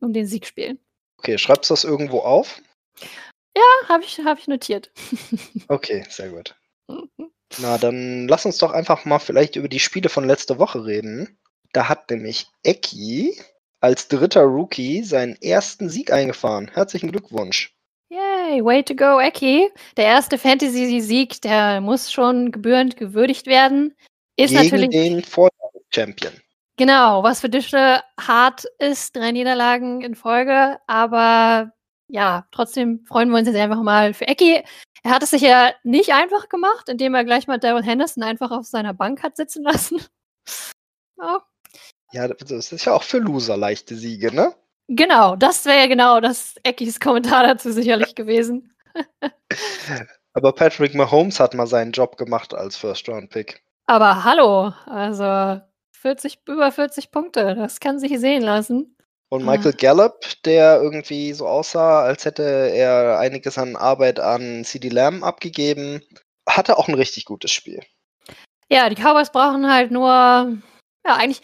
um 0.00 0.12
den 0.12 0.26
Sieg 0.26 0.46
spielen. 0.46 0.78
Okay, 1.18 1.38
schreibst 1.38 1.70
du 1.70 1.74
das 1.74 1.84
irgendwo 1.84 2.20
auf? 2.20 2.60
Ja, 3.56 3.88
habe 3.88 4.04
ich, 4.04 4.18
hab 4.20 4.38
ich 4.38 4.48
notiert. 4.48 4.90
Okay, 5.68 6.04
sehr 6.08 6.30
gut. 6.30 6.54
Na, 7.58 7.78
dann 7.78 8.28
lass 8.28 8.46
uns 8.46 8.58
doch 8.58 8.72
einfach 8.72 9.04
mal 9.04 9.18
vielleicht 9.18 9.56
über 9.56 9.68
die 9.68 9.80
Spiele 9.80 10.08
von 10.08 10.26
letzter 10.26 10.58
Woche 10.58 10.84
reden. 10.84 11.38
Da 11.72 11.88
hat 11.88 12.10
nämlich 12.10 12.46
Eki 12.62 13.40
als 13.80 14.08
dritter 14.08 14.42
Rookie 14.42 15.02
seinen 15.02 15.36
ersten 15.42 15.88
Sieg 15.88 16.12
eingefahren. 16.12 16.70
Herzlichen 16.72 17.10
Glückwunsch. 17.10 17.74
Yay, 18.10 18.64
way 18.64 18.82
to 18.82 18.94
go, 18.94 19.20
Eki. 19.20 19.70
Der 19.96 20.04
erste 20.06 20.36
Fantasy-Sieg, 20.36 21.40
der 21.42 21.80
muss 21.80 22.10
schon 22.10 22.50
gebührend 22.50 22.96
gewürdigt 22.96 23.46
werden. 23.46 23.94
Ist 24.36 24.50
Gegen 24.50 24.64
natürlich, 24.64 24.90
den 24.90 25.22
Vorteil-Champion. 25.22 26.32
genau, 26.76 27.22
was 27.22 27.40
für 27.40 27.48
Dische 27.48 28.02
hart 28.18 28.64
ist, 28.78 29.14
drei 29.14 29.30
Niederlagen 29.32 30.00
in 30.00 30.14
Folge, 30.14 30.78
aber 30.86 31.72
ja, 32.08 32.46
trotzdem 32.50 33.04
freuen 33.06 33.30
wir 33.30 33.38
uns 33.38 33.46
jetzt 33.46 33.56
einfach 33.56 33.82
mal 33.82 34.12
für 34.12 34.26
Eki. 34.26 34.64
Er 35.04 35.10
hat 35.12 35.22
es 35.22 35.30
sich 35.30 35.42
ja 35.42 35.72
nicht 35.84 36.12
einfach 36.12 36.48
gemacht, 36.48 36.88
indem 36.88 37.14
er 37.14 37.24
gleich 37.24 37.46
mal 37.46 37.58
Daryl 37.58 37.84
Henderson 37.84 38.24
einfach 38.24 38.50
auf 38.50 38.66
seiner 38.66 38.92
Bank 38.92 39.22
hat 39.22 39.36
sitzen 39.36 39.62
lassen. 39.62 40.02
Ja, 41.16 41.42
Ja, 42.12 42.28
das 42.28 42.72
ist 42.72 42.84
ja 42.84 42.92
auch 42.92 43.02
für 43.02 43.18
Loser 43.18 43.56
leichte 43.56 43.94
Siege, 43.94 44.34
ne? 44.34 44.54
genau, 44.88 45.36
das 45.36 45.64
wäre 45.64 45.78
ja 45.78 45.86
genau 45.86 46.20
das 46.20 46.56
Ekis 46.64 46.98
Kommentar 47.00 47.44
dazu 47.44 47.70
sicherlich 47.72 48.14
gewesen. 48.14 48.74
Aber 50.32 50.52
Patrick 50.52 50.94
Mahomes 50.94 51.40
hat 51.40 51.54
mal 51.54 51.66
seinen 51.66 51.92
Job 51.92 52.16
gemacht 52.16 52.54
als 52.54 52.76
First-Round-Pick. 52.76 53.62
Aber 53.86 54.24
hallo, 54.24 54.72
also 54.86 55.60
40, 55.92 56.40
über 56.48 56.70
40 56.70 57.10
Punkte, 57.10 57.54
das 57.54 57.80
kann 57.80 57.98
sich 57.98 58.16
sehen 58.18 58.42
lassen. 58.42 58.96
Und 59.28 59.42
Ah. 59.42 59.52
Michael 59.52 59.72
Gallup, 59.74 60.24
der 60.44 60.80
irgendwie 60.80 61.32
so 61.32 61.46
aussah, 61.46 62.02
als 62.02 62.24
hätte 62.24 62.42
er 62.42 63.18
einiges 63.18 63.58
an 63.58 63.76
Arbeit 63.76 64.18
an 64.18 64.64
CD 64.64 64.88
Lamb 64.88 65.22
abgegeben, 65.22 66.02
hatte 66.48 66.78
auch 66.78 66.88
ein 66.88 66.94
richtig 66.94 67.24
gutes 67.24 67.52
Spiel. 67.52 67.80
Ja, 68.68 68.88
die 68.88 68.96
Cowboys 68.96 69.30
brauchen 69.30 69.72
halt 69.72 69.90
nur, 69.90 70.58
ja, 71.06 71.16
eigentlich 71.16 71.42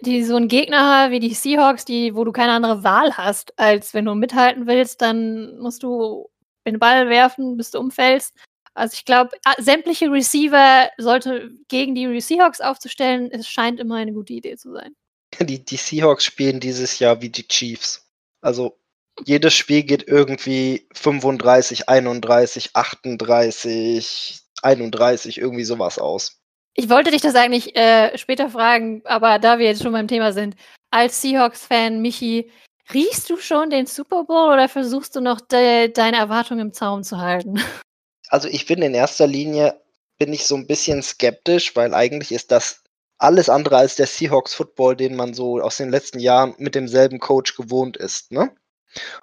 die, 0.00 0.24
so 0.24 0.36
einen 0.36 0.48
Gegner 0.48 1.10
wie 1.10 1.20
die 1.20 1.34
Seahawks, 1.34 1.84
die, 1.84 2.14
wo 2.14 2.24
du 2.24 2.32
keine 2.32 2.52
andere 2.52 2.84
Wahl 2.84 3.16
hast, 3.16 3.58
als 3.58 3.94
wenn 3.94 4.04
du 4.04 4.14
mithalten 4.14 4.66
willst, 4.66 5.02
dann 5.02 5.58
musst 5.58 5.82
du 5.82 6.30
den 6.66 6.78
Ball 6.78 7.08
werfen, 7.08 7.56
bis 7.56 7.70
du 7.70 7.78
umfällst. 7.78 8.34
Also 8.74 8.94
ich 8.94 9.04
glaube, 9.04 9.30
sämtliche 9.58 10.10
Receiver 10.10 10.90
sollte 10.98 11.52
gegen 11.68 11.94
die 11.94 12.20
Seahawks 12.20 12.60
aufzustellen, 12.60 13.30
es 13.30 13.48
scheint 13.48 13.78
immer 13.78 13.96
eine 13.96 14.12
gute 14.12 14.32
Idee 14.32 14.56
zu 14.56 14.72
sein. 14.72 14.94
Die, 15.40 15.64
die 15.64 15.76
Seahawks 15.76 16.24
spielen 16.24 16.60
dieses 16.60 17.00
Jahr 17.00 17.20
wie 17.20 17.28
die 17.28 17.48
Chiefs. 17.48 18.08
Also 18.40 18.78
jedes 19.24 19.54
Spiel 19.54 19.82
geht 19.82 20.06
irgendwie 20.06 20.86
35, 20.92 21.88
31, 21.88 22.70
38, 22.74 24.40
31, 24.62 25.38
irgendwie 25.38 25.64
sowas 25.64 25.98
aus. 25.98 26.40
Ich 26.74 26.88
wollte 26.88 27.12
dich 27.12 27.22
das 27.22 27.36
eigentlich 27.36 27.76
äh, 27.76 28.16
später 28.18 28.50
fragen, 28.50 29.02
aber 29.04 29.38
da 29.38 29.58
wir 29.58 29.66
jetzt 29.66 29.82
schon 29.82 29.92
beim 29.92 30.08
Thema 30.08 30.32
sind, 30.32 30.56
als 30.90 31.20
Seahawks-Fan, 31.22 32.00
Michi, 32.00 32.50
riechst 32.92 33.30
du 33.30 33.36
schon 33.36 33.70
den 33.70 33.86
Super 33.86 34.24
Bowl 34.24 34.52
oder 34.52 34.68
versuchst 34.68 35.14
du 35.14 35.20
noch 35.20 35.40
de 35.40 35.88
deine 35.88 36.16
Erwartungen 36.16 36.60
im 36.60 36.72
Zaum 36.72 37.02
zu 37.02 37.18
halten? 37.18 37.56
Also 38.30 38.48
ich 38.48 38.66
bin 38.66 38.82
in 38.82 38.94
erster 38.94 39.28
Linie, 39.28 39.80
bin 40.18 40.32
ich 40.32 40.46
so 40.46 40.56
ein 40.56 40.66
bisschen 40.66 41.02
skeptisch, 41.02 41.76
weil 41.76 41.94
eigentlich 41.94 42.32
ist 42.32 42.50
das 42.50 42.82
alles 43.18 43.48
andere 43.48 43.76
als 43.76 43.94
der 43.96 44.06
Seahawks 44.06 44.54
Football, 44.54 44.96
den 44.96 45.14
man 45.14 45.34
so 45.34 45.60
aus 45.60 45.76
den 45.76 45.90
letzten 45.90 46.18
Jahren 46.18 46.54
mit 46.58 46.74
demselben 46.74 47.20
Coach 47.20 47.54
gewohnt 47.54 47.96
ist, 47.96 48.32
ne? 48.32 48.50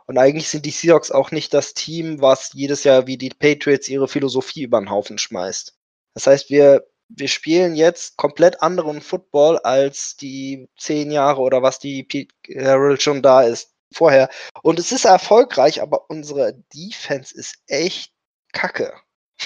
Und 0.05 0.17
eigentlich 0.17 0.49
sind 0.49 0.65
die 0.65 0.71
Seahawks 0.71 1.11
auch 1.11 1.31
nicht 1.31 1.53
das 1.53 1.73
Team, 1.73 2.21
was 2.21 2.51
jedes 2.53 2.83
Jahr 2.83 3.07
wie 3.07 3.17
die 3.17 3.29
Patriots 3.29 3.89
ihre 3.89 4.07
Philosophie 4.07 4.63
über 4.63 4.79
den 4.79 4.89
Haufen 4.89 5.17
schmeißt. 5.17 5.75
Das 6.13 6.27
heißt, 6.27 6.49
wir, 6.49 6.85
wir 7.15 7.27
spielen 7.27 7.75
jetzt 7.75 8.17
komplett 8.17 8.61
anderen 8.61 9.01
Football 9.01 9.57
als 9.59 10.15
die 10.15 10.67
zehn 10.77 11.11
Jahre 11.11 11.41
oder 11.41 11.61
was 11.61 11.79
die 11.79 12.03
Pete 12.03 12.33
Carroll 12.43 12.99
schon 12.99 13.21
da 13.21 13.41
ist 13.43 13.73
vorher. 13.93 14.29
Und 14.63 14.79
es 14.79 14.91
ist 14.91 15.05
erfolgreich, 15.05 15.81
aber 15.81 16.09
unsere 16.09 16.53
Defense 16.73 17.35
ist 17.35 17.55
echt 17.67 18.11
kacke. 18.53 18.93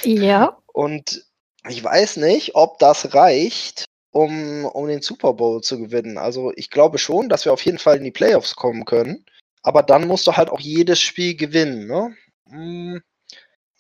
Ja. 0.04 0.58
Und 0.74 1.26
ich 1.68 1.84
weiß 1.84 2.18
nicht, 2.18 2.56
ob 2.56 2.78
das 2.80 3.14
reicht, 3.14 3.86
um, 4.12 4.66
um 4.66 4.88
den 4.88 5.02
Super 5.02 5.34
Bowl 5.34 5.62
zu 5.62 5.80
gewinnen. 5.80 6.18
Also 6.18 6.54
ich 6.56 6.70
glaube 6.70 7.00
schon, 7.00 7.30
dass 7.30 7.46
wir 7.46 7.54
auf 7.54 7.66
jeden 7.66 7.80
Fall 7.80 7.98
in 7.98 8.04
die 8.04 8.12
Playoffs 8.12 8.56
kommen 8.56 8.86
können. 8.86 9.26
Aber 9.64 9.82
dann 9.82 10.08
musst 10.08 10.28
du 10.28 10.34
halt 10.34 10.50
auch 10.50 10.60
jedes 10.60 11.02
Spiel 11.02 11.36
gewinnen. 11.36 11.88
Ne? 11.88 12.16
Hm, 12.50 13.02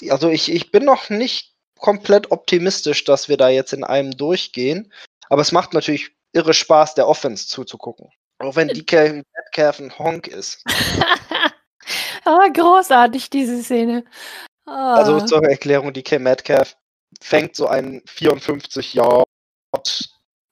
also 0.09 0.29
ich, 0.29 0.51
ich 0.51 0.71
bin 0.71 0.83
noch 0.83 1.09
nicht 1.09 1.54
komplett 1.79 2.31
optimistisch, 2.31 3.03
dass 3.03 3.29
wir 3.29 3.37
da 3.37 3.49
jetzt 3.49 3.73
in 3.73 3.83
einem 3.83 4.11
durchgehen. 4.15 4.91
Aber 5.29 5.41
es 5.41 5.51
macht 5.51 5.73
natürlich 5.73 6.11
irre 6.33 6.53
Spaß, 6.53 6.95
der 6.95 7.07
Offense 7.07 7.47
zuzugucken. 7.47 8.09
Auch 8.39 8.55
wenn 8.55 8.67
DK 8.67 9.23
Metcalf 9.35 9.79
ein 9.79 9.97
Honk 9.97 10.27
ist. 10.27 10.63
oh, 12.25 12.39
großartig, 12.53 13.29
diese 13.29 13.63
Szene. 13.63 14.03
Oh. 14.67 14.71
Also 14.71 15.21
zur 15.21 15.43
Erklärung, 15.43 15.93
DK 15.93 16.19
Metcalf 16.19 16.75
fängt 17.21 17.55
so 17.55 17.67
ein 17.67 18.01
54 18.05 18.93
Yard 18.93 19.25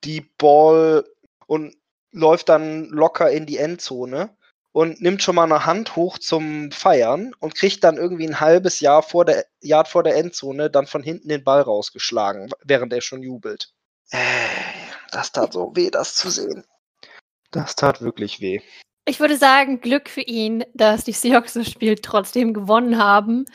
Deep 0.04 0.38
Ball 0.38 1.06
und 1.48 1.76
läuft 2.12 2.50
dann 2.50 2.90
locker 2.90 3.32
in 3.32 3.46
die 3.46 3.58
Endzone 3.58 4.36
und 4.74 5.02
nimmt 5.02 5.24
schon 5.24 5.36
mal 5.36 5.44
eine 5.44 5.66
Hand 5.66 5.96
hoch 5.96 6.18
zum 6.18 6.72
Feiern 6.72 7.34
und 7.40 7.56
kriegt 7.56 7.84
dann 7.84 7.96
irgendwie 7.96 8.28
ein 8.28 8.40
halbes 8.40 8.80
Jahr 8.80 9.04
vor 9.04 9.24
der, 9.24 9.46
Jahr 9.62 9.86
vor 9.86 10.04
der 10.04 10.16
Endzone 10.16 10.70
dann 10.70 10.88
von 10.88 11.04
hinten 11.04 11.30
den 11.30 11.44
Ball 11.44 11.62
rausgeschlagen, 11.62 12.50
während 12.66 12.92
er 12.92 13.02
schon 13.02 13.22
jubelt. 13.22 13.72
Äh, 14.10 14.18
das 15.12 15.32
tat 15.32 15.54
so 15.54 15.72
weh, 15.76 15.92
das 15.92 16.16
zu 16.16 16.30
sehen. 16.30 16.66
Das 17.52 17.76
tat 17.76 18.02
wirklich 18.02 18.42
weh. 18.42 18.62
Ich 19.06 19.20
würde 19.20 19.38
sagen, 19.38 19.80
Glück 19.80 20.10
für 20.10 20.22
ihn, 20.22 20.66
dass 20.74 21.04
die 21.04 21.12
Seahawks 21.12 21.54
das 21.54 21.70
Spiel 21.70 21.96
trotzdem 21.96 22.54
gewonnen 22.54 22.98
haben. 22.98 23.46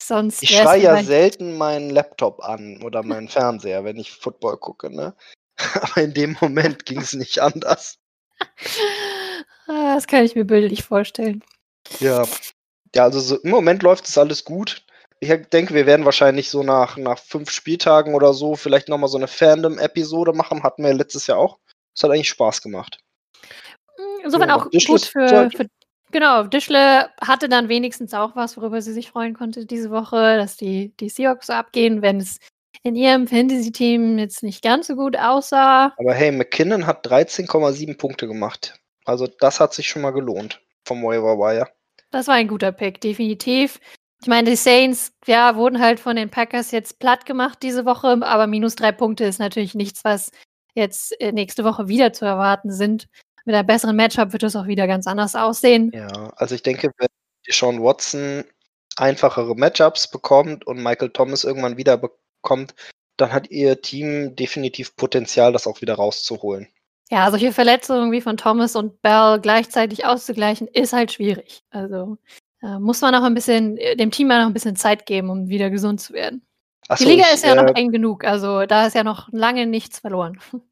Sonst 0.00 0.42
ich 0.42 0.56
schreie 0.56 0.82
ja 0.82 1.02
selten 1.02 1.58
meinen 1.58 1.90
Laptop 1.90 2.44
an 2.44 2.82
oder 2.82 3.02
meinen 3.02 3.28
Fernseher, 3.28 3.84
wenn 3.84 3.96
ich 3.96 4.12
Football 4.12 4.58
gucke, 4.58 4.94
ne? 4.94 5.16
Aber 5.74 6.02
in 6.02 6.14
dem 6.14 6.36
Moment 6.40 6.84
ging 6.86 7.00
es 7.00 7.12
nicht 7.12 7.40
anders. 7.40 7.98
Ah, 9.70 9.94
das 9.94 10.08
kann 10.08 10.24
ich 10.24 10.34
mir 10.34 10.44
bildlich 10.44 10.82
vorstellen. 10.82 11.44
Ja. 12.00 12.24
Ja, 12.92 13.04
also 13.04 13.20
so, 13.20 13.36
im 13.36 13.50
Moment 13.50 13.84
läuft 13.84 14.08
es 14.08 14.18
alles 14.18 14.44
gut. 14.44 14.84
Ich 15.20 15.28
denke, 15.52 15.74
wir 15.74 15.86
werden 15.86 16.04
wahrscheinlich 16.04 16.50
so 16.50 16.64
nach, 16.64 16.96
nach 16.96 17.20
fünf 17.20 17.50
Spieltagen 17.50 18.14
oder 18.14 18.34
so 18.34 18.56
vielleicht 18.56 18.88
nochmal 18.88 19.08
so 19.08 19.16
eine 19.16 19.28
Fandom-Episode 19.28 20.32
machen. 20.32 20.64
Hatten 20.64 20.82
wir 20.82 20.92
letztes 20.92 21.28
Jahr 21.28 21.38
auch. 21.38 21.58
Das 21.94 22.02
hat 22.02 22.10
eigentlich 22.10 22.30
Spaß 22.30 22.62
gemacht. 22.62 22.98
Hm, 23.96 24.24
insofern 24.24 24.48
ja, 24.48 24.56
auch 24.56 24.68
gut 24.70 25.02
für, 25.02 25.50
für, 25.54 25.66
Genau, 26.10 26.42
Dischle 26.42 27.08
hatte 27.20 27.48
dann 27.48 27.68
wenigstens 27.68 28.12
auch 28.12 28.34
was, 28.34 28.56
worüber 28.56 28.82
sie 28.82 28.92
sich 28.92 29.10
freuen 29.10 29.34
konnte 29.34 29.66
diese 29.66 29.90
Woche, 29.90 30.36
dass 30.36 30.56
die, 30.56 30.92
die 30.98 31.08
Seahawks 31.08 31.46
so 31.46 31.52
abgehen, 31.52 32.02
wenn 32.02 32.18
es 32.18 32.38
in 32.82 32.96
ihrem 32.96 33.28
Fantasy-Team 33.28 34.18
jetzt 34.18 34.42
nicht 34.42 34.64
ganz 34.64 34.88
so 34.88 34.96
gut 34.96 35.16
aussah. 35.16 35.94
Aber 35.96 36.12
hey, 36.12 36.32
McKinnon 36.32 36.86
hat 36.86 37.06
13,7 37.06 37.96
Punkte 37.96 38.26
gemacht. 38.26 38.80
Also 39.10 39.26
das 39.26 39.58
hat 39.58 39.74
sich 39.74 39.88
schon 39.88 40.02
mal 40.02 40.12
gelohnt 40.12 40.62
vom 40.84 41.02
Waiver 41.02 41.36
Wire. 41.36 41.68
Das 42.12 42.28
war 42.28 42.34
ein 42.34 42.46
guter 42.46 42.70
Pick, 42.70 43.00
definitiv. 43.00 43.80
Ich 44.22 44.28
meine, 44.28 44.48
die 44.48 44.56
Saints, 44.56 45.12
ja, 45.26 45.56
wurden 45.56 45.80
halt 45.80 45.98
von 45.98 46.14
den 46.14 46.30
Packers 46.30 46.70
jetzt 46.70 47.00
platt 47.00 47.26
gemacht 47.26 47.58
diese 47.62 47.84
Woche, 47.84 48.20
aber 48.22 48.46
minus 48.46 48.76
drei 48.76 48.92
Punkte 48.92 49.24
ist 49.24 49.40
natürlich 49.40 49.74
nichts, 49.74 50.04
was 50.04 50.30
jetzt 50.74 51.20
äh, 51.20 51.32
nächste 51.32 51.64
Woche 51.64 51.88
wieder 51.88 52.12
zu 52.12 52.24
erwarten 52.24 52.70
sind. 52.70 53.08
Mit 53.44 53.56
einem 53.56 53.66
besseren 53.66 53.96
Matchup 53.96 54.32
wird 54.32 54.44
es 54.44 54.54
auch 54.54 54.66
wieder 54.66 54.86
ganz 54.86 55.08
anders 55.08 55.34
aussehen. 55.34 55.90
Ja, 55.92 56.32
also 56.36 56.54
ich 56.54 56.62
denke, 56.62 56.92
wenn 56.98 57.08
Sean 57.48 57.82
Watson 57.82 58.44
einfachere 58.96 59.56
Matchups 59.56 60.08
bekommt 60.08 60.68
und 60.68 60.80
Michael 60.80 61.10
Thomas 61.10 61.42
irgendwann 61.42 61.78
wieder 61.78 61.96
bekommt, 61.96 62.76
dann 63.16 63.32
hat 63.32 63.50
ihr 63.50 63.80
Team 63.80 64.36
definitiv 64.36 64.94
Potenzial, 64.94 65.52
das 65.52 65.66
auch 65.66 65.80
wieder 65.80 65.94
rauszuholen. 65.94 66.68
Ja, 67.10 67.28
solche 67.30 67.52
Verletzungen 67.52 68.12
wie 68.12 68.20
von 68.20 68.36
Thomas 68.36 68.76
und 68.76 69.02
Bell 69.02 69.40
gleichzeitig 69.42 70.06
auszugleichen, 70.06 70.68
ist 70.68 70.92
halt 70.92 71.12
schwierig. 71.12 71.62
Also 71.70 72.18
äh, 72.62 72.78
muss 72.78 73.00
man 73.00 73.14
auch 73.16 73.24
ein 73.24 73.34
bisschen, 73.34 73.76
äh, 73.78 73.96
dem 73.96 74.12
Team 74.12 74.28
mal 74.28 74.40
noch 74.40 74.46
ein 74.46 74.52
bisschen 74.52 74.76
Zeit 74.76 75.06
geben, 75.06 75.28
um 75.28 75.48
wieder 75.48 75.70
gesund 75.70 76.00
zu 76.00 76.12
werden. 76.12 76.46
Ach 76.88 76.98
Die 76.98 77.04
Liga 77.04 77.24
ich, 77.26 77.34
ist 77.34 77.44
ja 77.44 77.52
äh, 77.52 77.62
noch 77.62 77.74
eng 77.74 77.90
genug, 77.90 78.24
also 78.24 78.64
da 78.64 78.86
ist 78.86 78.94
ja 78.94 79.02
noch 79.02 79.28
lange 79.32 79.66
nichts 79.66 79.98
verloren. 79.98 80.40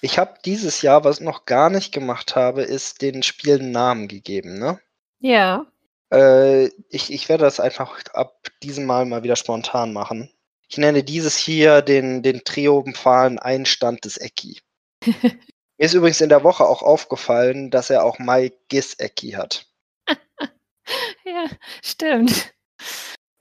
Ich 0.00 0.18
habe 0.18 0.34
dieses 0.44 0.82
Jahr, 0.82 1.04
was 1.04 1.18
ich 1.18 1.24
noch 1.24 1.46
gar 1.46 1.70
nicht 1.70 1.92
gemacht 1.92 2.36
habe, 2.36 2.62
ist 2.62 3.00
den 3.00 3.22
Spielen 3.22 3.70
Namen 3.70 4.08
gegeben, 4.08 4.58
ne? 4.58 4.78
Ja. 5.20 5.66
Äh, 6.12 6.66
ich, 6.88 7.12
ich 7.12 7.28
werde 7.28 7.44
das 7.44 7.60
einfach 7.60 8.02
ab 8.12 8.48
diesem 8.62 8.84
Mal 8.84 9.06
mal 9.06 9.22
wieder 9.22 9.36
spontan 9.36 9.92
machen. 9.94 10.30
Ich 10.68 10.76
nenne 10.76 11.04
dieses 11.04 11.36
hier 11.36 11.80
den, 11.80 12.22
den 12.22 12.44
triumphalen 12.44 13.38
Einstand 13.38 14.04
des 14.04 14.18
Ecki. 14.18 14.60
Mir 15.78 15.86
ist 15.86 15.94
übrigens 15.94 16.20
in 16.20 16.28
der 16.28 16.44
Woche 16.44 16.64
auch 16.64 16.82
aufgefallen, 16.82 17.70
dass 17.70 17.90
er 17.90 18.04
auch 18.04 18.18
Mike 18.18 18.56
Gisecki 18.68 19.32
hat. 19.32 19.66
ja, 21.24 21.46
stimmt. 21.82 22.54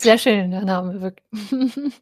Sehr 0.01 0.17
schön, 0.17 0.51
der 0.51 0.65
Name. 0.65 1.01
Wirklich. 1.01 1.27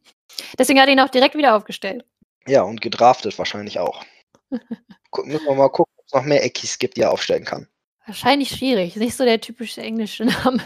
Deswegen 0.58 0.80
hat 0.80 0.88
er 0.88 0.94
ihn 0.94 1.00
auch 1.00 1.10
direkt 1.10 1.36
wieder 1.36 1.56
aufgestellt. 1.56 2.06
Ja, 2.48 2.64
und 2.64 2.82
gedraftet 2.82 3.38
wahrscheinlich 3.38 3.80
auch. 3.80 4.04
Müssen 4.50 5.46
wir 5.46 5.56
mal 5.56 5.70
gucken, 5.70 5.94
ob 5.98 6.06
es 6.06 6.14
noch 6.14 6.24
mehr 6.24 6.44
Eckis 6.44 6.80
gibt, 6.80 6.98
die 6.98 7.02
er 7.02 7.12
aufstellen 7.12 7.46
kann. 7.46 7.68
Wahrscheinlich 8.06 8.50
schwierig. 8.50 8.96
Nicht 8.96 9.16
so 9.16 9.26
der 9.26 9.42
typische 9.42 9.82
englische 9.82 10.26
Name. 10.26 10.62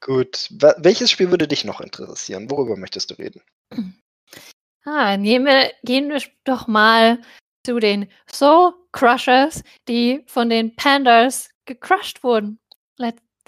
Gut. 0.00 0.48
Welches 0.50 1.10
Spiel 1.10 1.30
würde 1.30 1.46
dich 1.46 1.64
noch 1.64 1.80
interessieren? 1.80 2.50
Worüber 2.50 2.76
möchtest 2.76 3.10
du 3.10 3.14
reden? 3.14 3.42
Ah, 4.84 5.16
nehmen 5.16 5.46
wir, 5.46 5.72
gehen 5.82 6.08
wir 6.08 6.20
doch 6.44 6.66
mal 6.66 7.22
zu 7.64 7.78
den 7.80 8.08
Soul 8.30 8.74
Crushers, 8.92 9.62
die 9.88 10.22
von 10.26 10.50
den 10.50 10.76
Pandas 10.76 11.50
gecrushed 11.64 12.22
wurden 12.22 12.58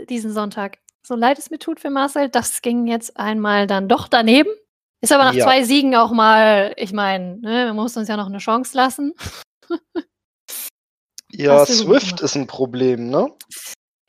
diesen 0.05 0.33
Sonntag. 0.33 0.79
So 1.07 1.15
leid 1.15 1.39
es 1.39 1.51
mir 1.51 1.59
tut 1.59 1.81
für 1.81 1.91
Marcel, 1.91 2.29
das 2.29 2.63
ging 2.63 2.87
jetzt 2.87 3.17
einmal 3.17 3.67
dann 3.67 3.89
doch 3.89 4.09
daneben. 4.09 4.51
Ist 5.01 5.13
aber 5.13 5.25
nach 5.25 5.35
ja. 5.35 5.45
zwei 5.45 5.63
Siegen 5.63 5.95
auch 5.95 6.11
mal, 6.11 6.73
ich 6.77 6.93
meine, 6.93 7.37
ne, 7.39 7.67
man 7.67 7.77
muss 7.77 7.97
uns 7.97 8.09
ja 8.09 8.17
noch 8.17 8.27
eine 8.27 8.39
Chance 8.39 8.77
lassen. 8.77 9.15
ja, 11.33 11.65
Swift 11.67 12.21
ist 12.21 12.35
ein 12.35 12.47
Problem, 12.47 13.11
ne? 13.11 13.31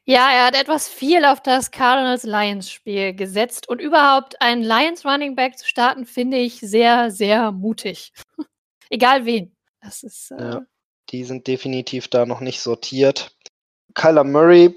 Ja, 0.05 0.29
er 0.31 0.45
hat 0.45 0.55
etwas 0.55 0.87
viel 0.87 1.25
auf 1.25 1.41
das 1.41 1.71
Cardinals-Lions-Spiel 1.71 3.13
gesetzt 3.13 3.67
und 3.67 3.81
überhaupt 3.81 4.41
einen 4.41 4.63
Lions-Running 4.63 5.35
Back 5.35 5.57
zu 5.57 5.67
starten, 5.67 6.05
finde 6.05 6.37
ich 6.37 6.61
sehr, 6.61 7.11
sehr 7.11 7.51
mutig. 7.51 8.13
Egal 8.89 9.25
wen. 9.25 9.53
Das 9.81 10.03
ist. 10.03 10.31
Äh 10.31 10.41
ja, 10.41 10.61
die 11.09 11.23
sind 11.23 11.47
definitiv 11.47 12.07
da 12.07 12.25
noch 12.25 12.39
nicht 12.39 12.61
sortiert. 12.61 13.35
Kyler 13.93 14.23
Murray 14.23 14.75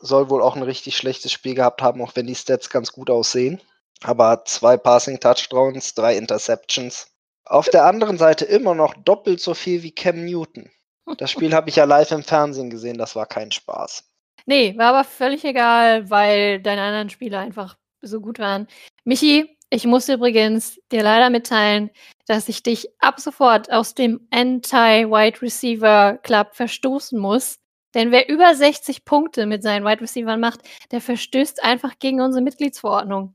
soll 0.00 0.30
wohl 0.30 0.42
auch 0.42 0.56
ein 0.56 0.62
richtig 0.62 0.96
schlechtes 0.96 1.32
Spiel 1.32 1.54
gehabt 1.54 1.82
haben, 1.82 2.00
auch 2.02 2.16
wenn 2.16 2.26
die 2.26 2.34
Stats 2.34 2.70
ganz 2.70 2.92
gut 2.92 3.10
aussehen. 3.10 3.60
Aber 4.02 4.44
zwei 4.44 4.76
Passing 4.76 5.20
Touchdowns, 5.20 5.94
drei 5.94 6.16
Interceptions. 6.16 7.08
Auf 7.44 7.68
der 7.68 7.84
anderen 7.84 8.18
Seite 8.18 8.44
immer 8.44 8.74
noch 8.74 8.94
doppelt 8.94 9.40
so 9.40 9.54
viel 9.54 9.82
wie 9.82 9.92
Cam 9.92 10.24
Newton. 10.24 10.70
Das 11.18 11.30
Spiel 11.30 11.54
habe 11.54 11.68
ich 11.68 11.76
ja 11.76 11.84
live 11.84 12.10
im 12.10 12.22
Fernsehen 12.22 12.70
gesehen, 12.70 12.98
das 12.98 13.14
war 13.16 13.26
kein 13.26 13.52
Spaß. 13.52 14.04
Nee, 14.46 14.76
war 14.76 14.94
aber 14.94 15.04
völlig 15.04 15.44
egal, 15.44 16.10
weil 16.10 16.60
deine 16.60 16.82
anderen 16.82 17.10
Spiele 17.10 17.38
einfach 17.38 17.76
so 18.00 18.20
gut 18.20 18.38
waren. 18.40 18.66
Michi, 19.04 19.56
ich 19.72 19.86
muss 19.86 20.08
übrigens 20.10 20.78
dir 20.92 21.02
leider 21.02 21.30
mitteilen, 21.30 21.90
dass 22.26 22.50
ich 22.50 22.62
dich 22.62 22.90
ab 23.00 23.18
sofort 23.20 23.72
aus 23.72 23.94
dem 23.94 24.28
Anti-Wide 24.30 25.40
Receiver 25.40 26.18
Club 26.22 26.54
verstoßen 26.54 27.18
muss. 27.18 27.56
Denn 27.94 28.10
wer 28.10 28.28
über 28.28 28.54
60 28.54 29.06
Punkte 29.06 29.46
mit 29.46 29.62
seinen 29.62 29.86
Wide 29.86 30.02
Receivers 30.02 30.38
macht, 30.38 30.60
der 30.90 31.00
verstößt 31.00 31.64
einfach 31.64 31.98
gegen 31.98 32.20
unsere 32.20 32.42
Mitgliedsverordnung. 32.44 33.34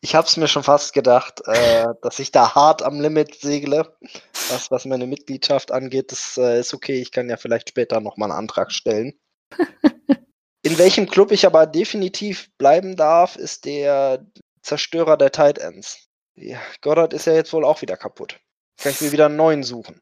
Ich 0.00 0.16
habe 0.16 0.26
es 0.26 0.36
mir 0.36 0.48
schon 0.48 0.64
fast 0.64 0.94
gedacht, 0.94 1.42
äh, 1.46 1.86
dass 2.02 2.18
ich 2.18 2.32
da 2.32 2.56
hart 2.56 2.82
am 2.82 3.00
Limit 3.00 3.36
segle, 3.36 3.96
was, 4.50 4.68
was 4.72 4.84
meine 4.84 5.06
Mitgliedschaft 5.06 5.70
angeht. 5.70 6.10
Das 6.10 6.36
äh, 6.38 6.58
ist 6.58 6.74
okay, 6.74 7.00
ich 7.00 7.12
kann 7.12 7.30
ja 7.30 7.36
vielleicht 7.36 7.68
später 7.68 8.00
nochmal 8.00 8.32
einen 8.32 8.38
Antrag 8.38 8.72
stellen. 8.72 9.14
In 10.64 10.78
welchem 10.78 11.08
Club 11.08 11.30
ich 11.30 11.46
aber 11.46 11.66
definitiv 11.66 12.50
bleiben 12.58 12.96
darf, 12.96 13.36
ist 13.36 13.64
der 13.64 14.26
Zerstörer 14.62 15.16
der 15.16 15.32
Tight 15.32 15.58
Ends. 15.58 16.08
Ja, 16.34 16.58
Goddard 16.80 17.12
ist 17.12 17.26
ja 17.26 17.34
jetzt 17.34 17.52
wohl 17.52 17.64
auch 17.64 17.82
wieder 17.82 17.96
kaputt. 17.96 18.40
Kann 18.80 18.92
ich 18.92 19.00
mir 19.00 19.12
wieder 19.12 19.26
einen 19.26 19.36
neuen 19.36 19.62
suchen. 19.62 20.00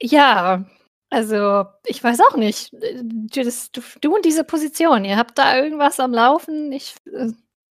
Ja, 0.00 0.64
also 1.10 1.64
ich 1.84 2.02
weiß 2.02 2.20
auch 2.20 2.36
nicht. 2.36 2.70
Du, 2.72 3.42
das, 3.42 3.70
du, 3.72 3.80
du 4.00 4.14
und 4.14 4.24
diese 4.24 4.44
Position, 4.44 5.04
ihr 5.04 5.16
habt 5.16 5.38
da 5.38 5.56
irgendwas 5.56 6.00
am 6.00 6.12
Laufen. 6.12 6.72
Ich, 6.72 6.94
äh, 7.12 7.32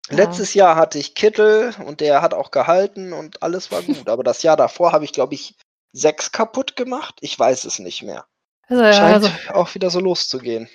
Letztes 0.09 0.53
Jahr 0.53 0.75
hatte 0.75 0.97
ich 0.97 1.15
Kittel 1.15 1.73
und 1.85 2.01
der 2.01 2.21
hat 2.21 2.33
auch 2.33 2.51
gehalten 2.51 3.13
und 3.13 3.43
alles 3.43 3.71
war 3.71 3.81
gut. 3.81 4.07
Aber 4.09 4.23
das 4.23 4.43
Jahr 4.43 4.57
davor 4.57 4.91
habe 4.91 5.05
ich, 5.05 5.13
glaube 5.13 5.35
ich, 5.35 5.55
sechs 5.93 6.31
kaputt 6.31 6.75
gemacht. 6.75 7.15
Ich 7.21 7.37
weiß 7.37 7.65
es 7.65 7.79
nicht 7.79 8.03
mehr. 8.03 8.25
also, 8.67 8.83
ja, 8.83 8.93
Scheint 8.93 9.13
also, 9.15 9.29
auch 9.53 9.73
wieder 9.75 9.89
so 9.89 9.99
loszugehen. 9.99 10.69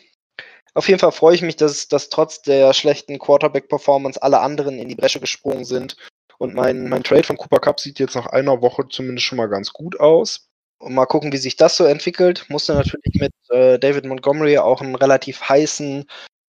Auf 0.74 0.88
jeden 0.88 0.98
Fall 0.98 1.12
freue 1.12 1.36
ich 1.36 1.42
mich, 1.42 1.56
dass, 1.56 1.86
dass 1.86 2.08
trotz 2.08 2.42
der 2.42 2.72
schlechten 2.72 3.18
Quarterback-Performance 3.18 4.20
alle 4.20 4.40
anderen 4.40 4.78
in 4.78 4.88
die 4.88 4.96
Bresche 4.96 5.20
gesprungen 5.20 5.64
sind. 5.64 5.96
Und 6.38 6.54
mein, 6.54 6.88
mein 6.88 7.04
Trade 7.04 7.22
von 7.22 7.36
Cooper 7.36 7.60
Cup 7.60 7.78
sieht 7.78 8.00
jetzt 8.00 8.16
nach 8.16 8.26
einer 8.26 8.60
Woche 8.60 8.84
zumindest 8.90 9.26
schon 9.26 9.38
mal 9.38 9.48
ganz 9.48 9.72
gut 9.72 9.98
aus. 10.00 10.48
Und 10.78 10.94
mal 10.94 11.06
gucken, 11.06 11.32
wie 11.32 11.38
sich 11.38 11.56
das 11.56 11.76
so 11.76 11.84
entwickelt. 11.84 12.46
Musste 12.48 12.74
natürlich 12.74 13.14
mit 13.14 13.32
äh, 13.50 13.78
David 13.78 14.04
Montgomery 14.04 14.58
auch 14.58 14.80
einen 14.80 14.96
relativ 14.96 15.40
heißen 15.48 16.04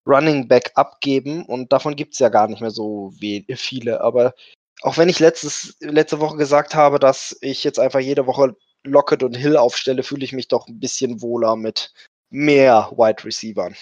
Running 0.07 0.47
Back 0.47 0.71
abgeben. 0.73 1.45
Und 1.45 1.71
davon 1.71 1.95
gibt 1.95 2.13
es 2.13 2.19
ja 2.19 2.29
gar 2.29 2.47
nicht 2.47 2.61
mehr 2.61 2.71
so 2.71 3.13
viele. 3.55 4.01
Aber 4.01 4.33
auch 4.81 4.97
wenn 4.97 5.09
ich 5.09 5.19
letztes, 5.19 5.77
letzte 5.79 6.19
Woche 6.19 6.37
gesagt 6.37 6.73
habe, 6.73 6.97
dass 6.97 7.37
ich 7.41 7.63
jetzt 7.63 7.79
einfach 7.79 7.99
jede 7.99 8.25
Woche 8.25 8.55
Lockett 8.83 9.21
und 9.21 9.35
Hill 9.35 9.55
aufstelle, 9.55 10.03
fühle 10.03 10.25
ich 10.25 10.33
mich 10.33 10.47
doch 10.47 10.67
ein 10.67 10.79
bisschen 10.79 11.21
wohler 11.21 11.55
mit 11.55 11.93
mehr 12.29 12.91
Wide 12.95 13.23
Receivern. 13.23 13.75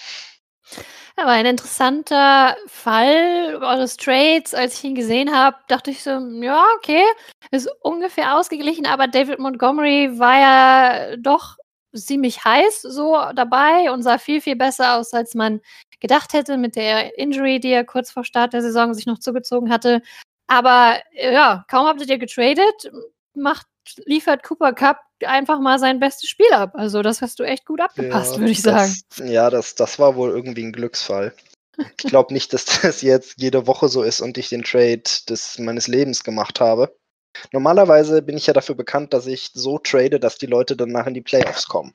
Aber 1.16 1.30
ein 1.30 1.46
interessanter 1.46 2.56
Fall 2.66 3.56
eures 3.62 3.96
Trades, 3.96 4.54
als 4.54 4.78
ich 4.78 4.84
ihn 4.84 4.94
gesehen 4.94 5.34
habe, 5.34 5.56
dachte 5.68 5.90
ich 5.90 6.02
so, 6.02 6.10
ja, 6.10 6.64
okay, 6.76 7.02
ist 7.50 7.68
ungefähr 7.82 8.36
ausgeglichen, 8.36 8.86
aber 8.86 9.06
David 9.06 9.38
Montgomery 9.38 10.18
war 10.18 10.38
ja 10.38 11.16
doch 11.16 11.56
ziemlich 11.94 12.44
heiß 12.44 12.82
so 12.82 13.16
dabei 13.34 13.90
und 13.92 14.02
sah 14.02 14.18
viel, 14.18 14.40
viel 14.40 14.56
besser 14.56 14.96
aus, 14.96 15.12
als 15.12 15.34
man 15.34 15.60
gedacht 16.00 16.32
hätte 16.32 16.56
mit 16.58 16.76
der 16.76 17.16
Injury, 17.18 17.60
die 17.60 17.70
er 17.70 17.84
kurz 17.84 18.10
vor 18.10 18.24
Start 18.24 18.52
der 18.52 18.62
Saison 18.62 18.94
sich 18.94 19.06
noch 19.06 19.20
zugezogen 19.20 19.70
hatte. 19.70 20.02
Aber 20.48 20.98
ja, 21.12 21.64
kaum 21.68 21.86
habt 21.86 22.04
ihr 22.06 22.18
getradet, 22.18 22.90
macht, 23.34 23.66
liefert 24.04 24.42
Cooper 24.42 24.72
Cup 24.72 24.98
einfach 25.26 25.60
mal 25.60 25.78
sein 25.78 26.00
bestes 26.00 26.28
Spiel 26.28 26.52
ab. 26.52 26.72
Also 26.74 27.02
das 27.02 27.22
hast 27.22 27.38
du 27.38 27.42
echt 27.42 27.66
gut 27.66 27.80
abgepasst, 27.80 28.38
würde 28.38 28.52
ich 28.52 28.62
sagen. 28.62 28.94
Das, 29.16 29.28
ja, 29.28 29.50
das, 29.50 29.74
das 29.74 29.98
war 29.98 30.16
wohl 30.16 30.30
irgendwie 30.30 30.64
ein 30.64 30.72
Glücksfall. 30.72 31.34
Ich 31.76 32.08
glaube 32.08 32.32
nicht, 32.32 32.52
dass 32.52 32.64
das 32.82 33.02
jetzt 33.02 33.40
jede 33.40 33.66
Woche 33.66 33.88
so 33.88 34.02
ist 34.02 34.20
und 34.20 34.38
ich 34.38 34.48
den 34.48 34.62
Trade 34.62 35.02
des 35.28 35.58
meines 35.58 35.88
Lebens 35.88 36.24
gemacht 36.24 36.60
habe. 36.60 36.96
Normalerweise 37.52 38.22
bin 38.22 38.36
ich 38.36 38.46
ja 38.46 38.52
dafür 38.52 38.76
bekannt, 38.76 39.12
dass 39.12 39.26
ich 39.26 39.50
so 39.54 39.78
trade, 39.78 40.20
dass 40.20 40.38
die 40.38 40.46
Leute 40.46 40.76
danach 40.76 41.06
in 41.06 41.14
die 41.14 41.20
Playoffs 41.20 41.66
kommen. 41.66 41.92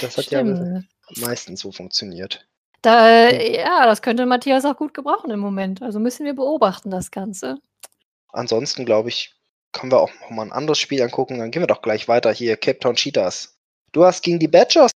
Das 0.00 0.16
hat 0.16 0.26
ja 0.26 0.40
Stimmt. 0.40 0.86
meistens 1.16 1.60
so 1.60 1.72
funktioniert. 1.72 2.46
Da, 2.82 3.30
ja, 3.30 3.84
das 3.86 4.00
könnte 4.00 4.24
Matthias 4.26 4.64
auch 4.64 4.76
gut 4.76 4.94
gebrauchen 4.94 5.30
im 5.30 5.40
Moment. 5.40 5.82
Also 5.82 5.98
müssen 5.98 6.24
wir 6.24 6.34
beobachten, 6.34 6.90
das 6.90 7.10
Ganze. 7.10 7.58
Ansonsten 8.32 8.84
glaube 8.84 9.08
ich, 9.08 9.34
können 9.72 9.92
wir 9.92 10.00
auch 10.00 10.10
mal 10.30 10.42
ein 10.42 10.52
anderes 10.52 10.78
Spiel 10.78 11.02
angucken. 11.02 11.38
Dann 11.38 11.50
gehen 11.50 11.62
wir 11.62 11.66
doch 11.66 11.82
gleich 11.82 12.08
weiter 12.08 12.32
hier. 12.32 12.56
Cape 12.56 12.78
Town 12.78 12.96
Cheetahs. 12.96 13.56
Du 13.92 14.04
hast 14.04 14.22
gegen 14.22 14.38
die 14.38 14.48
Badgers. 14.48 14.90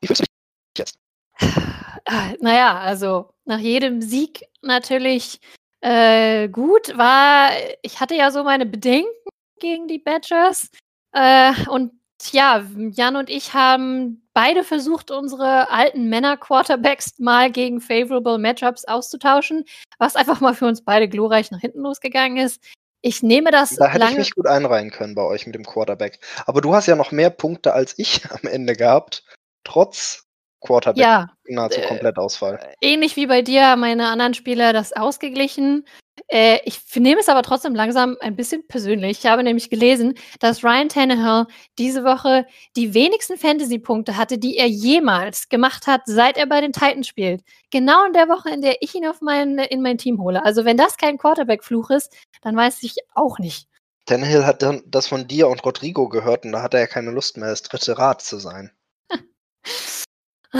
Wie 0.00 0.06
fühlst 0.06 0.22
du 0.22 0.24
dich 0.24 0.78
jetzt? 0.78 0.98
Ah, 2.08 2.34
Naja, 2.40 2.78
also 2.78 3.30
nach 3.46 3.58
jedem 3.58 4.00
Sieg 4.00 4.44
natürlich 4.62 5.40
äh, 5.80 6.48
gut 6.48 6.96
war. 6.96 7.50
Ich 7.82 7.98
hatte 7.98 8.14
ja 8.14 8.30
so 8.30 8.44
meine 8.44 8.64
Bedenken 8.64 9.10
gegen 9.58 9.88
die 9.88 9.98
Badgers. 9.98 10.70
Äh, 11.10 11.52
und 11.68 11.92
ja, 12.30 12.64
Jan 12.92 13.16
und 13.16 13.28
ich 13.28 13.54
haben 13.54 14.26
beide 14.34 14.62
versucht, 14.64 15.10
unsere 15.10 15.70
alten 15.70 16.08
Männer-Quarterbacks 16.08 17.18
mal 17.18 17.50
gegen 17.50 17.80
favorable 17.80 18.38
Matchups 18.38 18.84
auszutauschen, 18.84 19.64
was 19.98 20.14
einfach 20.14 20.40
mal 20.40 20.54
für 20.54 20.66
uns 20.66 20.84
beide 20.84 21.08
glorreich 21.08 21.50
nach 21.50 21.60
hinten 21.60 21.80
losgegangen 21.80 22.38
ist. 22.38 22.62
Ich 23.02 23.22
nehme 23.22 23.50
das 23.50 23.76
Da 23.76 23.88
hätte 23.88 24.06
ich 24.06 24.18
mich 24.18 24.34
gut 24.34 24.46
einreihen 24.46 24.90
können 24.90 25.14
bei 25.14 25.22
euch 25.22 25.46
mit 25.46 25.54
dem 25.54 25.64
Quarterback. 25.64 26.18
Aber 26.46 26.60
du 26.60 26.74
hast 26.74 26.86
ja 26.86 26.96
noch 26.96 27.12
mehr 27.12 27.30
Punkte 27.30 27.72
als 27.72 27.94
ich 27.98 28.22
am 28.30 28.48
Ende 28.48 28.74
gehabt, 28.74 29.24
trotz 29.64 30.24
Quarterback 30.60 31.02
Ja, 31.02 31.28
nahezu 31.48 31.80
äh, 31.80 31.86
Komplettausfall. 31.86 32.74
ähnlich 32.80 33.16
wie 33.16 33.26
bei 33.26 33.42
dir 33.42 33.76
meine 33.76 34.08
anderen 34.08 34.34
Spieler 34.34 34.72
das 34.72 34.92
ausgeglichen. 34.92 35.86
Äh, 36.28 36.58
ich 36.64 36.80
nehme 36.96 37.20
es 37.20 37.28
aber 37.28 37.42
trotzdem 37.42 37.74
langsam 37.74 38.16
ein 38.20 38.36
bisschen 38.36 38.66
persönlich. 38.66 39.18
Ich 39.18 39.26
habe 39.26 39.42
nämlich 39.42 39.70
gelesen, 39.70 40.14
dass 40.40 40.64
Ryan 40.64 40.88
Tannehill 40.88 41.46
diese 41.78 42.04
Woche 42.04 42.46
die 42.74 42.94
wenigsten 42.94 43.36
Fantasy-Punkte 43.36 44.16
hatte, 44.16 44.38
die 44.38 44.56
er 44.56 44.66
jemals 44.66 45.48
gemacht 45.48 45.86
hat, 45.86 46.02
seit 46.06 46.36
er 46.36 46.46
bei 46.46 46.60
den 46.60 46.72
Titans 46.72 47.06
spielt. 47.06 47.42
Genau 47.70 48.04
in 48.06 48.12
der 48.12 48.28
Woche, 48.28 48.50
in 48.50 48.62
der 48.62 48.82
ich 48.82 48.94
ihn 48.94 49.06
auf 49.06 49.20
mein, 49.20 49.58
in 49.58 49.82
mein 49.82 49.98
Team 49.98 50.20
hole. 50.20 50.44
Also 50.44 50.64
wenn 50.64 50.76
das 50.76 50.96
kein 50.96 51.18
Quarterback-Fluch 51.18 51.90
ist, 51.90 52.12
dann 52.42 52.56
weiß 52.56 52.82
ich 52.82 52.96
auch 53.14 53.38
nicht. 53.38 53.68
Tannehill 54.06 54.46
hat 54.46 54.62
dann 54.62 54.82
das 54.86 55.08
von 55.08 55.26
dir 55.26 55.48
und 55.48 55.64
Rodrigo 55.64 56.08
gehört 56.08 56.44
und 56.44 56.52
da 56.52 56.62
hat 56.62 56.74
er 56.74 56.80
ja 56.80 56.86
keine 56.86 57.10
Lust 57.10 57.36
mehr, 57.36 57.50
das 57.50 57.62
dritte 57.62 57.98
Rad 57.98 58.22
zu 58.22 58.38
sein. 58.38 58.70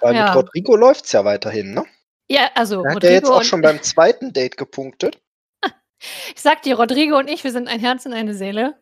Weil 0.00 0.14
Ja. 0.14 0.24
mit 0.26 0.34
Rodrigo 0.34 0.74
läuft's 0.76 1.12
ja 1.12 1.24
weiterhin, 1.24 1.74
ne? 1.74 1.84
Ja, 2.28 2.50
also 2.54 2.84
Er 2.84 2.94
hat 2.94 3.02
ja 3.02 3.10
jetzt 3.10 3.24
Rodrigo 3.24 3.38
auch 3.38 3.44
schon 3.44 3.60
beim 3.60 3.82
zweiten 3.82 4.32
Date 4.32 4.56
gepunktet. 4.56 5.20
ich 6.34 6.40
sag 6.40 6.62
dir, 6.62 6.76
Rodrigo 6.76 7.18
und 7.18 7.28
ich, 7.28 7.44
wir 7.44 7.52
sind 7.52 7.68
ein 7.68 7.80
Herz 7.80 8.06
und 8.06 8.12
eine 8.12 8.34
Seele. 8.34 8.74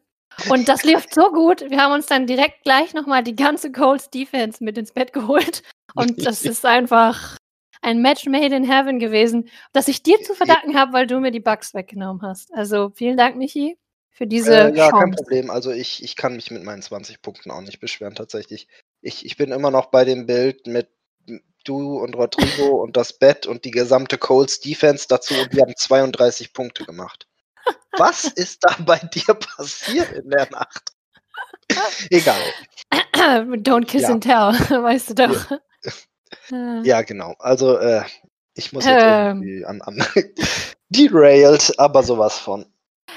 Und 0.48 0.68
das 0.68 0.85
lief 0.85 1.07
so 1.11 1.31
gut. 1.31 1.61
Wir 1.68 1.78
haben 1.78 1.92
uns 1.92 2.07
dann 2.07 2.26
direkt 2.26 2.62
gleich 2.62 2.94
nochmal 2.94 3.22
die 3.22 3.37
ganze 3.37 3.70
Colts 3.70 4.11
Defense 4.11 4.62
mit 4.64 4.78
ins 4.78 4.92
Bett 4.92 5.12
geholt. 5.12 5.62
Und 5.94 6.24
das 6.24 6.42
ist 6.44 6.64
einfach 6.64 7.37
ein 7.83 8.00
Match 8.00 8.26
made 8.26 8.55
in 8.55 8.64
heaven 8.64 8.98
gewesen, 8.98 9.48
das 9.72 9.88
ich 9.88 10.02
dir 10.02 10.20
zu 10.22 10.35
verdanken 10.35 10.78
habe, 10.78 10.92
weil 10.92 11.07
du 11.07 11.18
mir 11.20 11.33
die 11.33 11.40
Bugs 11.40 11.74
weggenommen 11.74 12.22
hast. 12.22 12.55
Also 12.55 12.92
vielen 12.94 13.16
Dank, 13.16 13.37
Michi, 13.37 13.76
für 14.11 14.26
diese 14.26 14.55
Äh, 14.55 14.76
ja, 14.76 14.90
kein 14.90 15.00
Chance. 15.00 15.16
Problem. 15.16 15.50
Also 15.50 15.72
ich, 15.72 16.02
ich 16.02 16.16
kann 16.16 16.37
mich 16.37 16.50
mit 16.50 16.62
meinen 16.62 16.83
20 16.83 17.20
Punkten 17.22 17.50
auch 17.50 17.61
nicht 17.61 17.81
beschweren, 17.81 18.14
tatsächlich. 18.14 18.68
Ich, 19.00 19.26
ich 19.26 19.37
bin 19.37 19.50
immer 19.50 19.70
noch 19.70 19.87
bei 19.87 20.05
dem 20.05 20.26
Bild 20.26 20.66
mit 20.66 20.88
du 21.64 21.98
und 21.98 22.14
Rodrigo 22.16 22.77
und 22.83 22.96
das 22.96 23.12
Bett 23.18 23.46
und 23.46 23.64
die 23.64 23.70
gesamte 23.70 24.18
Colts 24.18 24.61
Defense 24.61 25.07
dazu 25.09 25.35
und 25.35 25.53
wir 25.55 25.62
haben 25.62 25.75
32 25.77 26.53
Punkte 26.53 26.85
gemacht. 26.85 27.27
Was 27.96 28.25
ist 28.25 28.64
da 28.64 28.75
bei 28.85 28.98
dir 28.98 29.35
passiert 29.35 30.11
in 30.12 30.31
der 30.31 30.51
Nacht? 30.51 30.90
Egal. 32.11 32.40
Don't 33.20 33.87
kiss 33.87 34.03
Ja. 34.03 34.11
and 34.11 34.22
tell, 34.22 34.53
weißt 34.83 35.11
du 35.11 35.14
doch. 35.14 35.51
Äh, 36.51 36.81
Ja, 36.83 37.03
genau. 37.03 37.35
Also, 37.38 37.79
äh, 37.79 38.03
ich 38.55 38.72
muss 38.72 38.85
jetzt 38.85 39.03
Ähm. 39.03 39.42
irgendwie 39.42 39.64
an, 39.64 39.81
an 39.83 40.05
derailed, 40.88 41.79
aber 41.79 42.03
sowas 42.03 42.38
von. 42.38 42.66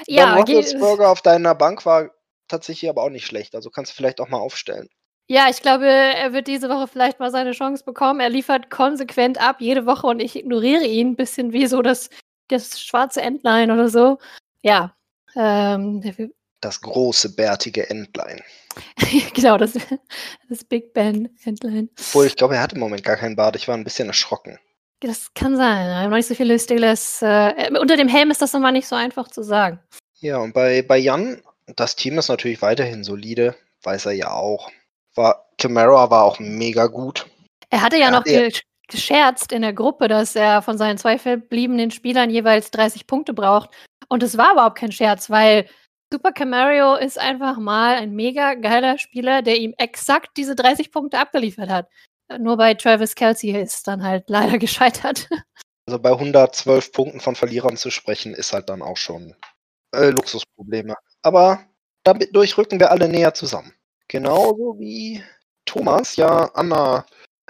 ja, 0.06 0.26
ben 0.26 0.34
Roethlisberger 0.36 1.08
auf 1.10 1.22
deiner 1.22 1.54
Bank 1.54 1.84
war 1.86 2.10
tatsächlich 2.48 2.88
aber 2.88 3.02
auch 3.02 3.10
nicht 3.10 3.26
schlecht. 3.26 3.54
Also 3.54 3.70
kannst 3.70 3.92
du 3.92 3.96
vielleicht 3.96 4.20
auch 4.20 4.28
mal 4.28 4.38
aufstellen. 4.38 4.88
Ja, 5.28 5.48
ich 5.50 5.60
glaube, 5.60 5.86
er 5.86 6.32
wird 6.32 6.46
diese 6.46 6.68
Woche 6.68 6.86
vielleicht 6.86 7.18
mal 7.18 7.32
seine 7.32 7.52
Chance 7.52 7.84
bekommen. 7.84 8.20
Er 8.20 8.28
liefert 8.28 8.70
konsequent 8.70 9.40
ab, 9.40 9.56
jede 9.60 9.84
Woche, 9.84 10.06
und 10.06 10.20
ich 10.20 10.36
ignoriere 10.36 10.84
ihn. 10.84 11.10
Ein 11.10 11.16
bisschen 11.16 11.52
wie 11.52 11.66
so 11.66 11.82
das, 11.82 12.10
das 12.48 12.80
schwarze 12.80 13.22
Entlein 13.22 13.70
oder 13.70 13.88
so. 13.88 14.18
Ja. 14.62 14.94
Ähm, 15.34 16.00
Das 16.60 16.80
große, 16.80 17.34
bärtige 17.34 17.90
Entlein. 17.90 18.40
genau, 19.34 19.58
das, 19.58 19.72
das 20.48 20.64
Big 20.64 20.92
Ben 20.92 21.28
Entlein. 21.44 21.90
Obwohl, 21.98 22.26
ich 22.26 22.36
glaube, 22.36 22.54
er 22.54 22.62
hat 22.62 22.72
im 22.72 22.80
Moment 22.80 23.02
gar 23.02 23.16
keinen 23.16 23.36
Bart. 23.36 23.56
Ich 23.56 23.66
war 23.66 23.76
ein 23.76 23.84
bisschen 23.84 24.08
erschrocken. 24.08 24.58
Das 25.00 25.34
kann 25.34 25.56
sein. 25.56 25.88
Ich 25.88 25.94
habe 25.94 26.08
noch 26.08 26.16
nicht 26.16 26.28
so 26.28 26.34
viele 26.34 26.58
Steelers. 26.58 27.20
Äh, 27.20 27.70
unter 27.80 27.96
dem 27.96 28.08
Helm 28.08 28.30
ist 28.30 28.42
das 28.42 28.54
immer 28.54 28.70
nicht 28.70 28.86
so 28.86 28.94
einfach 28.94 29.28
zu 29.28 29.42
sagen. 29.42 29.80
Ja, 30.20 30.38
und 30.38 30.54
bei, 30.54 30.82
bei 30.82 30.98
Jan, 30.98 31.42
das 31.74 31.96
Team 31.96 32.18
ist 32.18 32.28
natürlich 32.28 32.62
weiterhin 32.62 33.04
solide. 33.04 33.56
Weiß 33.82 34.06
er 34.06 34.12
ja 34.12 34.32
auch. 34.32 34.70
War, 35.16 35.48
Camara 35.58 36.10
war 36.10 36.24
auch 36.24 36.38
mega 36.38 36.86
gut. 36.86 37.26
Er 37.70 37.82
hatte 37.82 37.96
ja 37.96 38.10
Ja, 38.10 38.10
noch 38.10 38.24
gescherzt 38.88 39.52
in 39.52 39.62
der 39.62 39.72
Gruppe, 39.72 40.08
dass 40.08 40.36
er 40.36 40.62
von 40.62 40.78
seinen 40.78 40.98
zwei 40.98 41.18
verbliebenen 41.18 41.90
Spielern 41.90 42.30
jeweils 42.30 42.70
30 42.70 43.06
Punkte 43.06 43.34
braucht. 43.34 43.70
Und 44.08 44.22
es 44.22 44.38
war 44.38 44.52
überhaupt 44.52 44.78
kein 44.78 44.92
Scherz, 44.92 45.28
weil 45.28 45.66
Super 46.12 46.30
Camario 46.30 46.94
ist 46.94 47.18
einfach 47.18 47.58
mal 47.58 47.96
ein 47.96 48.14
mega 48.14 48.54
geiler 48.54 48.96
Spieler, 48.98 49.42
der 49.42 49.58
ihm 49.58 49.74
exakt 49.76 50.36
diese 50.36 50.54
30 50.54 50.92
Punkte 50.92 51.18
abgeliefert 51.18 51.68
hat. 51.68 51.88
Nur 52.38 52.56
bei 52.56 52.74
Travis 52.74 53.14
Kelsey 53.14 53.50
ist 53.50 53.88
dann 53.88 54.04
halt 54.04 54.24
leider 54.28 54.58
gescheitert. 54.58 55.28
Also 55.86 55.98
bei 55.98 56.10
112 56.10 56.92
Punkten 56.92 57.20
von 57.20 57.34
Verlierern 57.34 57.76
zu 57.76 57.90
sprechen, 57.90 58.34
ist 58.34 58.52
halt 58.52 58.68
dann 58.68 58.82
auch 58.82 58.96
schon 58.96 59.34
äh, 59.94 60.10
Luxusprobleme. 60.10 60.94
Aber 61.22 61.60
dadurch 62.04 62.56
rücken 62.58 62.80
wir 62.80 62.90
alle 62.90 63.08
näher 63.08 63.34
zusammen. 63.34 63.72
Genauso 64.08 64.76
wie 64.78 65.22
Thomas 65.64 66.16
ja 66.16 66.50
Anna, 66.54 67.04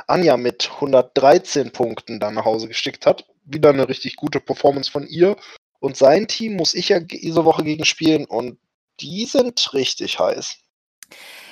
Anja 0.07 0.37
mit 0.37 0.71
113 0.75 1.73
Punkten 1.73 2.21
dann 2.21 2.35
nach 2.35 2.45
Hause 2.45 2.69
geschickt 2.69 3.07
hat. 3.07 3.27
Wieder 3.45 3.71
eine 3.71 3.89
richtig 3.89 4.17
gute 4.17 4.41
Performance 4.41 4.91
von 4.91 5.07
ihr. 5.07 5.37
Und 5.79 5.97
sein 5.97 6.27
Team 6.27 6.57
muss 6.57 6.75
ich 6.75 6.89
ja 6.89 7.01
diese 7.01 7.45
Woche 7.45 7.63
gegen 7.63 7.85
spielen 7.85 8.25
und 8.25 8.59
die 9.01 9.27
sind 9.27 9.73
richtig 9.75 10.19
heiß. 10.19 10.57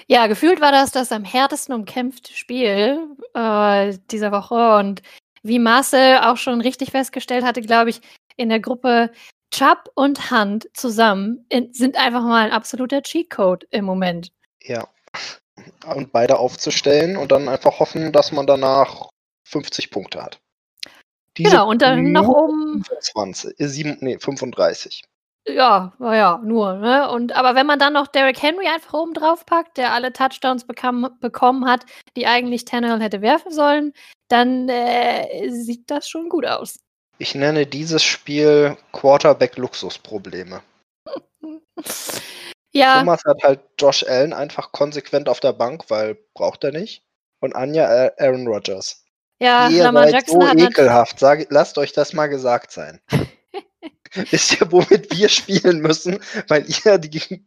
Ja, 0.06 0.26
gefühlt 0.26 0.60
war 0.60 0.72
das 0.72 0.90
das 0.90 1.12
am 1.12 1.24
härtesten 1.24 1.74
umkämpfte 1.74 2.32
Spiel 2.32 3.16
äh, 3.34 3.96
dieser 4.10 4.32
Woche. 4.32 4.76
Und 4.76 5.02
wie 5.42 5.58
Marcel 5.58 6.18
auch 6.18 6.36
schon 6.36 6.60
richtig 6.60 6.90
festgestellt 6.90 7.44
hatte, 7.44 7.60
glaube 7.60 7.90
ich, 7.90 8.00
in 8.36 8.48
der 8.48 8.60
Gruppe 8.60 9.10
Chubb 9.50 9.90
und 9.94 10.30
Hunt 10.30 10.68
zusammen 10.74 11.46
in, 11.48 11.72
sind 11.72 11.96
einfach 11.96 12.22
mal 12.22 12.46
ein 12.46 12.52
absoluter 12.52 13.02
Cheatcode 13.02 13.66
im 13.70 13.84
Moment. 13.84 14.32
Ja. 14.62 14.88
Und 15.86 16.12
beide 16.12 16.38
aufzustellen 16.38 17.16
und 17.16 17.30
dann 17.30 17.48
einfach 17.48 17.78
hoffen, 17.78 18.12
dass 18.12 18.32
man 18.32 18.46
danach 18.46 19.08
50 19.46 19.90
Punkte 19.90 20.22
hat. 20.22 20.40
Diese 21.36 21.50
genau, 21.50 21.68
und 21.68 21.82
dann 21.82 22.12
noch 22.12 22.28
um. 22.28 22.84
25, 22.84 23.58
äh, 23.58 23.68
7, 23.68 23.98
nee, 24.00 24.18
35. 24.18 25.02
Ja, 25.46 25.92
naja, 25.98 26.40
nur, 26.42 26.74
ne? 26.74 27.10
Und 27.10 27.32
aber 27.32 27.54
wenn 27.54 27.66
man 27.66 27.78
dann 27.78 27.92
noch 27.92 28.06
Derrick 28.06 28.40
Henry 28.40 28.66
einfach 28.66 28.94
oben 28.94 29.12
drauf 29.12 29.44
packt, 29.44 29.76
der 29.76 29.92
alle 29.92 30.12
Touchdowns 30.12 30.66
bekam, 30.66 31.08
bekommen 31.20 31.66
hat, 31.66 31.84
die 32.16 32.26
eigentlich 32.26 32.64
Tannehill 32.64 33.00
hätte 33.00 33.20
werfen 33.20 33.52
sollen, 33.52 33.92
dann 34.28 34.68
äh, 34.70 35.50
sieht 35.50 35.90
das 35.90 36.08
schon 36.08 36.30
gut 36.30 36.46
aus. 36.46 36.78
Ich 37.18 37.34
nenne 37.34 37.66
dieses 37.66 38.02
Spiel 38.02 38.76
Quarterback-Luxusprobleme. 38.92 40.62
ja. 42.74 43.00
Thomas 43.00 43.22
hat 43.24 43.42
halt 43.42 43.60
Josh 43.78 44.04
Allen 44.04 44.32
einfach 44.32 44.72
konsequent 44.72 45.28
auf 45.28 45.40
der 45.40 45.52
Bank, 45.52 45.84
weil 45.88 46.18
braucht 46.34 46.64
er 46.64 46.72
nicht. 46.72 47.04
Und 47.40 47.54
Anja 47.54 48.10
Aaron 48.18 48.46
Rodgers. 48.46 49.04
Ja, 49.40 49.68
Ihr 49.68 49.82
Lamar 49.82 50.04
seid 50.04 50.12
Jackson 50.12 50.40
so 50.40 50.48
hat 50.48 50.58
ekelhaft. 50.58 51.18
Sag, 51.18 51.46
lasst 51.50 51.76
euch 51.78 51.92
das 51.92 52.12
mal 52.12 52.28
gesagt 52.28 52.70
sein. 52.70 53.00
Wisst 54.30 54.60
ihr, 54.60 54.72
womit 54.72 55.16
wir 55.16 55.28
spielen 55.28 55.80
müssen? 55.80 56.20
Weil 56.48 56.64
ihr 56.66 56.98
die, 56.98 57.44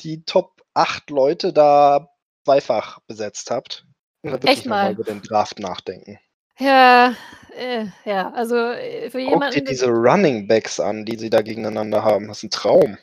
die 0.00 0.24
Top 0.24 0.62
8 0.74 1.10
Leute 1.10 1.52
da 1.52 2.10
zweifach 2.44 2.98
besetzt 3.06 3.50
habt. 3.50 3.86
Echt 4.44 4.66
mal. 4.66 4.92
über 4.92 5.04
den 5.04 5.22
Draft 5.22 5.58
nachdenken. 5.58 6.18
Ja, 6.58 7.14
äh, 7.56 7.86
ja, 8.04 8.30
also 8.32 8.56
äh, 8.56 9.10
für 9.10 9.18
Guck 9.18 9.30
jemanden. 9.30 9.54
dir 9.54 9.64
diese 9.64 9.88
Running 9.88 10.46
Backs 10.46 10.78
an, 10.78 11.04
die 11.04 11.16
sie 11.16 11.30
da 11.30 11.42
gegeneinander 11.42 12.04
haben. 12.04 12.28
Das 12.28 12.38
ist 12.38 12.44
ein 12.44 12.50
Traum. 12.50 12.98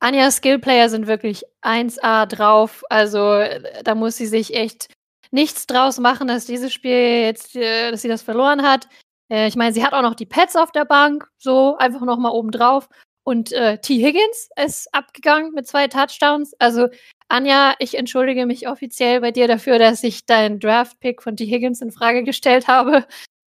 Anja 0.00 0.30
Skillplayer 0.30 0.88
sind 0.88 1.06
wirklich 1.06 1.44
1A 1.62 2.26
drauf. 2.26 2.82
Also 2.88 3.42
da 3.84 3.94
muss 3.94 4.16
sie 4.16 4.26
sich 4.26 4.54
echt 4.54 4.88
nichts 5.30 5.66
draus 5.66 5.98
machen, 5.98 6.28
dass 6.28 6.46
dieses 6.46 6.72
Spiel 6.72 7.22
jetzt, 7.22 7.56
äh, 7.56 7.90
dass 7.90 8.02
sie 8.02 8.08
das 8.08 8.22
verloren 8.22 8.62
hat. 8.62 8.88
Äh, 9.30 9.48
ich 9.48 9.56
meine, 9.56 9.72
sie 9.72 9.84
hat 9.84 9.92
auch 9.92 10.02
noch 10.02 10.14
die 10.14 10.26
Pets 10.26 10.56
auf 10.56 10.72
der 10.72 10.84
Bank, 10.84 11.28
so 11.38 11.76
einfach 11.76 12.02
nochmal 12.02 12.32
oben 12.32 12.50
drauf. 12.50 12.88
Und 13.24 13.52
äh, 13.52 13.78
T. 13.78 14.02
Higgins 14.02 14.48
ist 14.64 14.88
abgegangen 14.94 15.52
mit 15.52 15.66
zwei 15.66 15.86
Touchdowns. 15.86 16.54
Also, 16.58 16.88
Anja, 17.28 17.74
ich 17.78 17.98
entschuldige 17.98 18.46
mich 18.46 18.68
offiziell 18.68 19.20
bei 19.20 19.32
dir 19.32 19.46
dafür, 19.46 19.78
dass 19.78 20.02
ich 20.02 20.24
deinen 20.24 20.60
Draft-Pick 20.60 21.22
von 21.22 21.36
T. 21.36 21.44
Higgins 21.44 21.82
in 21.82 21.92
Frage 21.92 22.24
gestellt 22.24 22.68
habe. 22.68 23.04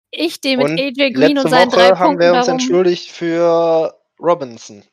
Ich 0.09 0.41
den 0.41 0.57
mit 0.57 0.69
Und 0.69 0.79
AJ 0.79 1.11
Green 1.11 1.37
und 1.37 1.49
seinen 1.49 1.71
Woche 1.71 1.79
drei 1.79 1.89
haben 1.89 1.97
Punkten 1.97 2.19
wir 2.21 2.33
uns 2.33 2.45
darum, 2.47 2.59
entschuldigt 2.59 3.11
für 3.11 3.93
Robinson. 4.19 4.83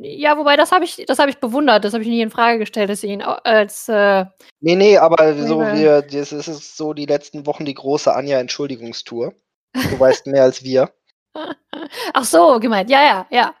Ja, 0.00 0.38
wobei 0.38 0.56
das 0.56 0.72
habe 0.72 0.84
ich, 0.84 1.04
das 1.06 1.18
habe 1.18 1.30
ich 1.30 1.38
bewundert. 1.38 1.84
Das 1.84 1.92
habe 1.92 2.02
ich 2.02 2.08
nie 2.08 2.20
in 2.20 2.30
Frage 2.30 2.58
gestellt, 2.58 2.90
dass 2.90 3.00
sie 3.00 3.08
ihn 3.08 3.22
als 3.22 3.88
äh, 3.88 4.24
Nee, 4.60 4.76
nee, 4.76 4.98
aber 4.98 5.34
so 5.34 5.60
wir, 5.60 6.02
das 6.02 6.32
ist 6.32 6.76
so 6.76 6.92
die 6.94 7.06
letzten 7.06 7.46
Wochen 7.46 7.64
die 7.64 7.74
große 7.74 8.14
Anja-Entschuldigungstour. 8.14 9.34
Du 9.72 9.80
weißt 10.00 10.26
mehr 10.26 10.42
als 10.42 10.62
wir. 10.62 10.90
Ach 12.14 12.24
so 12.24 12.58
gemeint. 12.60 12.90
Ja, 12.90 13.02
ja, 13.04 13.26
ja. 13.30 13.54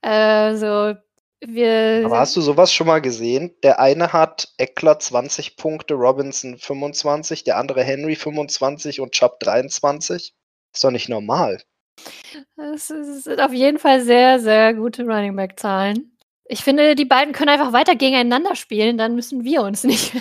Also 0.00 0.94
wir. 1.40 2.02
Aber 2.04 2.18
hast 2.18 2.36
du 2.36 2.40
sowas 2.40 2.72
schon 2.72 2.86
mal 2.86 3.00
gesehen? 3.00 3.54
Der 3.62 3.80
eine 3.80 4.12
hat 4.12 4.48
Eckler 4.58 4.98
20 4.98 5.56
Punkte, 5.56 5.94
Robinson 5.94 6.58
25, 6.58 7.44
der 7.44 7.56
andere 7.56 7.82
Henry 7.82 8.16
25 8.16 9.00
und 9.00 9.12
Chubb 9.12 9.40
23. 9.40 10.34
Ist 10.72 10.84
doch 10.84 10.90
nicht 10.90 11.08
normal. 11.08 11.60
Es 12.56 12.88
sind 12.88 13.40
auf 13.40 13.52
jeden 13.52 13.78
Fall 13.78 14.00
sehr, 14.02 14.40
sehr 14.40 14.74
gute 14.74 15.02
Running 15.04 15.36
Back 15.36 15.58
Zahlen. 15.58 16.16
Ich 16.44 16.64
finde, 16.64 16.94
die 16.94 17.04
beiden 17.04 17.34
können 17.34 17.50
einfach 17.50 17.72
weiter 17.72 17.94
gegeneinander 17.94 18.56
spielen, 18.56 18.96
dann 18.96 19.14
müssen 19.14 19.44
wir 19.44 19.62
uns 19.62 19.84
nicht 19.84 20.12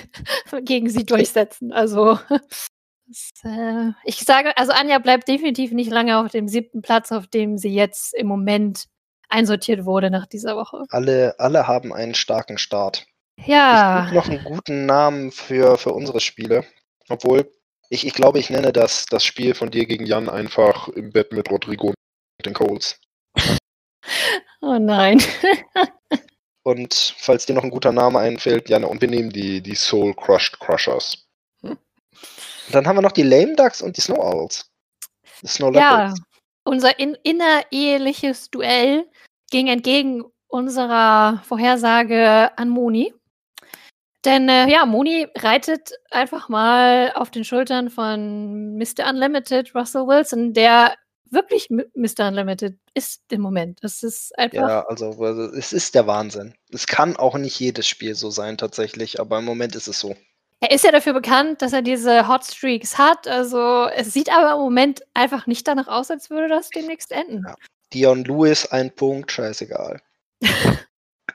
gegen 0.62 0.90
sie 0.90 1.06
durchsetzen. 1.06 1.72
Also, 1.72 2.20
es, 3.10 3.32
äh, 3.44 3.92
ich 4.04 4.20
sage, 4.20 4.56
also 4.58 4.74
Anja 4.74 5.00
bleibt 5.00 5.28
definitiv 5.28 5.72
nicht 5.72 5.90
lange 5.90 6.18
auf 6.20 6.30
dem 6.30 6.48
siebten 6.48 6.82
Platz, 6.82 7.12
auf 7.12 7.28
dem 7.28 7.58
sie 7.58 7.74
jetzt 7.74 8.14
im 8.14 8.28
Moment 8.28 8.86
einsortiert 9.30 9.86
wurde 9.86 10.10
nach 10.10 10.26
dieser 10.26 10.56
Woche. 10.56 10.86
Alle, 10.90 11.36
alle 11.40 11.68
haben 11.68 11.94
einen 11.94 12.16
starken 12.16 12.58
Start. 12.58 13.08
Ich 13.38 13.48
Ja, 13.48 14.06
suche 14.06 14.16
noch 14.16 14.30
einen 14.30 14.44
guten 14.44 14.86
Namen 14.86 15.32
für, 15.32 15.78
für 15.78 15.94
unsere 15.94 16.20
Spiele. 16.20 16.66
Obwohl, 17.10 17.50
ich, 17.90 18.06
ich 18.06 18.14
glaube, 18.14 18.40
ich 18.40 18.50
nenne 18.50 18.72
das, 18.74 19.06
das 19.06 19.24
Spiel 19.24 19.54
von 19.54 19.72
dir 19.72 19.86
gegen 19.86 20.06
Jan 20.06 20.30
einfach 20.30 20.88
im 20.90 21.12
Bett 21.12 21.32
mit 21.32 21.50
Rodrigo 21.50 21.88
und 21.88 22.46
den 22.46 22.54
Coles. 22.54 23.00
oh 24.62 24.78
nein. 24.80 25.22
Und 26.64 27.16
falls 27.18 27.46
dir 27.46 27.54
noch 27.54 27.64
ein 27.64 27.70
guter 27.70 27.94
Name 27.94 28.20
einfällt, 28.20 28.68
Jan, 28.68 28.84
und 28.84 29.00
wir 29.00 29.08
nehmen 29.08 29.30
die, 29.30 29.62
die 29.62 29.74
Soul 29.74 30.14
Crushed 30.14 30.60
Crushers. 30.60 31.26
Hm. 31.62 31.78
Dann 32.74 32.86
haben 32.86 32.98
wir 32.98 33.02
noch 33.02 33.14
die 33.14 33.24
Lame 33.24 33.56
Ducks 33.56 33.82
und 33.82 33.96
die 33.96 34.02
Snow 34.02 34.18
Owls. 34.18 34.70
Die 35.42 35.48
Snow 35.48 35.74
Ja, 35.74 36.08
Leopards. 36.08 36.22
unser 36.66 37.00
in 37.00 37.16
innereheliches 37.24 38.50
Duell 38.52 39.10
ging 39.50 39.70
entgegen 39.70 40.26
unserer 40.50 41.42
Vorhersage 41.46 42.52
an 42.58 42.68
Moni. 42.68 43.14
Denn 44.26 44.50
äh, 44.50 44.70
ja, 44.70 44.86
Moni 44.86 45.28
reitet 45.38 45.92
einfach 46.12 46.50
mal 46.50 47.12
auf 47.16 47.32
den 47.32 47.44
Schultern 47.44 47.90
von 47.90 48.78
Mr. 48.78 49.10
Unlimited 49.10 49.74
Russell 49.76 50.08
Wilson, 50.08 50.54
der 50.54 50.96
wirklich 51.30 51.70
Mr. 51.70 52.28
Unlimited 52.28 52.78
ist 52.94 53.22
im 53.32 53.42
Moment. 53.42 53.80
Das 53.84 54.04
ist 54.04 54.38
einfach. 54.38 54.68
Ja, 54.68 54.86
also, 54.88 55.12
also 55.22 55.44
es 55.54 55.74
ist 55.74 55.96
der 55.96 56.08
Wahnsinn. 56.08 56.56
Es 56.72 56.88
kann 56.88 57.16
auch 57.16 57.38
nicht 57.38 57.60
jedes 57.60 57.88
Spiel 57.88 58.16
so 58.16 58.30
sein 58.30 58.58
tatsächlich, 58.58 59.20
aber 59.20 59.40
im 59.40 59.46
Moment 59.46 59.76
ist 59.76 59.88
es 59.88 60.00
so. 60.00 60.16
Er 60.60 60.72
ist 60.72 60.84
ja 60.84 60.92
dafür 60.92 61.14
bekannt, 61.14 61.62
dass 61.62 61.72
er 61.72 61.84
diese 61.84 62.28
Hot 62.28 62.44
Streaks 62.44 62.98
hat. 62.98 63.28
Also 63.28 63.88
es 63.96 64.12
sieht 64.12 64.32
aber 64.32 64.54
im 64.54 64.60
Moment 64.60 65.02
einfach 65.14 65.46
nicht 65.46 65.68
danach 65.68 65.88
aus, 65.88 66.10
als 66.10 66.30
würde 66.32 66.48
das 66.48 66.70
demnächst 66.70 67.12
enden. 67.12 67.44
Ja. 67.46 67.56
Dion 67.94 68.24
Lewis, 68.26 68.66
ein 68.66 68.94
Punkt, 68.94 69.32
scheißegal. 69.32 70.02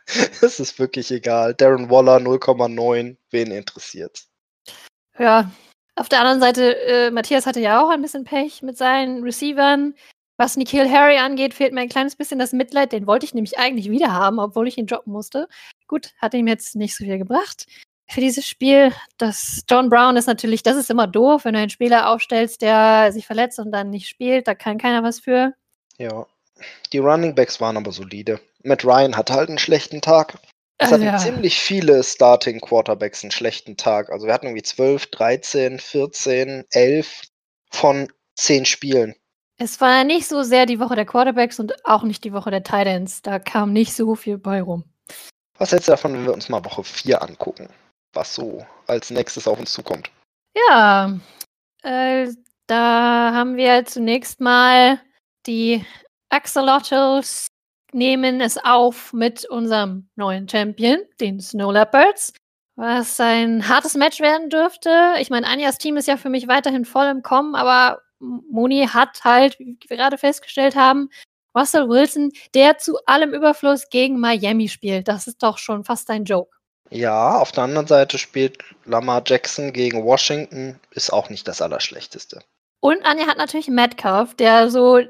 Es 0.43 0.61
ist 0.61 0.79
wirklich 0.79 1.11
egal. 1.11 1.55
Darren 1.55 1.91
Waller 1.91 2.17
0,9, 2.17 3.17
wen 3.31 3.51
interessiert? 3.51 4.25
Ja, 5.19 5.51
auf 5.95 6.09
der 6.09 6.21
anderen 6.21 6.41
Seite, 6.41 6.77
äh, 6.87 7.11
Matthias 7.11 7.47
hatte 7.47 7.61
ja 7.61 7.83
auch 7.83 7.91
ein 7.91 8.03
bisschen 8.03 8.25
Pech 8.25 8.63
mit 8.63 8.77
seinen 8.77 9.23
Receivern. 9.23 9.95
Was 10.39 10.57
Nikhil 10.57 10.91
Harry 10.91 11.19
angeht, 11.19 11.55
fehlt 11.55 11.73
mir 11.73 11.83
ein 11.83 11.89
kleines 11.89 12.17
bisschen 12.17 12.39
das 12.39 12.53
Mitleid. 12.53 12.93
Den 12.93 13.07
wollte 13.07 13.27
ich 13.27 13.35
nämlich 13.35 13.59
eigentlich 13.59 13.91
wieder 13.91 14.13
haben, 14.13 14.39
obwohl 14.39 14.67
ich 14.67 14.79
ihn 14.79 14.87
droppen 14.87 15.13
musste. 15.13 15.49
Gut, 15.87 16.13
hat 16.19 16.35
ihm 16.35 16.47
jetzt 16.47 16.75
nicht 16.75 16.97
so 16.97 17.05
viel 17.05 17.19
gebracht 17.19 17.67
für 18.09 18.21
dieses 18.21 18.47
Spiel. 18.47 18.93
Das 19.19 19.63
John 19.69 19.89
Brown 19.89 20.17
ist 20.17 20.27
natürlich, 20.27 20.63
das 20.63 20.77
ist 20.77 20.91
immer 20.91 21.07
doof, 21.07 21.45
wenn 21.45 21.55
du 21.55 21.61
einen 21.61 21.71
Spieler 21.71 22.11
aufstellst, 22.11 22.63
der 22.63 23.13
sich 23.13 23.27
verletzt 23.27 23.59
und 23.59 23.73
dann 23.73 23.91
nicht 23.91 24.09
spielt. 24.09 24.47
Da 24.47 24.55
kann 24.55 24.79
keiner 24.79 25.03
was 25.03 25.21
für. 25.21 25.55
Ja. 25.99 26.27
Die 26.93 26.99
Running 26.99 27.35
Backs 27.35 27.61
waren 27.61 27.77
aber 27.77 27.93
solide. 27.93 28.41
Matt 28.63 28.85
Ryan 28.85 29.17
hatte 29.17 29.35
halt 29.35 29.49
einen 29.49 29.59
schlechten 29.59 30.01
Tag. 30.01 30.39
Es 30.79 30.91
Also 30.91 30.95
hatten 30.95 31.05
ja. 31.05 31.19
ziemlich 31.19 31.61
viele 31.61 32.03
Starting 32.03 32.61
Quarterbacks 32.61 33.23
einen 33.23 33.31
schlechten 33.31 33.77
Tag. 33.77 34.11
Also 34.11 34.27
wir 34.27 34.35
hatten 34.35 34.47
irgendwie 34.47 34.63
12, 34.63 35.07
13, 35.07 35.79
14, 35.79 36.65
11 36.71 37.23
von 37.71 38.09
10 38.37 38.65
Spielen. 38.65 39.15
Es 39.59 39.81
war 39.81 40.03
nicht 40.05 40.27
so 40.27 40.43
sehr 40.43 40.67
die 40.67 40.81
Woche 40.81 40.97
der 40.97 41.07
Quarterbacks 41.07 41.61
und 41.61 41.85
auch 41.85 42.03
nicht 42.03 42.25
die 42.25 42.33
Woche 42.33 42.51
der 42.51 42.65
Titans. 42.65 43.23
Da 43.23 43.39
kam 43.39 43.73
nicht 43.73 43.95
so 43.95 44.15
viel 44.15 44.39
bei 44.39 44.61
rum. 44.61 44.85
Was 45.59 45.71
hältst 45.71 45.89
du 45.89 45.93
davon, 45.93 46.15
wenn 46.15 46.25
wir 46.25 46.33
uns 46.33 46.49
mal 46.49 46.65
Woche 46.65 46.83
4 46.83 47.23
angucken? 47.23 47.69
Was 48.13 48.35
so 48.35 48.67
als 48.87 49.11
nächstes 49.11 49.47
auf 49.47 49.61
uns 49.61 49.73
zukommt? 49.73 50.11
Ja, 50.57 51.19
äh, 51.83 52.29
da 52.67 53.33
haben 53.33 53.57
wir 53.57 53.85
zunächst 53.85 54.41
mal 54.41 55.01
die 55.47 55.85
Axolotls 56.33 57.47
nehmen 57.93 58.41
es 58.41 58.57
auf 58.57 59.13
mit 59.13 59.45
unserem 59.45 60.09
neuen 60.17 60.49
Champion, 60.49 60.99
den 61.21 61.41
Snow 61.41 61.73
Leopards, 61.73 62.33
was 62.75 63.21
ein 63.21 63.69
hartes 63.69 63.95
Match 63.95 64.21
werden 64.21 64.49
dürfte. 64.49 65.15
Ich 65.21 65.29
meine, 65.29 65.47
Anjas 65.47 65.77
Team 65.77 65.99
ist 65.99 66.09
ja 66.09 66.17
für 66.17 66.31
mich 66.31 66.49
weiterhin 66.49 66.87
voll 66.87 67.07
im 67.07 67.23
Kommen, 67.23 67.55
aber 67.55 68.01
Moni 68.19 68.89
hat 68.91 69.25
halt, 69.25 69.59
wie 69.59 69.77
wir 69.87 69.97
gerade 69.97 70.17
festgestellt 70.17 70.75
haben, 70.75 71.11
Russell 71.55 71.89
Wilson, 71.89 72.33
der 72.55 72.79
zu 72.79 72.97
allem 73.05 73.35
Überfluss 73.35 73.91
gegen 73.91 74.19
Miami 74.19 74.69
spielt. 74.69 75.09
Das 75.09 75.27
ist 75.27 75.43
doch 75.43 75.59
schon 75.59 75.85
fast 75.85 76.09
ein 76.09 76.25
Joke. 76.25 76.57
Ja, 76.89 77.39
auf 77.39 77.53
der 77.53 77.65
anderen 77.65 77.87
Seite 77.87 78.17
spielt 78.17 78.63
Lamar 78.87 79.23
Jackson 79.27 79.73
gegen 79.73 80.05
Washington, 80.05 80.81
ist 80.93 81.13
auch 81.13 81.29
nicht 81.29 81.47
das 81.47 81.61
Allerschlechteste. 81.61 82.43
Und 82.81 83.05
Anja 83.05 83.27
hat 83.27 83.39
natürlich 83.39 83.69
Metcalf, 83.69 84.35
der 84.35 84.71
so 84.71 85.01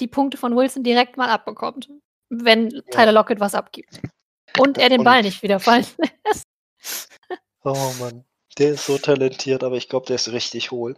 die 0.00 0.06
Punkte 0.08 0.36
von 0.36 0.56
Wilson 0.56 0.82
direkt 0.82 1.16
mal 1.16 1.28
abbekommt, 1.28 1.88
wenn 2.28 2.70
Tyler 2.90 3.12
Lockett 3.12 3.40
was 3.40 3.54
abgibt. 3.54 4.00
Und 4.58 4.78
er 4.78 4.88
den 4.88 5.00
Und- 5.00 5.04
Ball 5.04 5.22
nicht 5.22 5.42
wieder 5.42 5.60
fallen 5.60 5.86
lässt. 6.24 6.44
Oh 7.62 7.92
Mann, 8.00 8.24
der 8.58 8.70
ist 8.72 8.86
so 8.86 8.98
talentiert, 8.98 9.62
aber 9.62 9.76
ich 9.76 9.88
glaube, 9.88 10.06
der 10.06 10.16
ist 10.16 10.32
richtig 10.32 10.70
hohl. 10.70 10.96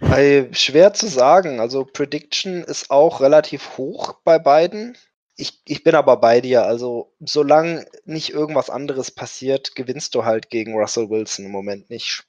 Bei, 0.00 0.48
schwer 0.52 0.92
zu 0.94 1.06
sagen. 1.08 1.60
Also 1.60 1.84
Prediction 1.84 2.62
ist 2.64 2.90
auch 2.90 3.20
relativ 3.20 3.76
hoch 3.76 4.14
bei 4.24 4.38
beiden. 4.38 4.96
Ich, 5.36 5.60
ich 5.66 5.84
bin 5.84 5.94
aber 5.94 6.16
bei 6.16 6.40
dir. 6.40 6.64
Also 6.64 7.14
solange 7.20 7.86
nicht 8.04 8.30
irgendwas 8.30 8.70
anderes 8.70 9.10
passiert, 9.10 9.74
gewinnst 9.76 10.14
du 10.14 10.24
halt 10.24 10.50
gegen 10.50 10.74
Russell 10.74 11.10
Wilson 11.10 11.46
im 11.46 11.52
Moment 11.52 11.90
nicht. 11.90 12.24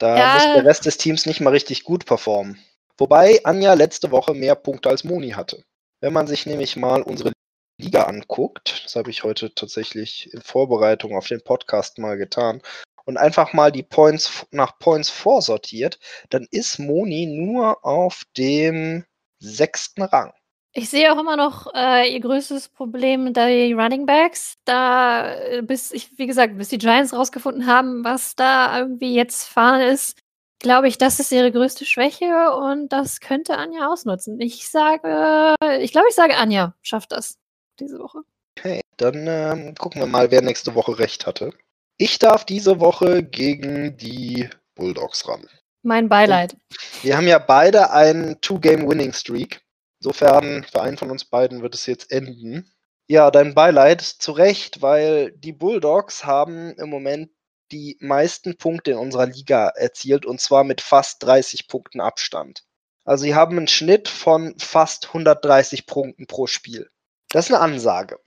Da 0.00 0.16
Ja. 0.16 0.34
muss 0.34 0.44
der 0.44 0.64
Rest 0.64 0.86
des 0.86 0.96
Teams 0.96 1.26
nicht 1.26 1.40
mal 1.40 1.50
richtig 1.50 1.84
gut 1.84 2.06
performen. 2.06 2.58
Wobei 2.98 3.40
Anja 3.44 3.74
letzte 3.74 4.10
Woche 4.10 4.34
mehr 4.34 4.54
Punkte 4.54 4.88
als 4.88 5.04
Moni 5.04 5.30
hatte. 5.30 5.62
Wenn 6.00 6.12
man 6.12 6.26
sich 6.26 6.46
nämlich 6.46 6.74
mal 6.76 7.02
unsere 7.02 7.32
Liga 7.78 8.04
anguckt, 8.04 8.82
das 8.84 8.96
habe 8.96 9.10
ich 9.10 9.24
heute 9.24 9.54
tatsächlich 9.54 10.32
in 10.32 10.40
Vorbereitung 10.42 11.14
auf 11.16 11.28
den 11.28 11.42
Podcast 11.42 11.98
mal 11.98 12.16
getan, 12.16 12.62
und 13.06 13.16
einfach 13.16 13.52
mal 13.52 13.72
die 13.72 13.82
Points 13.82 14.46
nach 14.50 14.78
Points 14.78 15.10
vorsortiert, 15.10 15.98
dann 16.28 16.46
ist 16.50 16.78
Moni 16.78 17.26
nur 17.26 17.84
auf 17.84 18.22
dem 18.36 19.04
sechsten 19.38 20.02
Rang. 20.02 20.32
Ich 20.72 20.88
sehe 20.88 21.12
auch 21.12 21.18
immer 21.18 21.36
noch 21.36 21.74
äh, 21.74 22.12
ihr 22.12 22.20
größtes 22.20 22.68
Problem 22.68 23.32
die 23.32 23.72
Running 23.72 24.06
Backs. 24.06 24.54
Da, 24.64 25.34
äh, 25.34 25.62
bis 25.62 25.90
ich, 25.92 26.16
wie 26.16 26.26
gesagt, 26.26 26.56
bis 26.56 26.68
die 26.68 26.78
Giants 26.78 27.12
rausgefunden 27.12 27.66
haben, 27.66 28.04
was 28.04 28.36
da 28.36 28.78
irgendwie 28.78 29.14
jetzt 29.14 29.48
fahren 29.48 29.80
ist, 29.80 30.16
glaube 30.60 30.86
ich, 30.88 30.98
das 30.98 31.18
ist 31.18 31.32
ihre 31.32 31.50
größte 31.50 31.84
Schwäche 31.84 32.52
und 32.52 32.90
das 32.90 33.20
könnte 33.20 33.56
Anja 33.56 33.88
ausnutzen. 33.88 34.40
Ich 34.40 34.68
sage, 34.68 35.54
ich 35.80 35.90
glaube, 35.90 36.08
ich 36.08 36.14
sage, 36.14 36.36
Anja 36.36 36.74
schafft 36.82 37.12
das 37.12 37.38
diese 37.80 37.98
Woche. 37.98 38.20
Okay, 38.58 38.80
dann 38.96 39.26
ähm, 39.26 39.74
gucken 39.74 40.00
wir 40.00 40.06
mal, 40.06 40.30
wer 40.30 40.42
nächste 40.42 40.74
Woche 40.74 40.98
recht 40.98 41.26
hatte. 41.26 41.52
Ich 41.96 42.18
darf 42.18 42.44
diese 42.44 42.78
Woche 42.78 43.22
gegen 43.22 43.96
die 43.96 44.48
Bulldogs 44.74 45.26
ran. 45.26 45.46
Mein 45.82 46.08
Beileid. 46.08 46.56
Wir 47.02 47.16
haben 47.16 47.26
ja 47.26 47.38
beide 47.38 47.90
einen 47.90 48.40
Two-Game-Winning-Streak. 48.40 49.62
Insofern, 50.02 50.64
für 50.64 50.80
einen 50.80 50.96
von 50.96 51.10
uns 51.10 51.24
beiden 51.24 51.62
wird 51.62 51.74
es 51.74 51.86
jetzt 51.86 52.10
enden. 52.10 52.72
Ja, 53.06 53.30
dein 53.30 53.54
Beileid 53.54 54.00
zu 54.00 54.32
Recht, 54.32 54.82
weil 54.82 55.32
die 55.32 55.52
Bulldogs 55.52 56.24
haben 56.24 56.74
im 56.76 56.88
Moment 56.88 57.30
die 57.70 57.96
meisten 58.00 58.56
Punkte 58.56 58.92
in 58.92 58.98
unserer 58.98 59.26
Liga 59.26 59.68
erzielt 59.68 60.26
und 60.26 60.40
zwar 60.40 60.64
mit 60.64 60.80
fast 60.80 61.22
30 61.22 61.68
Punkten 61.68 62.00
Abstand. 62.00 62.64
Also 63.04 63.24
sie 63.24 63.34
haben 63.34 63.56
einen 63.56 63.68
Schnitt 63.68 64.08
von 64.08 64.54
fast 64.58 65.08
130 65.08 65.86
Punkten 65.86 66.26
pro 66.26 66.46
Spiel. 66.46 66.90
Das 67.30 67.46
ist 67.46 67.54
eine 67.54 67.62
Ansage. 67.62 68.18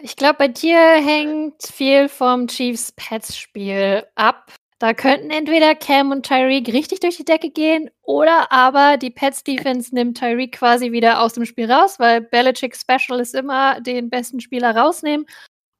Ich 0.00 0.16
glaube, 0.16 0.38
bei 0.38 0.48
dir 0.48 0.78
hängt 0.78 1.62
viel 1.62 2.08
vom 2.08 2.48
Chiefs-Pets-Spiel 2.48 4.06
ab. 4.14 4.52
Da 4.80 4.92
könnten 4.92 5.30
entweder 5.30 5.74
Cam 5.74 6.10
und 6.10 6.26
Tyreek 6.26 6.68
richtig 6.68 7.00
durch 7.00 7.16
die 7.16 7.24
Decke 7.24 7.50
gehen 7.50 7.90
oder 8.02 8.50
aber 8.50 8.96
die 8.96 9.10
Pets-Defense 9.10 9.94
nimmt 9.94 10.18
Tyreek 10.18 10.52
quasi 10.52 10.90
wieder 10.90 11.22
aus 11.22 11.32
dem 11.32 11.44
Spiel 11.44 11.70
raus, 11.70 11.98
weil 11.98 12.20
Belichick 12.20 12.76
Special 12.76 13.20
ist 13.20 13.34
immer 13.34 13.80
den 13.80 14.10
besten 14.10 14.40
Spieler 14.40 14.76
rausnehmen. 14.76 15.26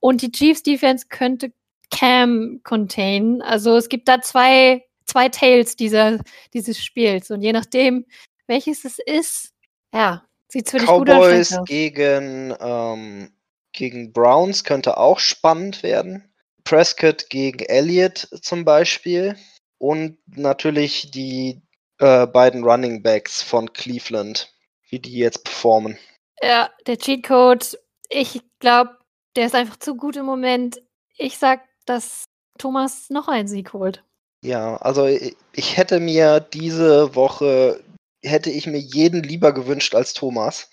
Und 0.00 0.22
die 0.22 0.30
Chiefs-Defense 0.30 1.06
könnte 1.08 1.52
Cam 1.90 2.60
containen. 2.62 3.42
Also 3.42 3.76
es 3.76 3.88
gibt 3.88 4.08
da 4.08 4.20
zwei, 4.20 4.84
zwei 5.06 5.28
Tails 5.28 5.76
dieser, 5.76 6.20
dieses 6.52 6.82
Spiels. 6.82 7.30
Und 7.30 7.42
je 7.42 7.52
nachdem, 7.52 8.06
welches 8.46 8.84
es 8.84 8.98
ist, 8.98 9.52
ja, 9.92 10.24
sieht 10.48 10.66
es 10.66 10.72
für 10.72 10.78
dich 10.78 10.88
gut 10.88 11.00
oder 11.00 11.14
Cowboys 11.14 11.52
aus. 11.56 11.64
gegen, 11.66 12.54
ähm, 12.60 13.32
gegen 13.72 14.12
Browns 14.12 14.62
könnte 14.64 14.98
auch 14.98 15.18
spannend 15.18 15.82
werden. 15.82 16.33
Prescott 16.64 17.28
gegen 17.30 17.60
Elliott 17.60 18.28
zum 18.42 18.64
Beispiel. 18.64 19.36
Und 19.78 20.18
natürlich 20.26 21.10
die 21.10 21.62
äh, 21.98 22.26
beiden 22.26 22.64
Running 22.64 23.02
Backs 23.02 23.42
von 23.42 23.72
Cleveland, 23.72 24.52
wie 24.88 24.98
die 24.98 25.18
jetzt 25.18 25.44
performen. 25.44 25.98
Ja, 26.42 26.70
der 26.86 26.98
Cheatcode, 26.98 27.78
ich 28.08 28.40
glaube, 28.58 28.98
der 29.36 29.46
ist 29.46 29.54
einfach 29.54 29.76
zu 29.76 29.96
gut 29.96 30.16
im 30.16 30.26
Moment. 30.26 30.80
Ich 31.16 31.38
sag, 31.38 31.62
dass 31.86 32.24
Thomas 32.58 33.10
noch 33.10 33.28
einen 33.28 33.48
Sieg 33.48 33.72
holt. 33.72 34.02
Ja, 34.42 34.76
also 34.76 35.06
ich 35.06 35.76
hätte 35.76 36.00
mir 36.00 36.40
diese 36.40 37.14
Woche, 37.14 37.82
hätte 38.22 38.50
ich 38.50 38.66
mir 38.66 38.78
jeden 38.78 39.22
lieber 39.22 39.52
gewünscht 39.52 39.94
als 39.94 40.12
Thomas. 40.12 40.70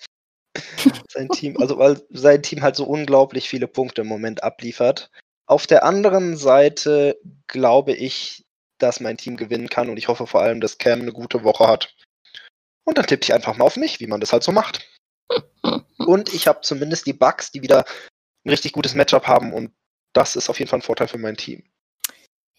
sein 1.08 1.28
Team, 1.30 1.56
also 1.58 1.78
weil 1.78 2.00
sein 2.10 2.42
Team 2.42 2.62
halt 2.62 2.76
so 2.76 2.84
unglaublich 2.84 3.48
viele 3.48 3.66
Punkte 3.66 4.02
im 4.02 4.08
Moment 4.08 4.42
abliefert. 4.42 5.10
Auf 5.46 5.66
der 5.66 5.84
anderen 5.84 6.36
Seite 6.36 7.18
glaube 7.46 7.92
ich, 7.92 8.44
dass 8.78 9.00
mein 9.00 9.16
Team 9.16 9.36
gewinnen 9.36 9.68
kann 9.68 9.88
und 9.88 9.96
ich 9.96 10.08
hoffe 10.08 10.26
vor 10.26 10.42
allem, 10.42 10.60
dass 10.60 10.78
Cam 10.78 11.00
eine 11.00 11.12
gute 11.12 11.44
Woche 11.44 11.66
hat. 11.68 11.94
Und 12.84 12.98
dann 12.98 13.06
tippe 13.06 13.24
ich 13.24 13.32
einfach 13.32 13.56
mal 13.56 13.64
auf 13.64 13.76
mich, 13.76 14.00
wie 14.00 14.06
man 14.06 14.20
das 14.20 14.32
halt 14.32 14.42
so 14.42 14.52
macht. 14.52 14.88
Und 15.98 16.34
ich 16.34 16.48
habe 16.48 16.62
zumindest 16.62 17.06
die 17.06 17.12
Bugs, 17.12 17.52
die 17.52 17.62
wieder 17.62 17.84
ein 18.44 18.50
richtig 18.50 18.72
gutes 18.72 18.94
Matchup 18.94 19.26
haben 19.26 19.52
und 19.52 19.72
das 20.12 20.36
ist 20.36 20.50
auf 20.50 20.58
jeden 20.58 20.68
Fall 20.68 20.80
ein 20.80 20.82
Vorteil 20.82 21.08
für 21.08 21.18
mein 21.18 21.36
Team. 21.36 21.62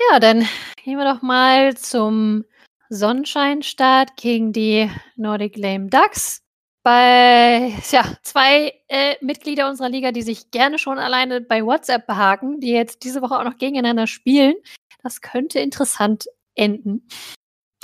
Ja, 0.09 0.19
dann 0.19 0.47
gehen 0.77 0.97
wir 0.97 1.13
doch 1.13 1.21
mal 1.21 1.75
zum 1.75 2.45
Sonnenscheinstart 2.89 4.15
gegen 4.17 4.53
die 4.53 4.89
Nordic 5.15 5.57
Lame 5.57 5.89
Ducks. 5.89 6.42
Bei 6.83 7.73
ja, 7.91 8.17
zwei 8.23 8.73
äh, 8.89 9.15
Mitglieder 9.21 9.69
unserer 9.69 9.89
Liga, 9.89 10.11
die 10.11 10.21
sich 10.21 10.51
gerne 10.51 10.77
schon 10.77 10.99
alleine 10.99 11.39
bei 11.39 11.65
WhatsApp 11.65 12.05
behaken, 12.05 12.59
die 12.59 12.71
jetzt 12.71 13.03
diese 13.03 13.21
Woche 13.21 13.39
auch 13.39 13.45
noch 13.45 13.57
gegeneinander 13.57 14.05
spielen. 14.05 14.55
Das 15.01 15.21
könnte 15.21 15.59
interessant 15.59 16.25
enden. 16.55 17.07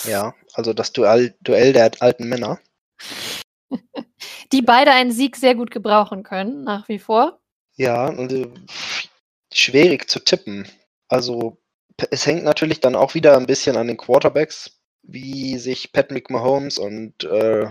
Ja, 0.04 0.34
also 0.54 0.74
das 0.74 0.92
Duell, 0.92 1.36
Duell 1.42 1.74
der 1.74 1.92
alten 2.00 2.28
Männer. 2.28 2.60
Die 4.52 4.62
beide 4.62 4.92
einen 4.92 5.12
Sieg 5.12 5.36
sehr 5.36 5.56
gut 5.56 5.72
gebrauchen 5.72 6.24
können, 6.24 6.64
nach 6.64 6.90
wie 6.90 7.00
vor. 7.00 7.40
Ja, 7.76 8.10
äh, 8.10 8.48
schwierig 9.54 10.10
zu 10.10 10.20
tippen. 10.20 10.68
Also 11.08 11.58
es 12.12 12.26
hängt 12.26 12.44
natürlich 12.44 12.80
dann 12.80 12.96
auch 12.96 13.14
wieder 13.14 13.38
ein 13.38 13.46
bisschen 13.46 13.78
an 13.78 13.88
den 13.88 13.98
Quarterbacks, 13.98 14.80
wie 15.04 15.58
sich 15.58 15.92
Pat 15.92 16.12
McMahomes 16.12 16.78
und 16.78 17.24
äh, 17.24 17.70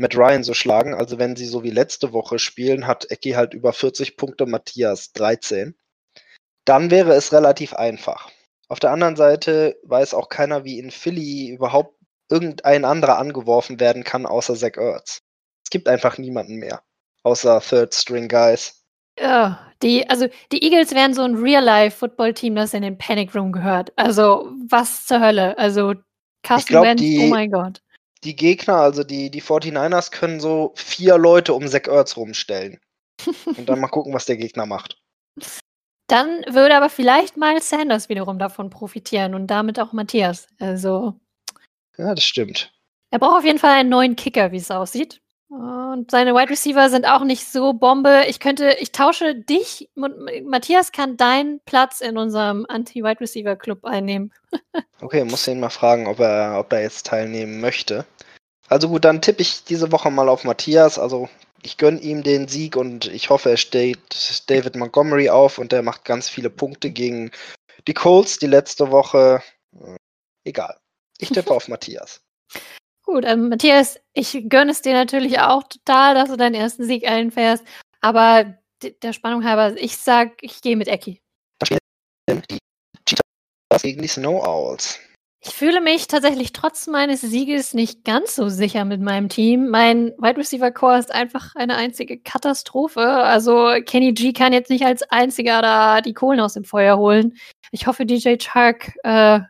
Matt 0.00 0.16
Ryan 0.16 0.42
so 0.42 0.54
schlagen. 0.54 0.94
Also 0.94 1.18
wenn 1.18 1.36
sie 1.36 1.46
so 1.46 1.62
wie 1.62 1.70
letzte 1.70 2.12
Woche 2.12 2.38
spielen, 2.38 2.86
hat 2.86 3.10
Ecki 3.10 3.32
halt 3.32 3.52
über 3.54 3.72
40 3.72 4.16
Punkte, 4.16 4.46
Matthias 4.46 5.12
13. 5.12 5.74
Dann 6.64 6.90
wäre 6.90 7.12
es 7.12 7.32
relativ 7.32 7.74
einfach. 7.74 8.30
Auf 8.68 8.80
der 8.80 8.92
anderen 8.92 9.16
Seite 9.16 9.78
weiß 9.82 10.14
auch 10.14 10.28
keiner, 10.28 10.64
wie 10.64 10.78
in 10.78 10.90
Philly 10.90 11.48
überhaupt 11.50 11.96
irgendein 12.30 12.84
anderer 12.84 13.18
angeworfen 13.18 13.78
werden 13.78 14.04
kann, 14.04 14.24
außer 14.24 14.54
Zach 14.54 14.76
Ertz. 14.76 15.20
Es 15.64 15.70
gibt 15.70 15.88
einfach 15.88 16.16
niemanden 16.16 16.56
mehr, 16.56 16.82
außer 17.22 17.60
Third 17.60 17.92
String 17.94 18.28
Guys. 18.28 18.84
Ja, 19.18 19.70
die, 19.82 20.08
also 20.08 20.28
die 20.52 20.62
Eagles 20.62 20.94
wären 20.94 21.12
so 21.12 21.22
ein 21.22 21.34
Real-Life-Football-Team, 21.34 22.54
das 22.54 22.72
in 22.72 22.82
den 22.82 22.96
Panic 22.96 23.34
Room 23.34 23.52
gehört. 23.52 23.92
Also, 23.96 24.52
was 24.68 25.06
zur 25.06 25.20
Hölle? 25.20 25.58
Also, 25.58 25.94
Carsten 26.42 26.68
glaub, 26.68 26.84
Wentz, 26.84 27.00
die- 27.00 27.18
oh 27.24 27.26
mein 27.26 27.50
Gott. 27.50 27.82
Die 28.24 28.36
Gegner, 28.36 28.76
also 28.76 29.04
die, 29.04 29.30
die 29.30 29.42
49ers, 29.42 30.10
können 30.10 30.40
so 30.40 30.72
vier 30.76 31.18
Leute 31.18 31.54
um 31.54 31.66
Zach 31.66 31.86
Ertz 31.86 32.16
rumstellen. 32.16 32.80
Und 33.44 33.68
dann 33.68 33.80
mal 33.80 33.88
gucken, 33.88 34.12
was 34.12 34.26
der 34.26 34.36
Gegner 34.36 34.66
macht. 34.66 34.98
Dann 36.06 36.42
würde 36.48 36.76
aber 36.76 36.90
vielleicht 36.90 37.36
Miles 37.36 37.68
Sanders 37.68 38.08
wiederum 38.08 38.38
davon 38.38 38.68
profitieren 38.68 39.34
und 39.34 39.46
damit 39.46 39.78
auch 39.78 39.92
Matthias. 39.92 40.48
Also, 40.58 41.14
Ja, 41.96 42.14
das 42.16 42.24
stimmt. 42.24 42.72
er 43.12 43.20
braucht 43.20 43.38
auf 43.38 43.44
jeden 43.44 43.60
Fall 43.60 43.78
einen 43.78 43.90
neuen 43.90 44.16
Kicker, 44.16 44.50
wie 44.50 44.56
es 44.56 44.72
aussieht. 44.72 45.22
Und 45.50 46.12
seine 46.12 46.32
Wide 46.34 46.50
Receiver 46.50 46.88
sind 46.90 47.06
auch 47.06 47.24
nicht 47.24 47.44
so 47.44 47.72
Bombe. 47.72 48.22
Ich 48.28 48.38
könnte, 48.38 48.76
ich 48.78 48.92
tausche 48.92 49.34
dich, 49.34 49.90
Matthias 49.96 50.92
kann 50.92 51.16
deinen 51.16 51.58
Platz 51.64 52.00
in 52.00 52.16
unserem 52.16 52.66
Anti-Wide 52.68 53.20
Receiver 53.20 53.56
Club 53.56 53.84
einnehmen. 53.84 54.32
Okay, 55.02 55.24
muss 55.24 55.48
ihn 55.48 55.60
mal 55.60 55.70
fragen, 55.70 56.06
ob 56.06 56.20
er, 56.20 56.58
ob 56.58 56.70
er 56.74 56.82
jetzt 56.82 57.06
teilnehmen 57.06 57.62
möchte. 57.62 58.04
Also 58.68 58.90
gut, 58.90 59.06
dann 59.06 59.22
tippe 59.22 59.40
ich 59.40 59.64
diese 59.64 59.90
Woche 59.92 60.10
mal 60.10 60.28
auf 60.28 60.44
Matthias. 60.44 60.98
Also 60.98 61.30
ich 61.62 61.78
gönne 61.78 62.00
ihm 62.00 62.22
den 62.22 62.48
Sieg 62.48 62.76
und 62.76 63.06
ich 63.06 63.30
hoffe, 63.30 63.48
er 63.48 63.56
steht 63.56 63.98
David 64.50 64.76
Montgomery 64.76 65.30
auf 65.30 65.56
und 65.56 65.72
der 65.72 65.82
macht 65.82 66.04
ganz 66.04 66.28
viele 66.28 66.50
Punkte 66.50 66.90
gegen 66.90 67.30
die 67.86 67.94
Colts 67.94 68.38
die 68.38 68.46
letzte 68.46 68.90
Woche. 68.90 69.42
Äh, 69.72 69.96
Egal. 70.44 70.78
Ich 71.18 71.30
tippe 71.30 71.50
auf 71.54 71.68
Matthias. 71.68 72.20
Gut, 73.12 73.24
ähm, 73.26 73.48
Matthias, 73.48 73.98
ich 74.12 74.44
gönne 74.48 74.70
es 74.70 74.82
dir 74.82 74.92
natürlich 74.92 75.40
auch 75.40 75.64
total, 75.64 76.14
dass 76.14 76.28
du 76.28 76.36
deinen 76.36 76.54
ersten 76.54 76.84
Sieg 76.84 77.08
einfährst. 77.08 77.64
Aber 78.00 78.54
der 79.02 79.12
Spannung 79.12 79.44
halber, 79.44 79.76
ich 79.76 79.96
sag, 79.96 80.40
ich 80.42 80.62
gehe 80.62 80.76
mit 80.76 80.86
Ecki. 80.86 81.20
Die 81.68 82.58
Cheetahs 83.04 83.82
gegen 83.82 84.02
die 84.02 84.06
Snow 84.06 84.46
Owls. 84.46 85.00
Ich 85.40 85.50
fühle 85.50 85.80
mich 85.80 86.06
tatsächlich 86.06 86.52
trotz 86.52 86.86
meines 86.86 87.20
Sieges 87.20 87.74
nicht 87.74 88.04
ganz 88.04 88.36
so 88.36 88.48
sicher 88.48 88.84
mit 88.84 89.00
meinem 89.00 89.28
Team. 89.28 89.70
Mein 89.70 90.12
Wide 90.18 90.36
Receiver 90.36 90.70
Core 90.70 91.00
ist 91.00 91.10
einfach 91.10 91.56
eine 91.56 91.74
einzige 91.74 92.16
Katastrophe. 92.16 93.00
Also 93.00 93.74
Kenny 93.86 94.12
G 94.12 94.32
kann 94.32 94.52
jetzt 94.52 94.70
nicht 94.70 94.84
als 94.84 95.02
einziger 95.10 95.62
da 95.62 96.00
die 96.00 96.14
Kohlen 96.14 96.38
aus 96.38 96.52
dem 96.52 96.64
Feuer 96.64 96.96
holen. 96.96 97.36
Ich 97.72 97.88
hoffe, 97.88 98.06
DJ 98.06 98.36
Chark 98.36 98.92
äh, 99.02 99.40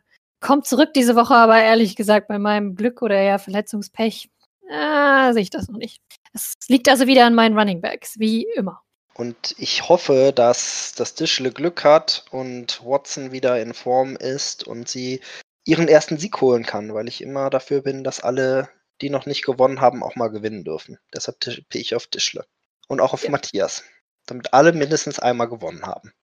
kommt 0.41 0.67
zurück 0.67 0.93
diese 0.93 1.15
Woche, 1.15 1.35
aber 1.35 1.61
ehrlich 1.61 1.95
gesagt, 1.95 2.27
bei 2.27 2.39
meinem 2.39 2.75
Glück 2.75 3.01
oder 3.01 3.15
eher 3.15 3.39
Verletzungspech 3.39 4.29
äh, 4.69 5.33
sehe 5.33 5.43
ich 5.43 5.49
das 5.49 5.69
noch 5.69 5.77
nicht. 5.77 6.01
Es 6.33 6.55
liegt 6.67 6.89
also 6.89 7.07
wieder 7.07 7.25
an 7.25 7.35
meinen 7.35 7.57
Running 7.57 7.81
Backs, 7.81 8.19
wie 8.19 8.47
immer. 8.55 8.81
Und 9.13 9.55
ich 9.57 9.87
hoffe, 9.87 10.31
dass 10.33 10.93
das 10.95 11.15
Dischle 11.15 11.51
Glück 11.51 11.83
hat 11.83 12.25
und 12.31 12.83
Watson 12.83 13.31
wieder 13.31 13.61
in 13.61 13.73
Form 13.73 14.15
ist 14.15 14.65
und 14.65 14.87
sie 14.87 15.21
ihren 15.65 15.87
ersten 15.87 16.17
Sieg 16.17 16.41
holen 16.41 16.65
kann, 16.65 16.93
weil 16.93 17.07
ich 17.07 17.21
immer 17.21 17.49
dafür 17.49 17.81
bin, 17.81 18.03
dass 18.03 18.21
alle, 18.21 18.69
die 19.01 19.09
noch 19.09 19.25
nicht 19.25 19.45
gewonnen 19.45 19.81
haben, 19.81 20.01
auch 20.01 20.15
mal 20.15 20.29
gewinnen 20.29 20.63
dürfen. 20.63 20.97
Deshalb 21.13 21.39
tippe 21.39 21.77
ich 21.77 21.93
auf 21.95 22.07
Dischle. 22.07 22.45
Und 22.87 22.99
auch 22.99 23.13
auf 23.13 23.23
ja. 23.23 23.29
Matthias. 23.29 23.83
Damit 24.25 24.53
alle 24.53 24.71
mindestens 24.73 25.19
einmal 25.19 25.49
gewonnen 25.49 25.83
haben. 25.83 26.13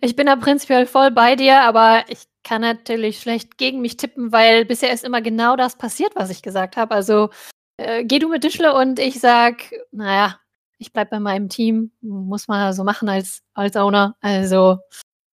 Ich 0.00 0.16
bin 0.16 0.26
da 0.26 0.36
prinzipiell 0.36 0.86
voll 0.86 1.10
bei 1.10 1.36
dir, 1.36 1.60
aber 1.60 2.04
ich 2.08 2.24
kann 2.44 2.62
natürlich 2.62 3.20
schlecht 3.20 3.58
gegen 3.58 3.80
mich 3.80 3.96
tippen, 3.96 4.32
weil 4.32 4.64
bisher 4.64 4.92
ist 4.92 5.04
immer 5.04 5.22
genau 5.22 5.56
das 5.56 5.76
passiert, 5.76 6.14
was 6.14 6.30
ich 6.30 6.42
gesagt 6.42 6.76
habe. 6.76 6.94
Also 6.94 7.30
äh, 7.76 8.04
geh 8.04 8.18
du 8.18 8.28
mit 8.28 8.44
Dischle 8.44 8.74
und 8.74 8.98
ich 8.98 9.18
sag, 9.20 9.72
naja, 9.90 10.38
ich 10.78 10.92
bleib 10.92 11.10
bei 11.10 11.20
meinem 11.20 11.48
Team. 11.48 11.90
Muss 12.00 12.46
man 12.48 12.72
so 12.72 12.84
machen 12.84 13.08
als, 13.08 13.42
als 13.54 13.76
Owner. 13.76 14.16
Also 14.20 14.78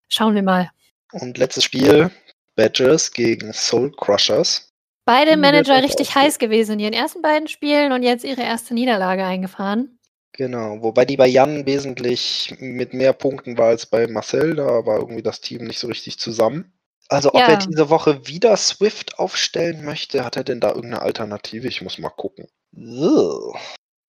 schauen 0.09 0.35
wir 0.35 0.43
mal. 0.43 0.71
Und 1.13 1.39
letztes 1.39 1.65
Spiel, 1.65 2.11
Badgers 2.57 3.13
gegen 3.13 3.53
Soul 3.53 3.93
Crushers. 3.93 4.71
Beide 5.07 5.37
Manager 5.37 5.83
richtig 5.83 6.15
heiß 6.15 6.39
gewesen 6.39 6.73
in 6.73 6.79
ihren 6.81 6.95
ersten 6.95 7.21
beiden 7.21 7.47
Spielen 7.47 7.93
und 7.93 8.03
jetzt 8.03 8.25
ihre 8.25 8.41
erste 8.41 8.73
Niederlage 8.73 9.25
eingefahren. 9.25 9.99
Genau, 10.33 10.83
wobei 10.83 11.05
die 11.05 11.17
bei 11.17 11.29
Jan 11.29 11.65
wesentlich 11.67 12.55
mit 12.59 12.93
mehr 12.93 13.13
Punkten 13.13 13.57
war 13.57 13.69
als 13.69 13.87
bei 13.87 14.09
Marcel, 14.09 14.57
da 14.57 14.85
war 14.85 14.99
irgendwie 14.99 15.23
das 15.23 15.41
Team 15.41 15.65
nicht 15.65 15.79
so 15.79 15.87
richtig 15.87 16.19
zusammen. 16.19 16.73
Also 17.09 17.31
ob 17.31 17.41
ja. 17.41 17.49
er 17.49 17.57
diese 17.59 17.91
Woche 17.91 18.27
wieder 18.27 18.57
Swift 18.57 19.19
aufstellen 19.19 19.85
möchte, 19.85 20.25
hat 20.25 20.37
er 20.37 20.45
denn 20.45 20.61
da 20.61 20.69
irgendeine 20.69 21.03
Alternative? 21.03 21.69
Ich 21.69 21.83
muss 21.83 21.99
mal 21.99 22.11
gucken. 22.11 22.49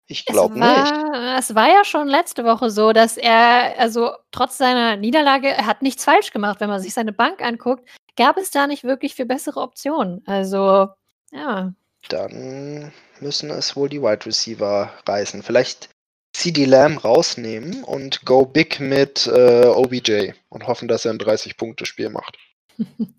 Ich 0.08 0.26
glaube 0.26 0.60
nicht. 0.60 0.94
Es 1.38 1.56
war 1.56 1.70
ja 1.70 1.84
schon 1.86 2.08
letzte 2.08 2.44
Woche 2.44 2.70
so, 2.70 2.94
dass 2.94 3.18
er, 3.18 3.80
also 3.80 4.12
trotz 4.32 4.58
seiner 4.58 4.96
Niederlage, 4.96 5.50
er 5.50 5.66
hat 5.66 5.82
nichts 5.82 6.04
falsch 6.04 6.32
gemacht. 6.32 6.60
Wenn 6.60 6.70
man 6.70 6.82
sich 6.82 6.94
seine 6.94 7.14
Bank 7.14 7.42
anguckt, 7.42 7.88
gab 8.16 8.38
es 8.38 8.52
da 8.52 8.68
nicht 8.68 8.84
wirklich 8.84 9.16
für 9.16 9.26
bessere 9.26 9.62
Optionen. 9.62 10.22
Also, 10.28 10.90
ja. 11.32 11.74
Dann 12.10 12.92
müssen 13.22 13.50
es 13.50 13.76
wohl 13.76 13.90
die 13.90 14.02
Wide 14.02 14.26
Receiver 14.26 14.92
reißen. 15.08 15.42
Vielleicht 15.42 15.90
CD 16.36 16.66
Lamb 16.66 17.04
rausnehmen 17.04 17.84
und 17.84 18.26
go 18.26 18.46
big 18.46 18.80
mit 18.80 19.28
äh, 19.28 19.66
OBJ 19.66 20.32
und 20.50 20.68
hoffen, 20.68 20.88
dass 20.88 21.06
er 21.06 21.14
ein 21.14 21.20
30-Punkte-Spiel 21.20 22.10
macht. 22.10 22.38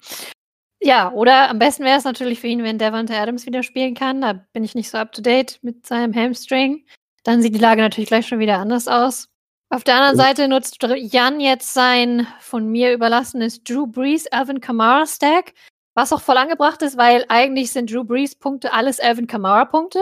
Ja, 0.86 1.12
oder 1.12 1.48
am 1.48 1.58
besten 1.58 1.82
wäre 1.82 1.96
es 1.96 2.04
natürlich 2.04 2.40
für 2.40 2.46
ihn, 2.46 2.62
wenn 2.62 2.76
Devante 2.76 3.16
Adams 3.16 3.46
wieder 3.46 3.62
spielen 3.62 3.94
kann. 3.94 4.20
Da 4.20 4.34
bin 4.52 4.64
ich 4.64 4.74
nicht 4.74 4.90
so 4.90 4.98
up 4.98 5.12
to 5.12 5.22
date 5.22 5.58
mit 5.62 5.86
seinem 5.86 6.14
Hamstring. 6.14 6.84
Dann 7.22 7.40
sieht 7.40 7.54
die 7.54 7.58
Lage 7.58 7.80
natürlich 7.80 8.08
gleich 8.08 8.26
schon 8.26 8.38
wieder 8.38 8.58
anders 8.58 8.86
aus. 8.86 9.30
Auf 9.70 9.82
der 9.82 9.94
anderen 9.94 10.18
Seite 10.18 10.46
nutzt 10.46 10.76
Jan 10.82 11.40
jetzt 11.40 11.72
sein 11.72 12.26
von 12.38 12.68
mir 12.68 12.92
überlassenes 12.92 13.64
Drew 13.64 13.86
Brees 13.86 14.26
Alvin 14.26 14.60
Kamara 14.60 15.06
Stack, 15.06 15.54
was 15.94 16.12
auch 16.12 16.20
voll 16.20 16.36
angebracht 16.36 16.82
ist, 16.82 16.98
weil 16.98 17.24
eigentlich 17.30 17.72
sind 17.72 17.90
Drew 17.90 18.04
Brees 18.04 18.34
Punkte 18.34 18.74
alles 18.74 19.00
Alvin 19.00 19.26
Kamara 19.26 19.64
Punkte. 19.64 20.00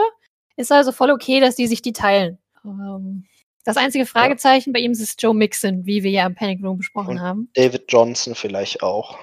Ist 0.57 0.73
also 0.73 0.91
voll 0.91 1.13
okay, 1.13 1.39
dass 1.39 1.55
die 1.55 1.69
sich 1.69 1.81
die 1.83 1.93
teilen. 1.93 2.39
Ähm, 2.65 3.25
das 3.65 3.77
einzige 3.77 4.05
Fragezeichen 4.05 4.71
ja. 4.71 4.73
bei 4.73 4.81
ihm 4.81 4.91
ist 4.91 5.23
Joe 5.23 5.33
Mixon, 5.33 5.87
wie 5.87 6.03
wir 6.03 6.11
ja 6.11 6.27
im 6.27 6.35
Panic 6.35 6.61
Room 6.65 6.79
besprochen 6.79 7.19
Und 7.19 7.21
haben. 7.21 7.51
David 7.55 7.85
Johnson 7.89 8.35
vielleicht 8.35 8.83
auch. 8.83 9.17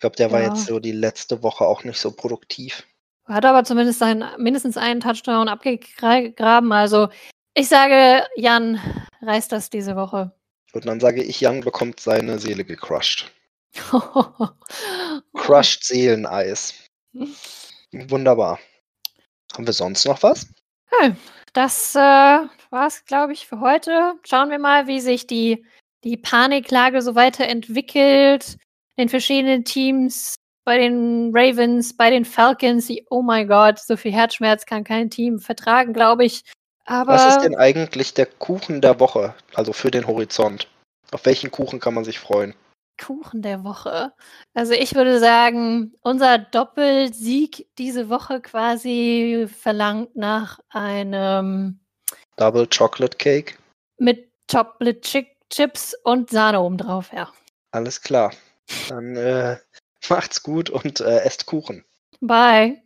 Ich 0.00 0.02
glaube, 0.02 0.16
der 0.16 0.32
war 0.32 0.40
jetzt 0.40 0.64
so 0.64 0.80
die 0.80 0.92
letzte 0.92 1.42
Woche 1.42 1.66
auch 1.66 1.84
nicht 1.84 1.98
so 1.98 2.10
produktiv. 2.10 2.86
Hat 3.26 3.44
aber 3.44 3.64
zumindest 3.64 3.98
seinen, 3.98 4.24
mindestens 4.38 4.78
einen 4.78 5.00
Touchdown 5.00 5.46
abgegraben. 5.46 6.72
Also 6.72 7.10
ich 7.52 7.68
sage, 7.68 8.24
Jan 8.34 8.80
reißt 9.20 9.52
das 9.52 9.68
diese 9.68 9.96
Woche. 9.96 10.32
Und 10.72 10.86
dann 10.86 11.00
sage 11.00 11.22
ich, 11.22 11.42
Jan 11.42 11.60
bekommt 11.60 12.00
seine 12.00 12.38
Seele 12.38 12.64
gecrushed. 12.64 13.30
Crushed 15.34 15.84
Seeleneis. 15.84 16.72
Wunderbar. 17.92 18.58
Haben 19.52 19.66
wir 19.66 19.74
sonst 19.74 20.06
noch 20.06 20.22
was? 20.22 20.46
Hey, 20.86 21.12
das 21.52 21.94
äh, 21.94 21.98
war 21.98 22.86
es, 22.86 23.04
glaube 23.04 23.34
ich, 23.34 23.46
für 23.46 23.60
heute. 23.60 24.14
Schauen 24.26 24.48
wir 24.48 24.58
mal, 24.58 24.86
wie 24.86 25.00
sich 25.00 25.26
die, 25.26 25.66
die 26.04 26.16
Paniklage 26.16 27.02
so 27.02 27.14
weiterentwickelt 27.14 28.56
den 29.00 29.08
verschiedenen 29.08 29.64
Teams, 29.64 30.36
bei 30.64 30.78
den 30.78 31.32
Ravens, 31.34 31.96
bei 31.96 32.10
den 32.10 32.24
Falcons. 32.24 32.86
Die, 32.86 33.06
oh 33.10 33.22
mein 33.22 33.48
Gott, 33.48 33.78
so 33.78 33.96
viel 33.96 34.12
Herzschmerz 34.12 34.66
kann 34.66 34.84
kein 34.84 35.10
Team 35.10 35.40
vertragen, 35.40 35.92
glaube 35.92 36.24
ich. 36.24 36.44
Aber 36.84 37.14
Was 37.14 37.36
ist 37.36 37.42
denn 37.42 37.56
eigentlich 37.56 38.14
der 38.14 38.26
Kuchen 38.26 38.80
der 38.80 39.00
Woche, 39.00 39.34
also 39.54 39.72
für 39.72 39.90
den 39.90 40.06
Horizont? 40.06 40.68
Auf 41.12 41.26
welchen 41.26 41.50
Kuchen 41.50 41.80
kann 41.80 41.94
man 41.94 42.04
sich 42.04 42.18
freuen? 42.18 42.54
Kuchen 43.00 43.42
der 43.42 43.64
Woche. 43.64 44.12
Also 44.54 44.74
ich 44.74 44.94
würde 44.94 45.18
sagen, 45.18 45.94
unser 46.02 46.38
Doppelsieg 46.38 47.66
diese 47.78 48.10
Woche 48.10 48.40
quasi 48.40 49.48
verlangt 49.48 50.14
nach 50.16 50.60
einem 50.68 51.80
Double 52.36 52.66
Chocolate 52.66 53.16
Cake 53.16 53.54
mit 53.98 54.30
Chocolate 54.50 55.26
Chips 55.48 55.94
und 56.04 56.30
Sahne 56.30 56.60
obendrauf, 56.60 57.12
ja. 57.12 57.32
Alles 57.72 58.00
klar. 58.00 58.32
Dann 58.88 59.16
äh, 59.16 59.58
macht's 60.08 60.42
gut 60.42 60.70
und 60.70 61.00
äh, 61.00 61.20
esst 61.24 61.46
Kuchen. 61.46 61.84
Bye. 62.20 62.82